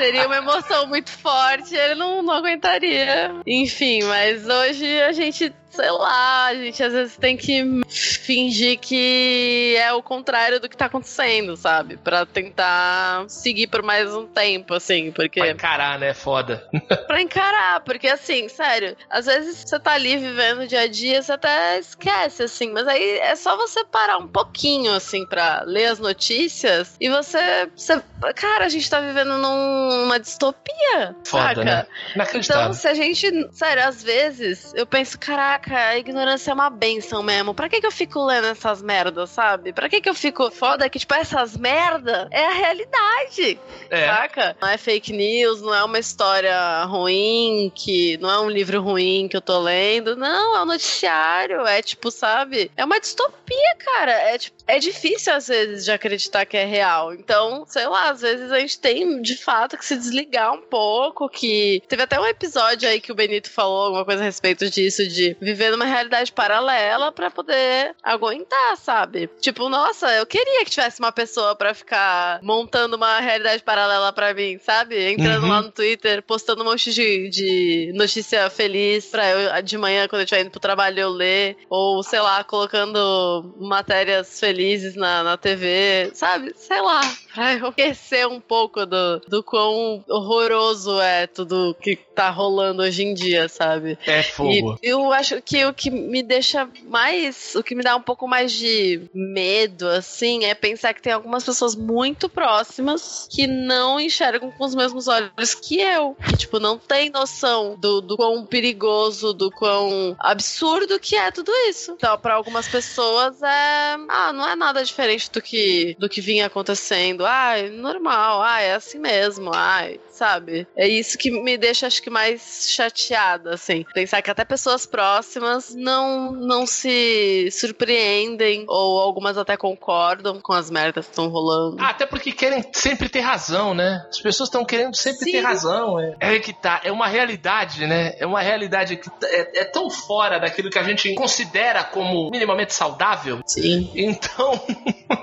Seria 0.00 0.26
uma 0.26 0.36
emoção 0.36 0.86
muito 0.86 1.10
forte, 1.10 1.74
ele 1.74 1.94
não, 1.94 2.22
não 2.22 2.32
aguentaria. 2.32 3.34
Enfim, 3.46 4.02
mas 4.04 4.48
hoje 4.48 5.02
a 5.02 5.12
gente, 5.12 5.52
sei 5.70 5.90
lá, 5.90 6.46
a 6.46 6.54
gente 6.54 6.82
às 6.82 6.92
vezes 6.92 7.16
tem 7.16 7.36
que 7.36 7.62
fingir 7.88 8.78
que 8.78 9.76
é 9.78 9.92
o 9.92 10.02
contrário 10.02 10.60
do 10.60 10.68
que 10.68 10.76
tá 10.76 10.86
acontecendo, 10.86 11.56
sabe? 11.56 11.96
Pra 11.96 12.26
tentar 12.26 13.24
seguir 13.28 13.68
por 13.68 13.82
mais 13.82 14.12
um 14.14 14.26
tempo, 14.26 14.74
assim, 14.74 15.12
porque. 15.12 15.40
Pra 15.40 15.50
encarar, 15.50 15.98
né? 15.98 16.12
Foda. 16.14 16.66
Pra 17.06 17.20
encarar, 17.20 17.80
porque 17.80 18.08
assim, 18.08 18.48
sério, 18.48 18.96
às 19.08 19.26
vezes 19.26 19.64
você 19.64 19.78
tá 19.78 19.92
ali 19.92 20.16
vivendo 20.16 20.60
o 20.60 20.66
dia 20.66 20.82
a 20.82 20.86
dia, 20.86 21.22
você 21.22 21.32
até 21.32 21.78
esquece, 21.78 22.42
assim, 22.42 22.70
mas 22.70 22.86
aí 22.86 23.18
é 23.18 23.34
só 23.34 23.56
você 23.56 23.84
parar 23.84 24.18
um 24.18 24.28
pouquinho, 24.28 24.92
assim, 24.92 25.26
pra 25.26 25.62
ler 25.66 25.86
as 25.86 25.98
notícias 25.98 26.96
e 27.00 27.08
você. 27.08 27.68
você 27.74 28.00
cara, 28.34 28.66
a 28.66 28.68
gente 28.68 28.88
tá 28.88 29.00
vivendo 29.00 29.38
numa 29.38 30.18
distopia. 30.18 31.16
Foda, 31.24 31.48
saca? 31.48 31.64
né? 31.64 31.86
Então, 32.34 32.72
se 32.72 32.86
a 32.86 32.94
gente. 32.94 33.30
Sério, 33.52 33.86
às 33.86 34.02
vezes 34.02 34.72
eu 34.74 34.86
penso, 34.86 35.18
caraca, 35.18 35.59
a 35.68 35.98
ignorância 35.98 36.50
é 36.50 36.54
uma 36.54 36.70
benção 36.70 37.22
mesmo. 37.22 37.54
Pra 37.54 37.68
que, 37.68 37.80
que 37.80 37.86
eu 37.86 37.90
fico 37.92 38.24
lendo 38.24 38.46
essas 38.46 38.80
merdas, 38.80 39.30
sabe? 39.30 39.72
Pra 39.72 39.88
que, 39.88 40.00
que 40.00 40.08
eu 40.08 40.14
fico. 40.14 40.50
Foda 40.50 40.88
que, 40.88 40.98
tipo, 40.98 41.14
essas 41.14 41.56
merda 41.56 42.28
é 42.30 42.46
a 42.46 42.52
realidade. 42.52 43.58
é. 43.90 44.06
Saca? 44.06 44.56
Não 44.60 44.68
é 44.68 44.76
fake 44.76 45.12
news, 45.12 45.60
não 45.60 45.74
é 45.74 45.84
uma 45.84 45.98
história 45.98 46.84
ruim, 46.84 47.70
que 47.74 48.16
não 48.18 48.30
é 48.30 48.40
um 48.40 48.48
livro 48.50 48.80
ruim 48.80 49.28
que 49.28 49.36
eu 49.36 49.40
tô 49.40 49.58
lendo. 49.58 50.16
Não, 50.16 50.56
é 50.56 50.62
um 50.62 50.66
noticiário. 50.66 51.66
É 51.66 51.82
tipo, 51.82 52.10
sabe? 52.10 52.70
É 52.76 52.84
uma 52.84 53.00
distopia, 53.00 53.76
cara. 53.78 54.12
É, 54.12 54.38
tipo, 54.38 54.59
é 54.76 54.78
difícil, 54.78 55.32
às 55.34 55.48
vezes, 55.48 55.84
de 55.84 55.90
acreditar 55.92 56.44
que 56.46 56.56
é 56.56 56.64
real. 56.64 57.12
Então, 57.14 57.64
sei 57.66 57.86
lá, 57.86 58.10
às 58.10 58.20
vezes 58.20 58.50
a 58.52 58.58
gente 58.58 58.78
tem 58.78 59.20
de 59.20 59.36
fato 59.36 59.76
que 59.76 59.84
se 59.84 59.96
desligar 59.96 60.52
um 60.52 60.62
pouco. 60.62 61.28
Que 61.28 61.82
teve 61.88 62.02
até 62.02 62.18
um 62.20 62.26
episódio 62.26 62.88
aí 62.88 63.00
que 63.00 63.12
o 63.12 63.14
Benito 63.14 63.50
falou 63.50 63.84
alguma 63.86 64.04
coisa 64.04 64.22
a 64.22 64.24
respeito 64.24 64.68
disso, 64.70 65.06
de 65.08 65.36
viver 65.40 65.70
numa 65.70 65.84
realidade 65.84 66.32
paralela 66.32 67.10
pra 67.12 67.30
poder 67.30 67.94
aguentar, 68.02 68.76
sabe? 68.76 69.28
Tipo, 69.40 69.68
nossa, 69.68 70.10
eu 70.14 70.26
queria 70.26 70.64
que 70.64 70.70
tivesse 70.70 71.00
uma 71.00 71.12
pessoa 71.12 71.54
pra 71.56 71.74
ficar 71.74 72.38
montando 72.42 72.96
uma 72.96 73.20
realidade 73.20 73.62
paralela 73.62 74.12
pra 74.12 74.32
mim, 74.34 74.58
sabe? 74.58 75.10
Entrando 75.12 75.44
Uhum. 75.44 75.48
lá 75.48 75.62
no 75.62 75.72
Twitter, 75.72 76.22
postando 76.22 76.62
um 76.62 76.66
monte 76.66 76.92
de, 76.92 77.28
de 77.30 77.92
notícia 77.94 78.48
feliz 78.50 79.06
pra 79.06 79.28
eu 79.30 79.62
de 79.62 79.76
manhã, 79.78 80.06
quando 80.08 80.20
eu 80.20 80.24
estiver 80.24 80.42
indo 80.42 80.50
pro 80.50 80.60
trabalho, 80.60 81.00
eu 81.00 81.08
ler. 81.08 81.56
Ou, 81.68 82.02
sei 82.02 82.20
lá, 82.20 82.44
colocando 82.44 83.54
matérias 83.58 84.38
felizes 84.38 84.59
na, 84.96 85.22
na 85.22 85.36
TV, 85.36 86.10
sabe? 86.14 86.52
Sei 86.56 86.80
lá, 86.80 87.00
pra 87.34 87.54
eu 87.54 87.68
esquecer 87.68 88.26
um 88.26 88.40
pouco 88.40 88.84
do, 88.86 89.20
do 89.28 89.42
quão 89.42 90.04
horroroso 90.08 91.00
é 91.00 91.26
tudo 91.26 91.76
que 91.80 91.96
tá 91.96 92.30
rolando 92.30 92.82
hoje 92.82 93.02
em 93.02 93.14
dia, 93.14 93.48
sabe? 93.48 93.98
É 94.06 94.22
fogo. 94.22 94.78
E 94.82 94.88
eu 94.88 95.12
acho 95.12 95.40
que 95.42 95.64
o 95.64 95.72
que 95.72 95.90
me 95.90 96.22
deixa 96.22 96.68
mais. 96.84 97.54
O 97.54 97.62
que 97.62 97.74
me 97.74 97.82
dá 97.82 97.96
um 97.96 98.02
pouco 98.02 98.26
mais 98.26 98.52
de 98.52 99.02
medo, 99.14 99.88
assim, 99.88 100.44
é 100.44 100.54
pensar 100.54 100.92
que 100.94 101.02
tem 101.02 101.12
algumas 101.12 101.44
pessoas 101.44 101.74
muito 101.74 102.28
próximas 102.28 103.26
que 103.30 103.46
não 103.46 103.98
enxergam 103.98 104.50
com 104.50 104.64
os 104.64 104.74
mesmos 104.74 105.08
olhos 105.08 105.54
que 105.54 105.80
eu. 105.80 106.16
Que, 106.28 106.36
tipo, 106.36 106.58
não 106.58 106.78
tem 106.78 107.10
noção 107.10 107.76
do, 107.78 108.00
do 108.00 108.16
quão 108.16 108.44
perigoso, 108.44 109.32
do 109.32 109.50
quão 109.50 110.16
absurdo 110.18 110.98
que 110.98 111.16
é 111.16 111.30
tudo 111.30 111.50
isso. 111.68 111.92
Então, 111.92 112.18
pra 112.18 112.34
algumas 112.34 112.68
pessoas 112.68 113.42
é. 113.42 113.96
Ah, 114.08 114.32
não 114.40 114.48
é 114.48 114.56
nada 114.56 114.82
diferente 114.84 115.30
do 115.30 115.42
que, 115.42 115.94
do 115.98 116.08
que 116.08 116.20
vinha 116.20 116.46
acontecendo. 116.46 117.24
Ai, 117.26 117.68
normal. 117.70 118.42
Ah, 118.42 118.60
é 118.60 118.74
assim 118.74 118.98
mesmo. 118.98 119.52
Ai, 119.54 120.00
sabe? 120.20 120.66
É 120.76 120.86
isso 120.86 121.16
que 121.16 121.30
me 121.30 121.56
deixa, 121.56 121.86
acho 121.86 122.02
que, 122.02 122.10
mais 122.10 122.66
chateada, 122.68 123.54
assim. 123.54 123.86
Pensar 123.94 124.20
que 124.20 124.30
até 124.30 124.44
pessoas 124.44 124.84
próximas 124.84 125.74
não, 125.74 126.32
não 126.32 126.66
se 126.66 127.48
surpreendem, 127.50 128.66
ou 128.68 129.00
algumas 129.00 129.38
até 129.38 129.56
concordam 129.56 130.38
com 130.38 130.52
as 130.52 130.70
merdas 130.70 131.06
que 131.06 131.12
estão 131.12 131.28
rolando. 131.28 131.78
Ah, 131.80 131.88
até 131.88 132.04
porque 132.04 132.32
querem 132.32 132.62
sempre 132.70 133.08
ter 133.08 133.20
razão, 133.20 133.72
né? 133.72 134.04
As 134.10 134.20
pessoas 134.20 134.50
estão 134.50 134.62
querendo 134.62 134.94
sempre 134.94 135.24
Sim. 135.24 135.32
ter 135.32 135.40
razão. 135.40 135.98
É. 135.98 136.16
é 136.20 136.38
que 136.38 136.52
tá. 136.52 136.82
É 136.84 136.92
uma 136.92 137.08
realidade, 137.08 137.86
né? 137.86 138.14
É 138.18 138.26
uma 138.26 138.42
realidade 138.42 138.98
que 138.98 139.08
é, 139.24 139.62
é 139.62 139.64
tão 139.64 139.88
fora 139.88 140.38
daquilo 140.38 140.68
que 140.68 140.78
a 140.78 140.82
gente 140.82 141.14
considera 141.14 141.82
como 141.82 142.30
minimamente 142.30 142.74
saudável. 142.74 143.40
Sim. 143.46 143.90
Então, 143.94 144.52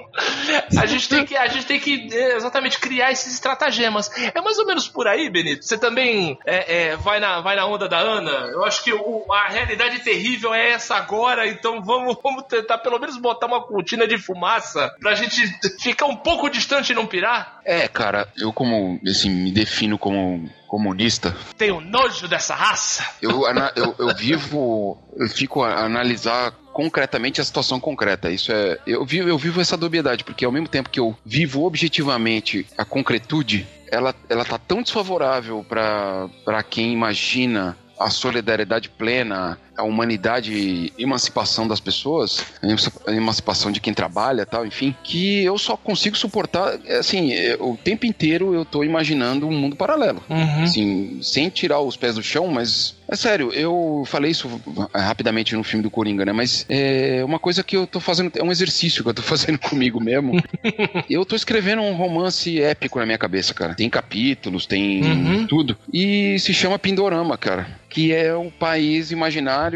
a 0.75 0.85
gente 0.87 1.07
tem 1.07 1.23
que, 1.23 1.37
a 1.37 1.47
gente 1.47 1.65
tem 1.65 1.79
que 1.79 2.09
é, 2.11 2.35
exatamente 2.35 2.79
criar 2.79 3.11
esses 3.11 3.33
estratagemas. 3.33 4.09
É 4.33 4.41
mais 4.41 4.57
ou 4.57 4.65
menos 4.65 4.86
por 4.87 5.07
aí, 5.07 5.29
Benito. 5.29 5.65
Você 5.65 5.77
também 5.77 6.37
é, 6.45 6.89
é, 6.89 6.95
vai, 6.95 7.19
na, 7.19 7.41
vai 7.41 7.55
na 7.55 7.65
onda 7.65 7.87
da 7.87 7.97
Ana. 7.99 8.31
Eu 8.51 8.63
acho 8.65 8.83
que 8.83 8.93
o- 8.93 9.25
a 9.31 9.47
realidade 9.47 9.99
terrível 9.99 10.53
é 10.53 10.71
essa 10.71 10.95
agora, 10.95 11.47
então 11.47 11.81
vamos, 11.83 12.17
vamos 12.23 12.43
tentar 12.45 12.77
pelo 12.79 12.99
menos 12.99 13.17
botar 13.17 13.47
uma 13.47 13.61
cortina 13.61 14.07
de 14.07 14.17
fumaça 14.17 14.93
pra 14.99 15.15
gente 15.15 15.41
ficar 15.81 16.05
um 16.05 16.15
pouco 16.15 16.49
distante 16.49 16.91
e 16.91 16.95
não 16.95 17.05
pirar. 17.05 17.59
É, 17.65 17.87
cara, 17.87 18.27
eu 18.37 18.53
como, 18.53 18.99
assim, 19.07 19.29
me 19.29 19.51
defino 19.51 19.97
como 19.97 20.49
comunista, 20.67 21.35
Tenho 21.57 21.79
nojo 21.79 22.27
dessa 22.27 22.53
raça. 22.53 23.05
eu, 23.21 23.43
eu, 23.75 23.95
eu 23.99 24.15
vivo, 24.15 24.97
eu 25.17 25.27
fico 25.29 25.63
a 25.63 25.83
analisar 25.85 26.51
concretamente 26.73 27.39
a 27.41 27.43
situação 27.43 27.79
concreta. 27.79 28.29
Isso 28.29 28.51
é, 28.51 28.77
eu 28.85 29.05
vivo, 29.05 29.27
eu 29.29 29.37
vivo 29.37 29.59
essa 29.61 29.75
dubiedade, 29.77 30.23
porque 30.23 30.45
ao 30.45 30.51
mesmo 30.51 30.67
tempo 30.67 30.89
que 30.89 30.99
eu 30.99 31.17
vivo 31.25 31.63
objetivamente 31.65 32.67
a 32.77 32.85
concretude, 32.85 33.65
ela, 33.91 34.13
ela 34.29 34.45
tá 34.45 34.57
tão 34.57 34.81
desfavorável 34.81 35.65
para 35.67 36.29
para 36.43 36.63
quem 36.63 36.93
imagina 36.93 37.77
a 37.99 38.09
solidariedade 38.09 38.89
plena, 38.89 39.59
a 39.77 39.83
humanidade 39.83 40.51
e 40.53 40.93
emancipação 40.97 41.67
das 41.67 41.79
pessoas, 41.79 42.43
a 42.61 42.65
emanci- 42.67 42.91
a 43.07 43.11
emancipação 43.13 43.71
de 43.71 43.79
quem 43.79 43.93
trabalha 43.93 44.45
tal, 44.45 44.65
enfim, 44.65 44.95
que 45.03 45.43
eu 45.43 45.57
só 45.57 45.77
consigo 45.77 46.17
suportar, 46.17 46.79
assim, 46.99 47.31
é, 47.33 47.55
o 47.59 47.77
tempo 47.77 48.05
inteiro 48.05 48.53
eu 48.53 48.65
tô 48.65 48.83
imaginando 48.83 49.47
um 49.47 49.51
mundo 49.51 49.75
paralelo. 49.75 50.23
Assim, 50.63 51.19
sem 51.21 51.49
tirar 51.49 51.79
os 51.79 51.95
pés 51.95 52.15
do 52.15 52.23
chão, 52.23 52.47
mas 52.47 52.95
é 53.09 53.15
sério, 53.15 53.51
eu 53.53 54.03
falei 54.07 54.31
isso 54.31 54.49
é, 54.93 54.99
rapidamente 54.99 55.55
no 55.55 55.63
filme 55.63 55.83
do 55.83 55.89
Coringa, 55.89 56.25
né? 56.25 56.33
Mas 56.33 56.65
é 56.67 57.21
uma 57.23 57.39
coisa 57.39 57.63
que 57.63 57.77
eu 57.77 57.85
tô 57.87 57.99
fazendo, 57.99 58.31
é 58.35 58.43
um 58.43 58.51
exercício 58.51 59.03
que 59.03 59.09
eu 59.09 59.13
tô 59.13 59.21
fazendo 59.21 59.57
comigo 59.69 59.99
mesmo. 60.01 60.41
eu 61.09 61.25
tô 61.25 61.35
escrevendo 61.35 61.81
um 61.81 61.93
romance 61.93 62.61
épico 62.61 62.99
na 62.99 63.05
minha 63.05 63.17
cabeça, 63.17 63.53
cara. 63.53 63.73
Tem 63.75 63.89
capítulos, 63.89 64.65
tem 64.65 64.87
Uhum. 65.03 65.47
tudo. 65.47 65.77
E 65.93 66.37
se 66.39 66.53
chama 66.53 66.79
Pindorama, 66.79 67.37
cara. 67.37 67.67
Que 67.89 68.13
é 68.13 68.33
o 68.33 68.51
país 68.51 69.11
imaginário, 69.11 69.66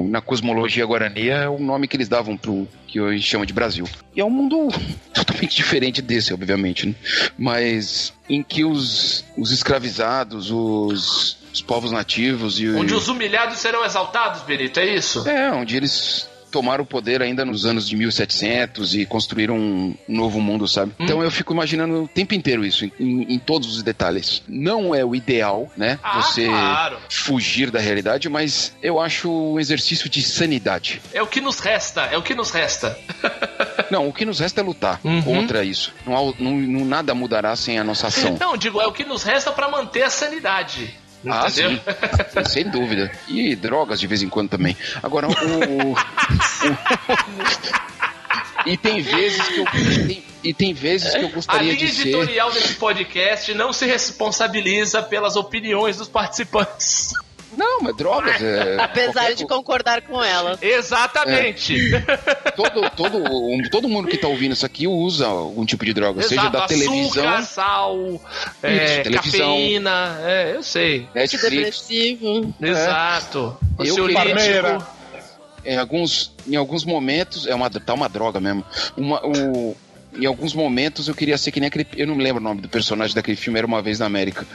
na 0.00 0.20
cosmologia 0.20 0.84
guarani, 0.86 1.28
é 1.28 1.48
o 1.48 1.58
nome 1.58 1.86
que 1.88 1.96
eles 1.96 2.08
davam 2.08 2.36
pro 2.36 2.66
que 2.86 3.00
hoje 3.00 3.22
chama 3.22 3.44
de 3.44 3.52
Brasil. 3.52 3.86
E 4.14 4.20
é 4.20 4.24
um 4.24 4.30
mundo 4.30 4.68
totalmente 5.12 5.56
diferente 5.56 6.00
desse, 6.00 6.32
obviamente, 6.32 6.86
né? 6.86 6.94
Mas 7.38 8.12
em 8.28 8.42
que 8.42 8.64
os, 8.64 9.24
os 9.36 9.50
escravizados, 9.50 10.50
os, 10.50 11.38
os 11.52 11.62
povos 11.62 11.90
nativos 11.92 12.58
e 12.60 12.68
Onde 12.70 12.94
os 12.94 13.08
humilhados 13.08 13.58
serão 13.58 13.84
exaltados, 13.84 14.42
Benito, 14.42 14.80
é 14.80 14.86
isso? 14.86 15.28
é, 15.28 15.50
onde 15.52 15.76
eles 15.76 16.28
tomaram 16.50 16.82
o 16.84 16.86
poder 16.86 17.22
ainda 17.22 17.44
nos 17.44 17.64
anos 17.66 17.88
de 17.88 17.96
1700 17.96 18.94
e 18.94 19.06
construíram 19.06 19.56
um 19.56 19.94
novo 20.08 20.40
mundo, 20.40 20.66
sabe? 20.66 20.92
Então 20.98 21.22
eu 21.22 21.30
fico 21.30 21.52
imaginando 21.52 22.04
o 22.04 22.08
tempo 22.08 22.34
inteiro 22.34 22.64
isso, 22.64 22.84
em, 22.98 23.22
em 23.34 23.38
todos 23.38 23.76
os 23.76 23.82
detalhes. 23.82 24.42
Não 24.48 24.94
é 24.94 25.04
o 25.04 25.14
ideal, 25.14 25.70
né? 25.76 25.98
Ah, 26.02 26.20
Você 26.22 26.46
claro. 26.46 26.98
fugir 27.10 27.70
da 27.70 27.78
realidade, 27.80 28.28
mas 28.28 28.72
eu 28.82 29.00
acho 29.00 29.30
um 29.30 29.58
exercício 29.60 30.08
de 30.08 30.22
sanidade. 30.22 31.00
É 31.12 31.22
o 31.22 31.26
que 31.26 31.40
nos 31.40 31.58
resta, 31.60 32.02
é 32.06 32.16
o 32.16 32.22
que 32.22 32.34
nos 32.34 32.50
resta. 32.50 32.98
Não, 33.90 34.08
o 34.08 34.12
que 34.12 34.24
nos 34.24 34.38
resta 34.38 34.60
é 34.60 34.64
lutar 34.64 35.00
Uhum. 35.04 35.22
contra 35.22 35.64
isso. 35.64 35.92
Não, 36.06 36.34
não- 36.38 36.84
nada 36.84 37.14
mudará 37.14 37.54
sem 37.56 37.78
a 37.78 37.84
nossa 37.84 38.08
ação. 38.08 38.36
Não, 38.38 38.56
digo, 38.56 38.80
é 38.80 38.86
o 38.86 38.92
que 38.92 39.04
nos 39.04 39.22
resta 39.22 39.50
pra 39.52 39.68
manter 39.68 40.02
a 40.02 40.10
sanidade. 40.10 40.94
Ah, 41.26 41.50
sim. 41.50 41.80
Sem 42.46 42.68
dúvida. 42.70 43.10
E 43.26 43.56
drogas 43.56 43.98
de 43.98 44.06
vez 44.06 44.22
em 44.22 44.28
quando 44.28 44.48
também. 44.50 44.76
Agora, 45.02 45.26
o. 45.28 45.30
o- 45.32 45.96
e 48.66 48.76
tem 48.76 49.00
vezes 49.00 49.42
que 49.48 49.58
eu. 49.60 49.64
tem- 50.06 50.24
e 50.44 50.54
tem 50.54 50.72
vezes 50.72 51.12
que 51.14 51.22
eu 51.24 51.28
A 51.28 51.32
gostaria 51.32 51.76
de 51.76 51.88
ser. 51.88 52.02
editorial 52.08 52.52
desse 52.52 52.74
podcast 52.74 53.52
não 53.54 53.72
se 53.72 53.86
responsabiliza 53.86 55.02
pelas 55.02 55.34
opiniões 55.36 55.96
dos 55.96 56.08
participantes. 56.08 57.12
Não, 57.56 57.80
mas 57.80 57.96
drogas. 57.96 58.40
É, 58.42 58.76
Apesar 58.82 59.12
qualquer 59.12 59.34
de 59.34 59.42
co- 59.46 59.56
concordar 59.56 60.02
com 60.02 60.22
elas. 60.22 60.60
Exatamente. 60.62 61.90
todo, 62.56 62.90
todo, 62.90 63.18
um- 63.18 63.62
todo 63.70 63.88
mundo 63.88 64.08
que 64.08 64.16
tá 64.18 64.28
ouvindo 64.28 64.52
isso 64.52 64.66
aqui 64.66 64.86
usa 64.86 65.26
algum 65.26 65.64
tipo 65.64 65.84
de 65.84 65.92
droga, 65.94 66.22
seja 66.22 66.40
Exato, 66.42 66.56
da 66.58 66.66
televisão, 66.66 67.28
Açúcar, 67.28 67.42
sal, 67.42 68.20
é, 68.62 68.84
Isso, 68.94 69.02
televisão. 69.02 69.40
cafeína, 69.54 70.18
é, 70.24 70.52
eu 70.56 70.62
sei. 70.62 71.08
Netflix. 71.14 71.50
Depressivo. 71.50 72.54
Exato. 72.60 73.56
Eu. 73.78 74.12
Parmeira. 74.12 74.78
Em 75.64 75.76
alguns, 75.76 76.32
em 76.46 76.56
alguns 76.56 76.84
momentos, 76.84 77.46
é 77.46 77.54
uma, 77.54 77.68
tá 77.68 77.92
uma 77.92 78.08
droga 78.08 78.40
mesmo. 78.40 78.64
Uma, 78.96 79.20
o, 79.26 79.76
em 80.14 80.26
alguns 80.26 80.54
momentos 80.54 81.08
eu 81.08 81.14
queria 81.14 81.36
ser 81.38 81.50
que 81.52 81.60
nem 81.60 81.68
aquele. 81.68 81.86
Eu 81.96 82.06
não 82.06 82.14
me 82.14 82.22
lembro 82.22 82.40
o 82.40 82.44
nome 82.44 82.60
do 82.60 82.68
personagem 82.68 83.14
daquele 83.14 83.36
filme, 83.36 83.58
Era 83.58 83.66
uma 83.66 83.82
vez 83.82 83.98
na 83.98 84.06
América. 84.06 84.46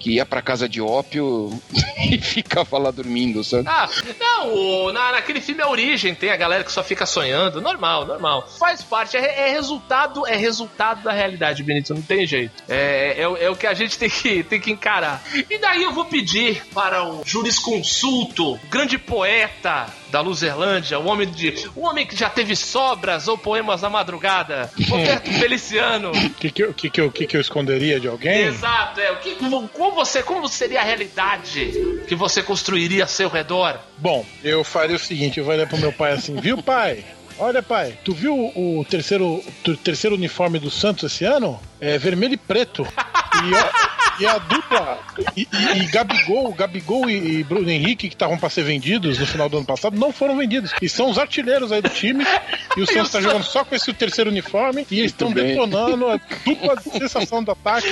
Que 0.00 0.12
ia 0.14 0.26
pra 0.26 0.40
casa 0.42 0.68
de 0.68 0.80
ópio 0.80 1.50
e 2.10 2.18
ficava 2.18 2.78
lá 2.78 2.90
dormindo, 2.90 3.42
sabe? 3.44 3.64
Ah, 3.68 3.88
não, 4.18 4.54
o- 4.54 4.92
na, 4.92 5.12
naquele 5.12 5.40
filme 5.40 5.62
A 5.62 5.68
Origem 5.68 6.14
tem 6.14 6.30
a 6.30 6.36
galera 6.36 6.64
que 6.64 6.72
só 6.72 6.82
fica 6.82 7.06
sonhando. 7.06 7.60
Normal, 7.60 8.06
normal. 8.06 8.48
Faz 8.58 8.82
parte, 8.82 9.16
é, 9.16 9.48
é 9.48 9.50
resultado, 9.52 10.26
é 10.26 10.36
resultado 10.36 11.02
da 11.02 11.12
realidade, 11.12 11.62
Benito, 11.62 11.94
não 11.94 12.02
tem 12.02 12.26
jeito. 12.26 12.52
É, 12.68 13.14
é, 13.22 13.28
o- 13.28 13.36
é 13.36 13.50
o 13.50 13.56
que 13.56 13.66
a 13.66 13.74
gente 13.74 13.98
tem 13.98 14.08
que, 14.10 14.42
tem 14.42 14.60
que 14.60 14.70
encarar. 14.70 15.22
E 15.50 15.58
daí 15.58 15.82
eu 15.82 15.92
vou 15.92 16.04
pedir 16.04 16.62
para 16.74 17.04
o 17.04 17.22
jurisconsulto, 17.24 18.58
grande 18.70 18.98
poeta 18.98 19.86
da 20.10 20.20
Luzerlândia, 20.20 20.98
o 20.98 21.06
homem 21.06 21.28
de. 21.28 21.54
O 21.74 21.86
homem 21.86 22.06
que 22.06 22.16
já 22.16 22.30
teve 22.30 22.54
sobras 22.54 23.26
ou 23.28 23.36
poemas 23.36 23.82
na 23.82 23.90
madrugada, 23.90 24.70
Roberto 24.88 25.30
Feliciano. 25.32 26.10
O 26.12 26.30
que, 26.34 26.50
que, 26.50 26.62
eu- 26.62 26.74
que, 26.74 26.90
que, 26.90 27.00
eu- 27.00 27.10
que, 27.10 27.26
que 27.26 27.36
eu 27.36 27.40
esconderia 27.40 27.98
de 27.98 28.08
alguém? 28.08 28.42
Exato, 28.44 29.00
é. 29.00 29.12
O 29.12 29.16
que, 29.16 29.34
como, 29.36 29.68
como 29.68 29.94
você, 29.94 30.22
como 30.22 30.46
seria 30.48 30.80
a 30.80 30.84
realidade 30.84 31.72
que 32.06 32.14
você 32.14 32.42
construiria 32.42 33.04
a 33.04 33.06
seu 33.06 33.28
redor? 33.28 33.78
Bom, 33.98 34.24
eu 34.42 34.62
faria 34.64 34.96
o 34.96 34.98
seguinte: 34.98 35.38
eu 35.38 35.44
vou 35.44 35.54
olhar 35.54 35.66
pro 35.68 35.78
meu 35.78 35.92
pai 35.92 36.12
assim, 36.12 36.36
viu, 36.40 36.62
pai? 36.62 37.04
Olha, 37.38 37.62
pai, 37.62 37.98
tu 38.02 38.14
viu 38.14 38.34
o 38.34 38.82
terceiro, 38.88 39.44
o 39.68 39.76
terceiro 39.76 40.16
uniforme 40.16 40.58
do 40.58 40.70
Santos 40.70 41.12
esse 41.12 41.22
ano? 41.22 41.60
É 41.80 41.98
vermelho 41.98 42.34
e 42.34 42.36
preto. 42.38 42.86
E, 43.44 43.54
a- 43.54 43.96
e 44.20 44.26
a 44.26 44.38
dupla. 44.38 44.98
E, 45.36 45.46
e, 45.52 45.78
e 45.82 45.86
Gabigol, 45.86 46.50
Gabigol 46.54 47.10
e, 47.10 47.44
Bruno 47.44 47.70
Henrique, 47.70 48.08
que 48.08 48.14
estavam 48.14 48.38
pra 48.38 48.48
ser 48.48 48.62
vendidos 48.62 49.18
no 49.18 49.26
final 49.26 49.46
do 49.48 49.58
ano 49.58 49.66
passado, 49.66 49.94
não 49.98 50.10
foram 50.10 50.36
vendidos. 50.38 50.72
E 50.80 50.88
são 50.88 51.10
os 51.10 51.18
artilheiros 51.18 51.70
aí 51.70 51.82
do 51.82 51.90
time. 51.90 52.24
E 52.76 52.80
o 52.80 52.86
Santos 52.86 53.10
tá 53.10 53.20
jogando 53.20 53.42
só 53.44 53.62
com 53.64 53.74
esse 53.74 53.92
terceiro 53.92 54.30
uniforme. 54.30 54.86
E 54.90 55.00
eles 55.00 55.12
estão 55.12 55.30
detonando 55.30 56.08
a 56.08 56.18
dupla 56.46 56.80
sensação 56.80 57.42
do 57.44 57.50
ataque. 57.52 57.88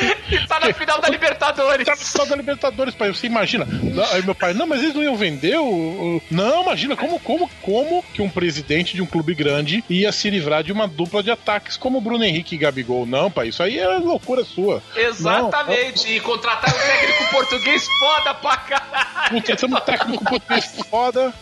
Tá 0.49 0.61
na 0.61 0.73
final 0.73 0.99
da 1.01 1.09
Libertadores. 1.11 1.85
Tá 1.87 1.97
só 1.97 2.25
da 2.25 2.37
Libertadores, 2.37 2.95
pai. 2.95 3.09
Você 3.13 3.27
imagina. 3.27 3.67
Aí 4.13 4.23
meu 4.23 4.35
pai, 4.35 4.55
não, 4.55 4.67
mas 4.67 4.83
eles 4.83 4.95
não 4.95 5.03
iam 5.03 5.17
vender 5.17 5.59
o. 5.59 6.23
Não, 6.31 6.63
imagina, 6.63 6.97
como, 6.97 7.19
como, 7.21 7.51
como 7.61 8.03
que 8.15 8.23
um 8.23 8.31
presidente 8.31 8.95
de 8.95 9.03
um 9.03 9.07
clube 9.07 9.35
grande 9.35 9.85
ia 9.91 10.11
se 10.11 10.31
livrar 10.31 10.63
de 10.63 10.73
uma 10.73 10.89
dupla 10.89 11.23
de 11.23 11.31
ataques 11.31 11.77
como 11.77 11.99
o 11.99 12.01
Bruno 12.01 12.25
Henrique 12.25 12.55
e 12.55 12.59
Gabigol? 12.59 13.05
Não, 13.05 13.31
pai, 13.31 13.49
isso 13.49 13.63
aí 13.63 13.74
é 13.79 13.87
loucura 13.99 14.45
sua. 14.45 14.83
Exatamente. 14.97 16.13
E 16.17 16.21
contratar 16.21 16.75
um 16.75 16.79
técnico 16.79 17.31
português 17.31 17.87
foda 17.99 18.35
pra 18.35 18.57
caralho. 18.57 19.33
Não, 19.33 19.41
contratamos 19.41 19.79
um 19.79 19.85
técnico 19.85 20.25
português 20.25 20.65
foda. 20.91 21.33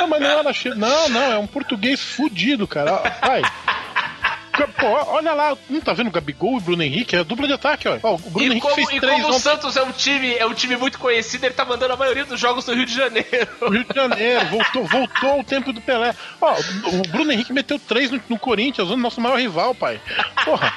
Não, 0.00 0.06
mas 0.08 0.20
não 0.20 0.28
era. 0.38 0.52
chi- 0.52 0.70
Não, 0.74 1.08
não, 1.08 1.32
é 1.32 1.38
um 1.38 1.46
português 1.46 2.00
fudido, 2.00 2.66
cara. 2.66 2.96
Pai. 3.20 3.42
Pô, 4.80 4.86
olha 4.86 5.34
lá, 5.34 5.54
não 5.68 5.82
tá 5.82 5.92
vendo 5.92 6.06
o 6.06 6.10
Gabigol 6.10 6.56
e 6.56 6.60
Bruno 6.62 6.82
Henrique? 6.82 7.14
É 7.14 7.18
a 7.18 7.22
dupla 7.22 7.46
de 7.46 7.52
ataque, 7.52 7.86
ó. 7.88 7.98
O 8.14 8.16
Bruno 8.18 8.40
E 8.42 8.46
Henrique 8.46 8.60
como, 8.62 8.74
fez 8.74 8.88
e 8.90 9.00
três 9.00 9.20
como 9.22 9.36
o 9.36 9.38
Santos 9.38 9.76
é 9.76 9.82
um 9.82 9.92
time, 9.92 10.34
é 10.34 10.46
um 10.46 10.54
time 10.54 10.76
muito 10.78 10.98
conhecido, 10.98 11.44
ele 11.44 11.52
tá 11.52 11.62
mandando 11.62 11.92
a 11.92 11.96
maioria 11.96 12.24
dos 12.24 12.40
jogos 12.40 12.64
no 12.66 12.72
Rio 12.74 12.86
de 12.86 12.94
Janeiro. 12.94 13.28
Rio 13.70 13.84
de 13.84 13.94
Janeiro, 13.94 14.46
voltou, 14.46 14.84
voltou 14.86 15.30
ao 15.32 15.44
tempo 15.44 15.74
do 15.74 15.80
Pelé. 15.82 16.14
Ó, 16.40 16.54
o 16.86 17.02
Bruno 17.08 17.32
Henrique 17.32 17.52
meteu 17.52 17.78
três 17.78 18.10
no, 18.10 18.18
no 18.30 18.38
Corinthians, 18.38 18.88
o 18.88 18.96
nosso 18.96 19.20
maior 19.20 19.38
rival, 19.38 19.74
pai. 19.74 20.00
Porra, 20.42 20.72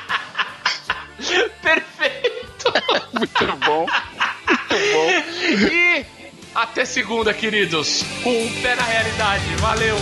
Perfeito. 1.61 2.73
Muito 3.13 3.65
bom. 3.65 3.85
E 5.71 6.05
até 6.55 6.85
segunda, 6.85 7.33
queridos. 7.33 8.03
Com 8.23 8.31
um 8.31 8.61
pé 8.61 8.75
na 8.75 8.83
realidade. 8.83 9.43
Valeu. 9.57 9.95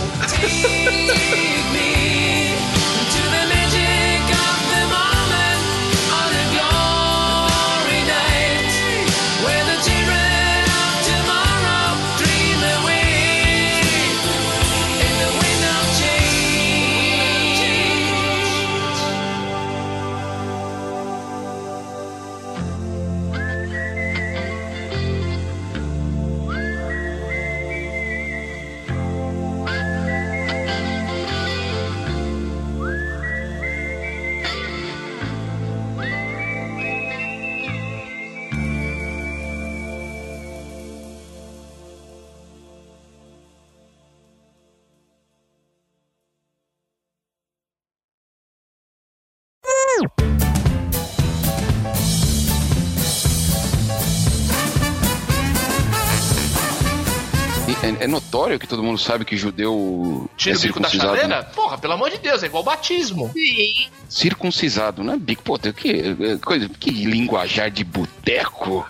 Notório 58.08 58.58
que 58.58 58.66
todo 58.66 58.82
mundo 58.82 58.98
sabe 58.98 59.24
que 59.24 59.36
judeu 59.36 60.28
Tira 60.36 60.54
é 60.54 60.58
o 60.58 60.60
bico 60.60 60.80
da 60.80 60.88
circuncisado, 60.88 61.20
chaleira? 61.20 61.42
né? 61.42 61.48
Porra, 61.54 61.78
pelo 61.78 61.92
amor 61.94 62.10
de 62.10 62.18
Deus, 62.18 62.42
é 62.42 62.46
igual 62.46 62.62
batismo. 62.62 63.30
Sim. 63.32 63.88
Circuncisado, 64.08 65.04
não 65.04 65.14
é 65.14 65.16
bico? 65.16 65.42
Pô, 65.42 65.58
tem 65.58 65.72
que, 65.72 65.90
é, 65.90 66.36
coisa, 66.38 66.68
que 66.68 66.90
linguajar 66.90 67.70
de 67.70 67.84
boteco. 67.84 68.86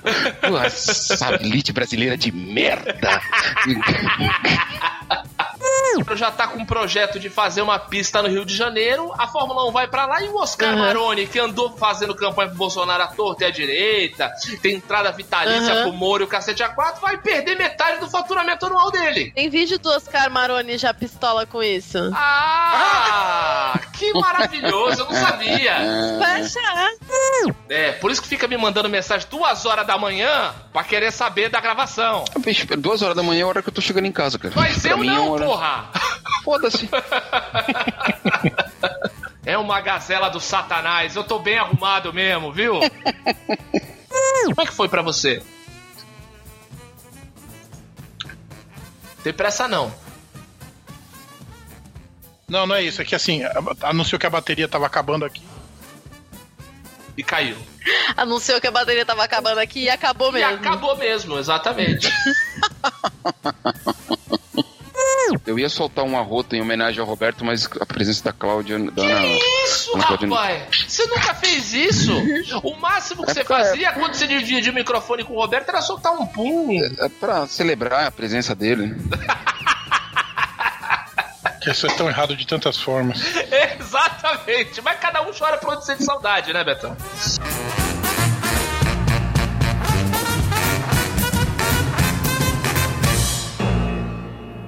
Pô, 0.48 0.58
Essa 0.58 1.34
elite 1.34 1.72
brasileira 1.72 2.16
de 2.16 2.30
merda. 2.32 3.20
Já 6.16 6.30
tá 6.30 6.46
com 6.48 6.58
um 6.58 6.66
projeto 6.66 7.18
de 7.18 7.28
fazer 7.30 7.62
uma 7.62 7.78
pista 7.78 8.22
no 8.22 8.28
Rio 8.28 8.44
de 8.44 8.54
Janeiro, 8.56 9.12
a 9.18 9.26
Fórmula 9.26 9.68
1 9.68 9.72
vai 9.72 9.86
pra 9.86 10.06
lá 10.06 10.22
e 10.22 10.28
o 10.28 10.36
Oscar 10.36 10.72
Uhum. 10.74 10.78
Maroni, 10.80 11.26
que 11.26 11.38
andou 11.38 11.76
fazendo 11.76 12.14
campanha 12.14 12.48
pro 12.48 12.58
Bolsonaro 12.58 13.02
à 13.02 13.06
torta 13.08 13.44
e 13.44 13.46
à 13.46 13.50
direita, 13.50 14.32
tem 14.62 14.76
entrada 14.76 15.10
vitalícia 15.12 15.74
Uhum. 15.74 15.82
pro 15.82 15.92
Moro 15.92 16.22
e 16.22 16.26
o 16.26 16.28
cacete 16.28 16.62
A4, 16.62 17.00
vai 17.00 17.16
perder 17.18 17.56
metade 17.56 18.00
do 18.00 18.08
faturamento 18.08 18.66
anual 18.66 18.90
dele. 18.90 19.30
Tem 19.34 19.48
vídeo 19.48 19.78
do 19.78 19.88
Oscar 19.90 20.30
Maroni 20.30 20.76
já 20.78 20.92
pistola 20.94 21.46
com 21.46 21.62
isso. 21.62 21.98
Ah, 22.14 23.78
que 23.92 24.12
maravilhoso, 24.12 25.02
eu 25.02 25.06
não 25.06 25.14
sabia. 25.14 25.74
Vai 26.18 26.40
achar. 26.42 26.88
É, 27.68 27.92
por 27.92 28.10
isso 28.10 28.22
que 28.22 28.28
fica 28.28 28.46
me 28.48 28.56
mandando 28.56 28.88
mensagem 28.88 29.26
duas 29.30 29.64
horas 29.66 29.86
da 29.86 29.98
manhã 29.98 30.52
pra 30.72 30.82
querer 30.84 31.10
saber 31.12 31.48
da 31.48 31.60
gravação. 31.60 32.24
Bicho, 32.38 32.66
duas 32.76 33.02
horas 33.02 33.16
da 33.16 33.22
manhã 33.22 33.40
é 33.40 33.42
a 33.42 33.46
hora 33.46 33.62
que 33.62 33.68
eu 33.68 33.72
tô 33.74 33.80
chegando 33.80 34.06
em 34.06 34.12
casa, 34.12 34.38
cara. 34.38 34.54
Mas 34.56 34.78
Pra 34.82 34.90
eu 34.92 35.02
é 35.02 35.04
não, 35.06 35.22
uma 35.26 35.32
hora- 35.34 35.44
porra! 35.44 35.67
Foda-se. 36.44 36.88
É 39.46 39.56
uma 39.56 39.80
gazela 39.80 40.28
do 40.28 40.38
satanás, 40.40 41.16
eu 41.16 41.24
tô 41.24 41.38
bem 41.38 41.56
arrumado 41.58 42.12
mesmo, 42.12 42.52
viu? 42.52 42.74
Como 44.44 44.60
é 44.60 44.66
que 44.66 44.74
foi 44.74 44.90
pra 44.90 45.00
você? 45.00 45.42
Tem 49.22 49.32
pressa 49.32 49.66
não. 49.66 49.90
Não, 52.46 52.66
não 52.66 52.74
é 52.76 52.82
isso. 52.82 53.00
É 53.00 53.06
que 53.06 53.14
assim, 53.14 53.40
anunciou 53.82 54.18
que 54.18 54.26
a 54.26 54.30
bateria 54.30 54.68
tava 54.68 54.84
acabando 54.84 55.24
aqui. 55.24 55.42
E 57.16 57.22
caiu. 57.22 57.56
Anunciou 58.18 58.60
que 58.60 58.66
a 58.66 58.70
bateria 58.70 59.06
tava 59.06 59.24
acabando 59.24 59.58
aqui 59.60 59.84
e 59.84 59.88
acabou 59.90 60.28
E 60.28 60.32
mesmo. 60.34 60.56
acabou 60.56 60.94
mesmo, 60.98 61.38
exatamente. 61.38 62.12
Eu 65.46 65.58
ia 65.58 65.68
soltar 65.68 66.04
um 66.04 66.16
arroto 66.18 66.54
em 66.56 66.60
homenagem 66.60 67.00
ao 67.00 67.06
Roberto, 67.06 67.44
mas 67.44 67.68
a 67.80 67.86
presença 67.86 68.24
da 68.24 68.32
Cláudia 68.32 68.78
dá 68.92 69.02
na. 69.04 69.26
Isso, 69.64 69.96
Não 69.96 70.04
pode- 70.04 70.26
rapaz! 70.26 70.62
Você 70.86 71.06
nunca 71.06 71.34
fez 71.34 71.72
isso? 71.72 72.12
O 72.62 72.76
máximo 72.80 73.24
que 73.24 73.30
É 73.30 73.34
você 73.34 73.44
pra- 73.44 73.58
fazia 73.58 73.92
quando 73.92 74.14
você 74.14 74.26
dividia 74.26 74.70
o 74.72 74.74
microfone 74.74 75.24
com 75.24 75.34
o 75.34 75.36
Roberto 75.40 75.68
era 75.68 75.80
soltar 75.82 76.12
um 76.12 76.26
pum. 76.26 76.68
É 77.00 77.08
pra 77.08 77.46
celebrar 77.46 78.06
a 78.06 78.10
presença 78.10 78.54
dele. 78.54 78.94
Que 81.60 81.70
isso 81.72 81.86
é 81.88 81.94
tão 81.96 82.08
errado 82.08 82.36
de 82.36 82.46
tantas 82.46 82.76
formas. 82.78 83.20
Exatamente. 83.80 84.80
Mas 84.80 84.98
cada 85.00 85.22
um 85.22 85.32
chora 85.36 85.58
por 85.58 85.74
onde 85.74 85.84
sente 85.84 86.04
saudade, 86.04 86.52
né, 86.52 86.62
Betão? 86.62 86.96